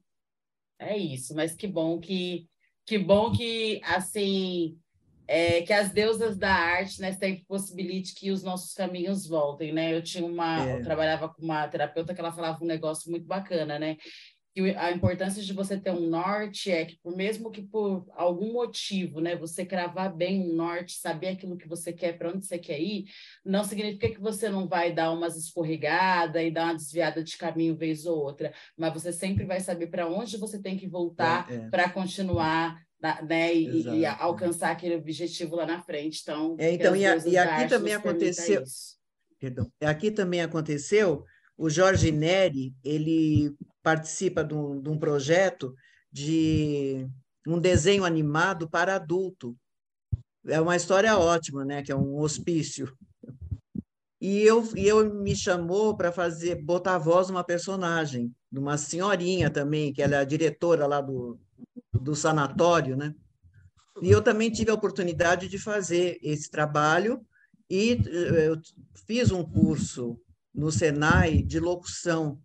É 0.87 0.97
isso, 0.97 1.35
mas 1.35 1.55
que 1.55 1.67
bom 1.67 1.99
que 1.99 2.47
que 2.87 2.99
bom 2.99 3.33
que 3.33 3.81
assim 3.85 4.77
é, 5.27 5.63
que 5.63 5.73
as 5.73 5.91
deusas 5.91 6.37
da 6.37 6.53
arte 6.53 7.01
né, 7.01 7.13
sempre 7.13 7.45
possibilite 7.47 8.15
que 8.15 8.31
os 8.31 8.43
nossos 8.43 8.75
caminhos 8.75 9.27
voltem, 9.27 9.73
né? 9.73 9.95
Eu 9.95 10.03
tinha 10.03 10.25
uma, 10.25 10.69
é. 10.69 10.79
eu 10.79 10.83
trabalhava 10.83 11.29
com 11.29 11.43
uma 11.43 11.67
terapeuta 11.67 12.15
que 12.15 12.21
ela 12.21 12.33
falava 12.33 12.63
um 12.63 12.67
negócio 12.67 13.11
muito 13.11 13.27
bacana, 13.27 13.79
né? 13.79 13.97
Que 14.55 14.71
a 14.77 14.93
importância 14.93 15.43
de 15.43 15.53
você 15.53 15.77
ter 15.77 15.91
um 15.91 16.09
norte 16.09 16.71
é 16.71 16.85
que, 16.85 16.97
por 17.03 17.17
mesmo 17.17 17.51
que 17.51 17.61
por 17.61 18.07
algum 18.15 18.53
motivo, 18.53 19.21
né, 19.21 19.35
você 19.35 19.67
cravar 19.67 20.15
bem 20.15 20.41
um 20.41 20.55
norte, 20.55 20.97
saber 20.97 21.29
aquilo 21.29 21.57
que 21.57 21.67
você 21.67 21.93
quer, 21.93 22.17
para 22.17 22.31
onde 22.31 22.47
você 22.47 22.57
quer 22.57 22.81
ir, 22.81 23.07
não 23.45 23.65
significa 23.65 24.09
que 24.09 24.21
você 24.21 24.49
não 24.49 24.69
vai 24.69 24.93
dar 24.93 25.11
umas 25.11 25.37
escorregadas 25.37 26.41
e 26.41 26.53
dar 26.53 26.67
uma 26.67 26.77
desviada 26.77 27.23
de 27.25 27.37
caminho 27.37 27.77
vez 27.77 28.07
ou 28.07 28.17
outra, 28.17 28.55
mas 28.77 28.93
você 28.93 29.13
sempre 29.13 29.45
vai 29.45 29.59
saber 29.59 29.89
para 29.89 30.07
onde 30.07 30.37
você 30.37 30.63
tem 30.63 30.77
que 30.77 30.87
voltar 30.87 31.51
é, 31.51 31.57
é. 31.57 31.69
para 31.69 31.91
continuar 31.91 32.81
né, 33.27 33.53
e, 33.53 33.83
e, 33.83 34.07
alcançar 34.07 34.71
aquele 34.71 34.95
objetivo 34.95 35.57
lá 35.57 35.67
na 35.67 35.83
frente. 35.83 36.21
Então, 36.23 36.57
é, 36.61 36.73
então 36.73 36.95
e, 36.95 37.05
a, 37.05 37.17
e 37.17 37.37
aqui 37.37 37.69
também 37.69 37.93
aconteceu. 37.93 38.63
Perdão, 39.39 39.71
aqui 39.81 40.13
também 40.13 40.41
aconteceu. 40.41 41.25
O 41.57 41.69
Jorge 41.69 42.11
Neri 42.11 42.75
ele 42.83 43.55
participa 43.85 44.43
de 44.43 44.55
um, 44.55 44.81
de 44.81 44.89
um 44.89 44.99
projeto 44.99 45.75
de 46.11 47.07
um 47.47 47.61
desenho 47.61 48.05
animado 48.05 48.69
para 48.69 48.95
adulto. 48.97 49.55
É 50.47 50.61
uma 50.61 50.75
história 50.75 51.17
ótima, 51.19 51.65
né? 51.65 51.83
Que 51.83 51.93
é 51.93 51.97
um 51.97 52.19
hospício. 52.19 52.91
E 54.21 54.41
eu, 54.41 54.65
e 54.75 54.87
eu 54.87 55.15
me 55.15 55.37
chamou 55.37 55.95
para 55.95 56.11
fazer 56.11 56.63
botar 56.63 56.95
a 56.95 56.99
voz 56.99 57.29
numa 57.29 57.45
personagem, 57.45 58.35
de 58.51 58.59
uma 58.59 58.79
senhorinha 58.79 59.51
também, 59.51 59.93
que 59.93 60.01
ela 60.01 60.15
é 60.15 60.19
a 60.19 60.25
diretora 60.25 60.87
lá 60.87 61.03
do, 61.03 61.39
do 61.93 62.15
sanatório, 62.15 62.97
né? 62.97 63.15
E 64.01 64.11
eu 64.11 64.23
também 64.23 64.51
tive 64.51 64.71
a 64.71 64.75
oportunidade 64.75 65.47
de 65.47 65.59
fazer 65.59 66.19
esse 66.23 66.51
trabalho 66.51 67.25
e 67.69 67.93
eh, 67.93 68.49
eu 68.49 68.61
fiz 69.07 69.31
um 69.31 69.45
curso 69.45 70.19
no 70.55 70.73
Senai 70.73 71.43
de 71.43 71.61
locução 71.61 72.41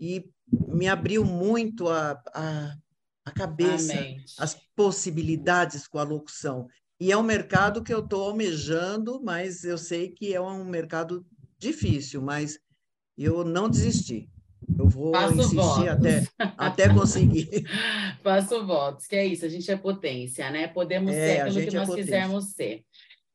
e 0.00 0.28
me 0.50 0.88
abriu 0.88 1.24
muito 1.24 1.88
a, 1.88 2.22
a, 2.32 2.76
a 3.24 3.30
cabeça, 3.30 3.94
as 4.38 4.54
possibilidades 4.74 5.86
com 5.86 5.98
a 5.98 6.04
locução. 6.04 6.68
E 7.00 7.12
é 7.12 7.16
um 7.16 7.22
mercado 7.22 7.82
que 7.82 7.92
eu 7.92 8.00
estou 8.00 8.28
almejando, 8.28 9.22
mas 9.22 9.64
eu 9.64 9.76
sei 9.76 10.10
que 10.10 10.34
é 10.34 10.40
um 10.40 10.64
mercado 10.64 11.26
difícil, 11.58 12.22
mas 12.22 12.58
eu 13.16 13.44
não 13.44 13.68
desisti. 13.68 14.28
Eu 14.78 14.88
vou 14.88 15.12
Faço 15.12 15.34
insistir 15.34 15.88
até, 15.88 16.26
até 16.56 16.92
conseguir. 16.92 17.64
Faço 18.22 18.66
votos, 18.66 19.06
que 19.06 19.14
é 19.14 19.24
isso, 19.24 19.44
a 19.44 19.48
gente 19.48 19.70
é 19.70 19.76
potência, 19.76 20.50
né? 20.50 20.66
Podemos 20.66 21.12
é, 21.12 21.36
ser 21.36 21.40
aquilo 21.42 21.70
que 21.70 21.76
é 21.76 21.80
nós 21.80 21.90
é 21.90 21.94
quisermos 21.94 22.44
ser. 22.52 22.84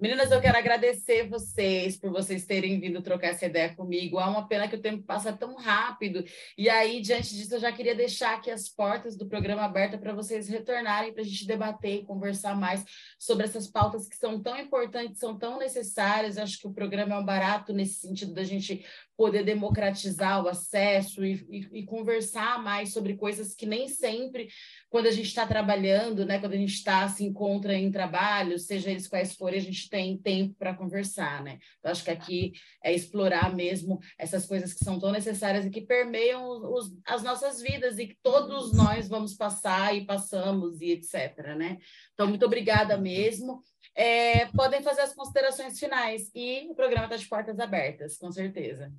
Meninas, 0.02 0.32
eu 0.32 0.42
quero 0.42 0.58
agradecer 0.58 1.30
vocês 1.30 1.96
por 1.96 2.10
vocês 2.10 2.44
terem 2.44 2.80
vindo 2.80 3.04
trocar 3.04 3.28
essa 3.28 3.46
ideia 3.46 3.76
comigo. 3.76 4.20
É 4.20 4.26
uma 4.26 4.48
pena 4.48 4.68
que 4.68 4.76
o 4.76 4.82
tempo 4.82 5.04
passa 5.04 5.32
tão 5.32 5.54
rápido. 5.54 6.26
E 6.58 6.68
aí, 6.68 7.00
diante 7.02 7.36
disso, 7.36 7.54
eu 7.54 7.60
já 7.60 7.72
queria 7.72 7.94
deixar 7.94 8.34
aqui 8.34 8.50
as 8.50 8.68
portas 8.68 9.16
do 9.16 9.28
programa 9.28 9.62
abertas 9.62 10.00
para 10.00 10.12
vocês 10.12 10.50
retornarem 10.50 11.14
para 11.14 11.22
a 11.22 11.24
gente 11.26 11.46
debater 11.46 11.98
e 11.98 12.04
conversar 12.04 12.56
mais 12.56 12.84
sobre 13.20 13.46
essas 13.46 13.68
pautas 13.68 14.08
que 14.08 14.16
são 14.16 14.42
tão 14.42 14.58
importantes, 14.58 15.20
são 15.20 15.38
tão 15.38 15.60
necessárias. 15.60 16.40
Acho 16.40 16.58
que 16.58 16.68
o 16.68 16.74
programa 16.74 17.14
é 17.14 17.20
um 17.20 17.24
barato 17.24 17.72
nesse 17.72 18.00
sentido 18.00 18.34
da 18.34 18.44
gente 18.44 18.84
poder 19.22 19.44
democratizar 19.44 20.44
o 20.44 20.48
acesso 20.48 21.24
e, 21.24 21.46
e, 21.48 21.80
e 21.82 21.86
conversar 21.86 22.60
mais 22.64 22.92
sobre 22.92 23.16
coisas 23.16 23.54
que 23.54 23.68
nem 23.68 23.88
sempre 23.88 24.50
quando 24.90 25.06
a 25.06 25.12
gente 25.12 25.28
está 25.28 25.46
trabalhando, 25.46 26.26
né, 26.26 26.40
quando 26.40 26.54
a 26.54 26.58
gente 26.58 26.74
está 26.74 27.08
se 27.08 27.24
encontra 27.24 27.76
em 27.76 27.92
trabalho, 27.92 28.58
seja 28.58 28.90
eles 28.90 29.08
quais 29.08 29.36
forem, 29.36 29.60
a 29.60 29.62
gente 29.62 29.88
tem 29.92 30.18
tempo 30.18 30.56
para 30.58 30.74
conversar, 30.74 31.44
né? 31.44 31.60
Eu 31.84 31.92
acho 31.92 32.04
que 32.04 32.10
aqui 32.10 32.54
é 32.84 32.92
explorar 32.92 33.56
mesmo 33.56 34.00
essas 34.18 34.48
coisas 34.48 34.74
que 34.74 34.84
são 34.84 34.98
tão 35.00 35.12
necessárias 35.12 35.68
e 35.68 35.70
que 35.70 35.82
permeiam 35.82 36.44
os, 36.74 36.92
as 37.06 37.22
nossas 37.22 37.62
vidas 37.62 38.00
e 38.00 38.08
que 38.08 38.18
todos 38.24 38.74
nós 38.74 39.08
vamos 39.08 39.36
passar 39.36 39.96
e 39.96 40.04
passamos 40.04 40.82
e 40.82 40.94
etc, 40.94 41.56
né? 41.56 41.78
Então, 42.16 42.26
muito 42.26 42.46
obrigada 42.48 42.98
mesmo. 42.98 43.62
É, 43.94 44.48
podem 44.48 44.82
fazer 44.82 45.02
as 45.02 45.14
considerações 45.14 45.78
finais 45.78 46.32
e 46.34 46.68
o 46.72 46.76
programa 46.76 47.06
está 47.06 47.18
de 47.18 47.28
portas 47.28 47.60
abertas, 47.60 48.18
com 48.18 48.32
certeza. 48.32 48.92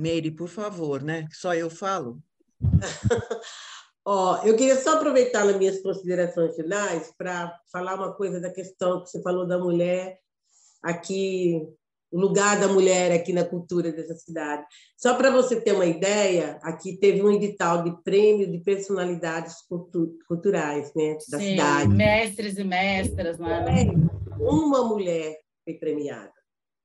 Meire, 0.00 0.30
por 0.30 0.48
favor, 0.48 1.02
né? 1.02 1.26
Só 1.32 1.54
eu 1.54 1.68
falo. 1.68 2.22
Ó, 4.04 4.42
eu 4.44 4.56
queria 4.56 4.76
só 4.76 4.96
aproveitar 4.96 5.44
nas 5.44 5.56
minhas 5.56 5.80
considerações 5.82 6.56
finais 6.56 7.12
para 7.16 7.54
falar 7.70 7.94
uma 7.94 8.14
coisa 8.14 8.40
da 8.40 8.50
questão 8.50 9.02
que 9.02 9.10
você 9.10 9.22
falou 9.22 9.46
da 9.46 9.58
mulher 9.58 10.18
aqui, 10.82 11.62
o 12.10 12.18
lugar 12.18 12.58
da 12.58 12.66
mulher 12.66 13.12
aqui 13.12 13.32
na 13.32 13.44
cultura 13.44 13.92
dessa 13.92 14.14
cidade. 14.14 14.64
Só 14.96 15.14
para 15.14 15.30
você 15.30 15.60
ter 15.60 15.72
uma 15.72 15.84
ideia, 15.84 16.58
aqui 16.62 16.96
teve 16.96 17.22
um 17.22 17.30
edital 17.30 17.84
de 17.84 18.02
prêmio 18.02 18.50
de 18.50 18.58
personalidades 18.58 19.56
culturais 20.26 20.92
né, 20.96 21.18
da 21.30 21.38
Sim, 21.38 21.50
cidade. 21.50 21.88
Mestres 21.88 22.56
e 22.56 22.64
mestras. 22.64 23.38
Né? 23.38 23.92
Uma 24.38 24.82
mulher 24.82 25.38
foi 25.62 25.74
premiada. 25.74 26.32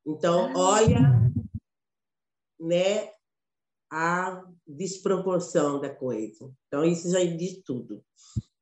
Então, 0.06 0.52
ah. 0.54 0.60
olha, 0.60 1.32
né, 2.60 3.10
a 3.92 4.44
desproporção 4.68 5.80
da 5.80 5.90
coisa. 5.90 6.52
Então, 6.68 6.84
isso 6.84 7.10
já 7.10 7.24
diz 7.24 7.62
tudo. 7.64 8.04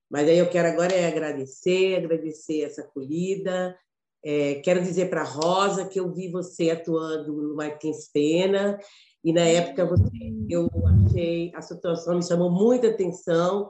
Mas 0.09 0.27
aí 0.27 0.37
eu 0.37 0.49
quero 0.49 0.67
agora 0.67 0.93
é 0.93 1.07
agradecer, 1.07 1.95
agradecer 1.95 2.61
essa 2.61 2.81
acolhida. 2.81 3.75
É, 4.23 4.55
quero 4.55 4.81
dizer 4.81 5.09
para 5.09 5.23
Rosa 5.23 5.87
que 5.87 5.99
eu 5.99 6.13
vi 6.13 6.29
você 6.29 6.69
atuando 6.69 7.33
no 7.33 7.55
Martins 7.55 8.09
Pena, 8.13 8.79
e 9.23 9.33
na 9.33 9.41
época 9.41 9.85
você, 9.85 10.11
eu 10.49 10.69
achei, 11.07 11.51
a 11.55 11.61
situação 11.61 12.15
me 12.15 12.23
chamou 12.23 12.51
muita 12.51 12.89
atenção. 12.89 13.69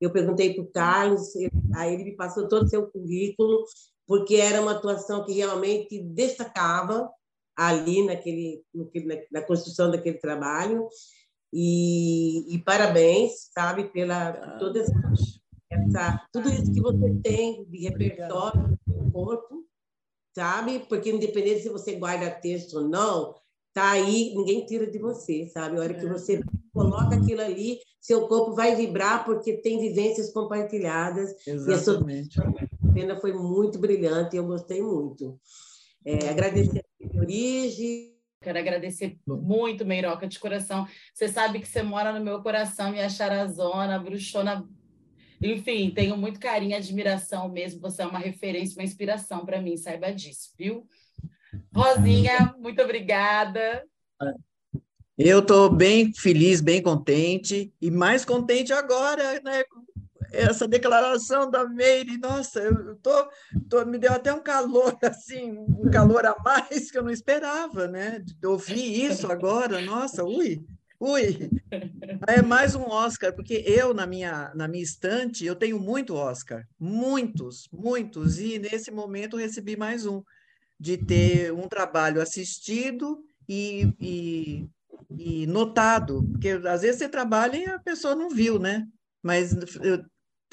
Eu 0.00 0.10
perguntei 0.10 0.54
para 0.54 0.62
o 0.62 0.70
Carlos, 0.70 1.32
aí 1.74 1.94
ele 1.94 2.04
me 2.04 2.16
passou 2.16 2.46
todo 2.46 2.64
o 2.64 2.68
seu 2.68 2.86
currículo, 2.88 3.64
porque 4.06 4.36
era 4.36 4.60
uma 4.60 4.72
atuação 4.72 5.24
que 5.24 5.32
realmente 5.32 6.02
destacava 6.02 7.10
ali 7.56 8.04
naquele, 8.04 8.62
na, 8.74 9.40
na 9.40 9.46
construção 9.46 9.90
daquele 9.90 10.18
trabalho. 10.18 10.88
E, 11.52 12.54
e, 12.54 12.58
parabéns, 12.58 13.50
sabe, 13.52 13.84
pela 13.92 14.56
toda 14.58 14.80
essa, 14.80 14.92
essa, 15.70 16.26
tudo 16.32 16.48
isso 16.48 16.72
que 16.72 16.80
você 16.80 17.14
tem 17.22 17.64
de 17.66 17.78
repertório 17.78 18.78
no 18.86 19.12
corpo, 19.12 19.64
sabe? 20.34 20.80
Porque 20.88 21.10
independente 21.10 21.62
se 21.62 21.68
você 21.68 21.96
guarda 21.96 22.30
texto 22.30 22.74
ou 22.78 22.88
não, 22.88 23.34
tá 23.74 23.90
aí, 23.90 24.34
ninguém 24.34 24.64
tira 24.64 24.90
de 24.90 24.98
você, 24.98 25.46
sabe? 25.48 25.76
A 25.76 25.80
hora 25.80 25.94
que 25.94 26.06
é. 26.06 26.08
você 26.08 26.40
coloca 26.72 27.16
aquilo 27.16 27.42
ali, 27.42 27.78
seu 28.00 28.26
corpo 28.26 28.54
vai 28.54 28.74
vibrar 28.74 29.24
porque 29.24 29.58
tem 29.58 29.78
vivências 29.78 30.32
compartilhadas. 30.32 31.34
Exatamente. 31.46 32.38
E 32.38 32.40
a 32.40 32.46
sua 32.48 32.92
cena 32.94 33.20
foi 33.20 33.34
muito 33.34 33.78
brilhante, 33.78 34.36
eu 34.36 34.46
gostei 34.46 34.80
muito. 34.80 35.38
É, 36.04 36.30
agradecer 36.30 36.82
origem, 37.22 38.12
Quero 38.42 38.58
agradecer 38.58 39.16
muito, 39.24 39.86
Meiroca, 39.86 40.26
de 40.26 40.38
coração. 40.38 40.86
Você 41.14 41.28
sabe 41.28 41.60
que 41.60 41.68
você 41.68 41.80
mora 41.80 42.12
no 42.12 42.24
meu 42.24 42.42
coração, 42.42 42.90
minha 42.90 43.08
charazona, 43.08 44.00
bruxona. 44.00 44.68
Enfim, 45.40 45.90
tenho 45.90 46.16
muito 46.16 46.40
carinho 46.40 46.72
e 46.72 46.74
admiração 46.74 47.48
mesmo. 47.48 47.80
Você 47.80 48.02
é 48.02 48.06
uma 48.06 48.18
referência, 48.18 48.78
uma 48.78 48.84
inspiração 48.84 49.46
para 49.46 49.62
mim, 49.62 49.76
saiba 49.76 50.12
disso, 50.12 50.50
viu? 50.58 50.84
Rosinha, 51.72 52.54
muito 52.58 52.82
obrigada. 52.82 53.84
Eu 55.16 55.38
estou 55.38 55.70
bem 55.70 56.12
feliz, 56.12 56.60
bem 56.60 56.82
contente, 56.82 57.72
e 57.80 57.90
mais 57.90 58.24
contente 58.24 58.72
agora, 58.72 59.40
né, 59.44 59.62
essa 60.32 60.66
declaração 60.66 61.50
da 61.50 61.68
Meire, 61.68 62.18
nossa, 62.18 62.60
eu 62.60 62.96
tô, 62.96 63.30
tô, 63.68 63.84
me 63.84 63.98
deu 63.98 64.12
até 64.12 64.32
um 64.32 64.42
calor, 64.42 64.96
assim, 65.02 65.52
um 65.52 65.90
calor 65.90 66.24
a 66.26 66.34
mais 66.42 66.90
que 66.90 66.98
eu 66.98 67.02
não 67.02 67.10
esperava, 67.10 67.86
né? 67.86 68.18
De 68.20 68.46
ouvir 68.46 69.04
isso 69.04 69.30
agora, 69.30 69.80
nossa, 69.80 70.24
ui, 70.24 70.64
ui. 70.98 71.50
É 72.26 72.40
mais 72.40 72.74
um 72.74 72.84
Oscar, 72.84 73.34
porque 73.34 73.62
eu, 73.66 73.92
na 73.92 74.06
minha, 74.06 74.52
na 74.54 74.66
minha 74.66 74.82
estante, 74.82 75.44
eu 75.44 75.54
tenho 75.54 75.78
muito 75.78 76.14
Oscar, 76.14 76.66
muitos, 76.78 77.68
muitos, 77.72 78.38
e 78.38 78.58
nesse 78.58 78.90
momento 78.90 79.36
recebi 79.36 79.76
mais 79.76 80.06
um, 80.06 80.22
de 80.78 80.96
ter 80.96 81.52
um 81.52 81.68
trabalho 81.68 82.20
assistido 82.20 83.22
e, 83.48 83.92
e, 84.00 84.66
e 85.18 85.46
notado, 85.46 86.26
porque 86.32 86.48
às 86.50 86.82
vezes 86.82 86.98
você 86.98 87.08
trabalha 87.08 87.56
e 87.56 87.66
a 87.66 87.78
pessoa 87.78 88.14
não 88.14 88.28
viu, 88.28 88.58
né? 88.58 88.86
Mas 89.22 89.54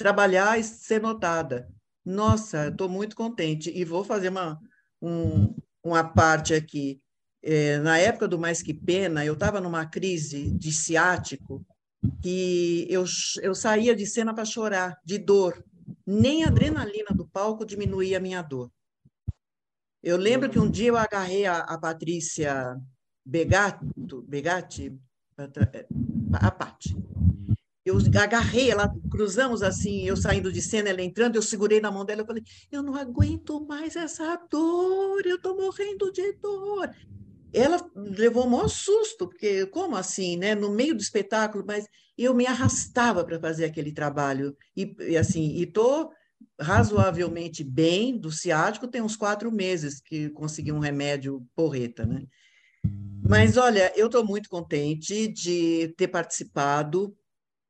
trabalhar 0.00 0.58
e 0.58 0.64
ser 0.64 0.98
notada. 0.98 1.68
Nossa, 2.02 2.68
estou 2.68 2.88
muito 2.88 3.14
contente. 3.14 3.70
E 3.70 3.84
vou 3.84 4.02
fazer 4.02 4.30
uma, 4.30 4.58
um, 5.02 5.54
uma 5.84 6.02
parte 6.02 6.54
aqui. 6.54 6.98
É, 7.42 7.78
na 7.80 7.98
época 7.98 8.26
do 8.26 8.38
Mais 8.38 8.62
Que 8.62 8.72
Pena, 8.72 9.26
eu 9.26 9.34
estava 9.34 9.60
numa 9.60 9.84
crise 9.84 10.50
de 10.52 10.72
ciático 10.72 11.62
que 12.22 12.86
eu, 12.88 13.04
eu 13.42 13.54
saía 13.54 13.94
de 13.94 14.06
cena 14.06 14.32
para 14.32 14.46
chorar, 14.46 14.98
de 15.04 15.18
dor. 15.18 15.62
Nem 16.06 16.44
a 16.44 16.48
adrenalina 16.48 17.10
do 17.14 17.28
palco 17.28 17.66
diminuía 17.66 18.16
a 18.16 18.20
minha 18.20 18.40
dor. 18.40 18.70
Eu 20.02 20.16
lembro 20.16 20.48
que 20.48 20.58
um 20.58 20.70
dia 20.70 20.88
eu 20.88 20.96
agarrei 20.96 21.44
a, 21.44 21.58
a 21.58 21.76
Patrícia 21.76 22.80
Begato, 23.22 23.84
Begatti, 24.26 24.98
a 26.32 26.50
Paty. 26.50 26.96
Eu 27.90 28.20
agarrei 28.20 28.70
ela, 28.70 28.92
cruzamos 29.10 29.62
assim, 29.62 30.02
eu 30.02 30.16
saindo 30.16 30.52
de 30.52 30.62
cena, 30.62 30.88
ela 30.88 31.02
entrando, 31.02 31.36
eu 31.36 31.42
segurei 31.42 31.80
na 31.80 31.90
mão 31.90 32.04
dela, 32.04 32.22
eu 32.22 32.26
falei, 32.26 32.42
eu 32.70 32.82
não 32.82 32.94
aguento 32.94 33.66
mais 33.66 33.96
essa 33.96 34.36
dor, 34.50 35.22
eu 35.24 35.36
estou 35.36 35.56
morrendo 35.56 36.12
de 36.12 36.32
dor. 36.34 36.88
Ela 37.52 37.84
levou 37.94 38.46
um 38.46 38.50
maior 38.50 38.68
susto, 38.68 39.28
porque 39.28 39.66
como 39.66 39.96
assim, 39.96 40.36
né? 40.36 40.54
No 40.54 40.70
meio 40.70 40.94
do 40.94 41.02
espetáculo, 41.02 41.64
mas 41.66 41.84
eu 42.16 42.32
me 42.32 42.46
arrastava 42.46 43.24
para 43.24 43.40
fazer 43.40 43.64
aquele 43.64 43.92
trabalho. 43.92 44.56
E, 44.76 44.94
e 45.00 45.16
assim, 45.16 45.56
e 45.56 45.64
estou 45.64 46.12
razoavelmente 46.60 47.64
bem 47.64 48.16
do 48.16 48.30
ciático, 48.30 48.86
tem 48.86 49.02
uns 49.02 49.16
quatro 49.16 49.50
meses 49.50 50.00
que 50.00 50.30
consegui 50.30 50.70
um 50.70 50.78
remédio 50.78 51.44
porreta, 51.56 52.06
né? 52.06 52.22
Mas 53.26 53.56
olha, 53.56 53.92
eu 53.96 54.06
estou 54.06 54.24
muito 54.24 54.48
contente 54.48 55.28
de 55.28 55.92
ter 55.96 56.08
participado, 56.08 57.14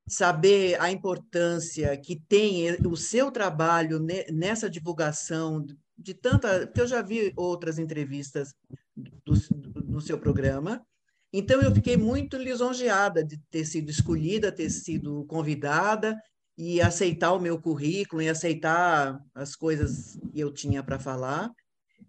saber 0.09 0.81
a 0.81 0.90
importância 0.90 1.97
que 1.97 2.20
tem 2.28 2.77
o 2.86 2.97
seu 2.97 3.31
trabalho 3.31 4.01
nessa 4.32 4.68
divulgação 4.68 5.64
de 5.97 6.14
tanta, 6.14 6.66
porque 6.66 6.81
eu 6.81 6.86
já 6.86 7.02
vi 7.02 7.32
outras 7.36 7.78
entrevistas 7.78 8.55
do, 8.97 9.12
do, 9.24 9.85
no 9.85 10.01
seu 10.01 10.18
programa, 10.18 10.85
então 11.32 11.62
eu 11.62 11.72
fiquei 11.72 11.97
muito 11.97 12.36
lisonjeada 12.36 13.24
de 13.24 13.39
ter 13.51 13.64
sido 13.64 13.90
escolhida, 13.90 14.51
ter 14.51 14.68
sido 14.70 15.24
convidada 15.27 16.20
e 16.59 16.81
aceitar 16.81 17.32
o 17.32 17.40
meu 17.40 17.60
currículo 17.60 18.20
e 18.20 18.28
aceitar 18.28 19.18
as 19.35 19.55
coisas 19.55 20.18
que 20.32 20.40
eu 20.40 20.52
tinha 20.52 20.82
para 20.82 20.98
falar. 20.98 21.51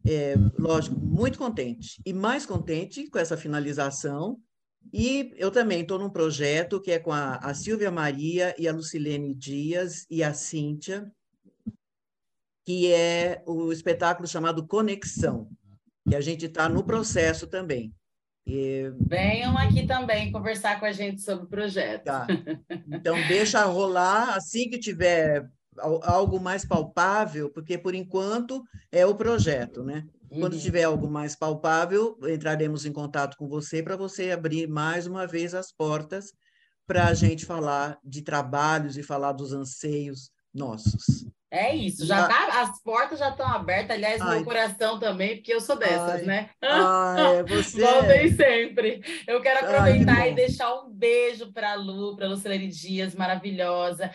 É, 0.06 0.34
lógico, 0.58 1.00
muito 1.00 1.38
contente 1.38 2.02
e 2.04 2.12
mais 2.12 2.46
contente 2.46 3.08
com 3.10 3.20
essa 3.20 3.38
finalização 3.38 4.40
e 4.94 5.34
eu 5.38 5.52
também 5.52 5.82
estou 5.82 6.00
num 6.00 6.10
projeto 6.10 6.82
que 6.82 6.92
é 6.92 7.00
com 7.00 7.12
a, 7.12 7.36
a 7.36 7.54
Silvia 7.54 7.92
Maria 7.92 8.54
e 8.58 8.68
a 8.68 8.74
Lucilene 8.74 9.34
Dias 9.34 10.06
e 10.10 10.24
a 10.24 10.34
Cíntia, 10.34 11.10
que 12.66 12.92
é 12.92 13.42
o 13.46 13.72
espetáculo 13.72 14.28
chamado 14.28 14.68
Conexão, 14.68 15.50
que 16.08 16.16
a 16.16 16.22
gente 16.22 16.46
está 16.46 16.68
no 16.68 16.84
processo 16.84 17.48
também. 17.48 17.94
E... 18.46 18.92
Venham 19.08 19.58
aqui 19.58 19.86
também 19.86 20.32
conversar 20.32 20.80
com 20.80 20.86
a 20.86 20.92
gente 20.92 21.22
sobre 21.22 21.46
o 21.46 21.50
projeto. 21.50 22.06
Tá. 22.06 22.28
Então, 22.94 23.16
deixa 23.28 23.64
rolar 23.66 24.36
assim 24.36 24.70
que 24.70 24.78
tiver 24.78 25.50
algo 25.78 26.40
mais 26.40 26.66
palpável, 26.66 27.50
porque 27.50 27.78
por 27.78 27.96
enquanto 27.96 28.64
é 28.92 29.06
o 29.06 29.16
projeto, 29.16 29.84
né? 29.84 30.06
Quando 30.40 30.54
uhum. 30.54 30.60
tiver 30.60 30.84
algo 30.84 31.10
mais 31.10 31.36
palpável, 31.36 32.18
entraremos 32.24 32.86
em 32.86 32.94
contato 32.94 33.36
com 33.36 33.50
você 33.50 33.84
para 33.84 33.98
você 33.98 34.32
abrir 34.32 34.68
mais 34.68 35.06
uma 35.06 35.28
vez 35.28 35.54
as 35.54 35.74
portas 35.74 36.34
para 36.88 37.08
a 37.08 37.14
gente 37.14 37.46
falar 37.46 38.00
de 38.04 38.22
trabalhos 38.22 38.98
e 38.98 39.04
falar 39.04 39.34
dos 39.34 39.52
anseios 39.52 40.32
nossos. 40.54 41.26
É 41.54 41.76
isso, 41.76 42.06
já 42.06 42.30
tá, 42.30 42.62
as 42.62 42.82
portas 42.82 43.20
já 43.20 43.30
estão 43.30 43.46
abertas, 43.46 43.98
aliás, 43.98 44.22
ai, 44.22 44.38
meu 44.38 44.46
coração 44.46 44.98
também, 44.98 45.36
porque 45.36 45.54
eu 45.54 45.60
sou 45.60 45.76
dessas, 45.76 46.22
ai, 46.22 46.24
né? 46.24 46.50
Ai, 46.62 47.44
você... 47.48 47.82
Voltem 47.82 48.34
sempre. 48.34 49.02
Eu 49.28 49.42
quero 49.42 49.66
aproveitar 49.66 50.16
ai, 50.16 50.28
que 50.28 50.32
e 50.32 50.36
deixar 50.36 50.74
um 50.76 50.90
beijo 50.90 51.52
para 51.52 51.74
a 51.74 51.76
Lu, 51.76 52.16
para 52.16 52.28
a 52.28 52.30
Lucilene 52.30 52.70
Dias, 52.70 53.14
maravilhosa 53.16 54.10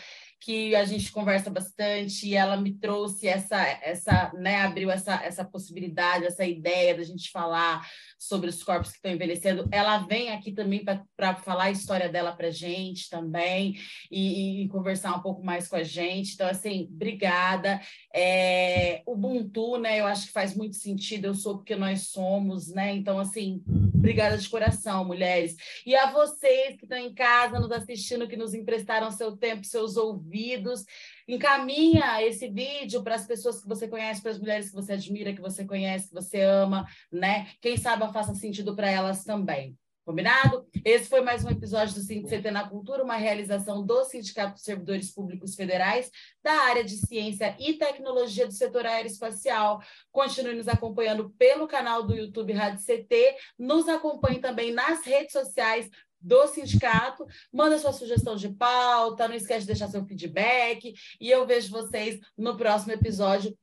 que 0.46 0.76
a 0.76 0.84
gente 0.84 1.10
conversa 1.10 1.50
bastante 1.50 2.28
e 2.28 2.36
ela 2.36 2.56
me 2.56 2.72
trouxe 2.72 3.26
essa, 3.26 3.60
essa 3.82 4.30
né, 4.32 4.60
abriu 4.62 4.88
essa, 4.92 5.20
essa 5.24 5.44
possibilidade, 5.44 6.24
essa 6.24 6.44
ideia 6.44 6.96
da 6.96 7.02
gente 7.02 7.32
falar 7.32 7.84
sobre 8.18 8.48
os 8.48 8.62
corpos 8.62 8.90
que 8.90 8.96
estão 8.96 9.12
envelhecendo. 9.12 9.68
Ela 9.70 9.98
vem 9.98 10.30
aqui 10.30 10.52
também 10.52 10.84
para 11.16 11.34
falar 11.36 11.64
a 11.64 11.70
história 11.70 12.08
dela 12.08 12.32
para 12.32 12.50
gente 12.50 13.10
também 13.10 13.76
e, 14.10 14.64
e, 14.64 14.68
conversar 14.68 15.14
um 15.16 15.20
pouco 15.20 15.44
mais 15.44 15.68
com 15.68 15.76
a 15.76 15.82
gente. 15.82 16.34
Então, 16.34 16.48
assim, 16.48 16.88
obrigada. 16.90 17.80
É, 18.14 19.02
Ubuntu, 19.06 19.76
né? 19.78 20.00
Eu 20.00 20.06
acho 20.06 20.26
que 20.26 20.32
faz 20.32 20.56
muito 20.56 20.76
sentido. 20.76 21.26
Eu 21.26 21.34
sou 21.34 21.58
porque 21.58 21.76
nós 21.76 22.08
somos, 22.08 22.68
né? 22.68 22.94
Então, 22.94 23.18
assim, 23.18 23.62
obrigada 23.94 24.38
de 24.38 24.48
coração, 24.48 25.04
mulheres. 25.04 25.56
E 25.84 25.94
a 25.94 26.10
vocês 26.10 26.76
que 26.76 26.84
estão 26.84 26.98
em 26.98 27.12
casa 27.12 27.60
nos 27.60 27.70
assistindo, 27.70 28.28
que 28.28 28.36
nos 28.36 28.54
emprestaram 28.54 29.10
seu 29.10 29.36
tempo, 29.36 29.64
seus 29.64 29.96
ouvidos. 29.96 30.84
Encaminha 31.28 32.22
esse 32.22 32.48
vídeo 32.48 33.02
para 33.02 33.16
as 33.16 33.26
pessoas 33.26 33.60
que 33.60 33.68
você 33.68 33.88
conhece, 33.88 34.22
para 34.22 34.30
as 34.30 34.38
mulheres 34.38 34.68
que 34.68 34.74
você 34.76 34.92
admira, 34.92 35.34
que 35.34 35.40
você 35.40 35.64
conhece, 35.64 36.08
que 36.08 36.14
você 36.14 36.40
ama, 36.40 36.86
né? 37.10 37.48
Quem 37.60 37.76
sabe 37.76 38.10
faça 38.12 38.34
sentido 38.34 38.76
para 38.76 38.88
elas 38.90 39.24
também. 39.24 39.76
Combinado? 40.06 40.64
Esse 40.84 41.08
foi 41.08 41.20
mais 41.20 41.44
um 41.44 41.50
episódio 41.50 41.96
do 41.96 42.06
CT 42.06 42.52
na 42.52 42.68
Cultura, 42.68 43.02
uma 43.02 43.16
realização 43.16 43.84
do 43.84 44.04
Sindicato 44.04 44.52
dos 44.52 44.62
Servidores 44.62 45.12
Públicos 45.12 45.56
Federais 45.56 46.12
da 46.44 46.52
área 46.52 46.84
de 46.84 46.96
Ciência 46.96 47.56
e 47.58 47.72
Tecnologia 47.72 48.46
do 48.46 48.52
setor 48.52 48.86
aeroespacial. 48.86 49.82
Continue 50.12 50.54
nos 50.54 50.68
acompanhando 50.68 51.30
pelo 51.30 51.66
canal 51.66 52.04
do 52.04 52.14
YouTube 52.14 52.52
Rádio 52.52 52.86
CT, 52.86 53.34
nos 53.58 53.88
acompanhe 53.88 54.38
também 54.38 54.72
nas 54.72 55.04
redes 55.04 55.32
sociais 55.32 55.90
do 56.26 56.48
sindicato, 56.48 57.24
manda 57.52 57.78
sua 57.78 57.92
sugestão 57.92 58.34
de 58.34 58.48
pauta, 58.48 59.28
não 59.28 59.34
esquece 59.36 59.60
de 59.60 59.68
deixar 59.68 59.88
seu 59.88 60.04
feedback 60.04 60.92
e 61.20 61.30
eu 61.30 61.46
vejo 61.46 61.70
vocês 61.70 62.18
no 62.36 62.56
próximo 62.56 62.92
episódio. 62.92 63.56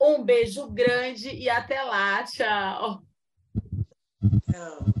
Um 0.00 0.24
beijo 0.24 0.68
grande 0.68 1.30
e 1.30 1.48
até 1.48 1.80
lá, 1.82 2.24
tchau. 2.24 3.02
Tchau. 4.50 4.97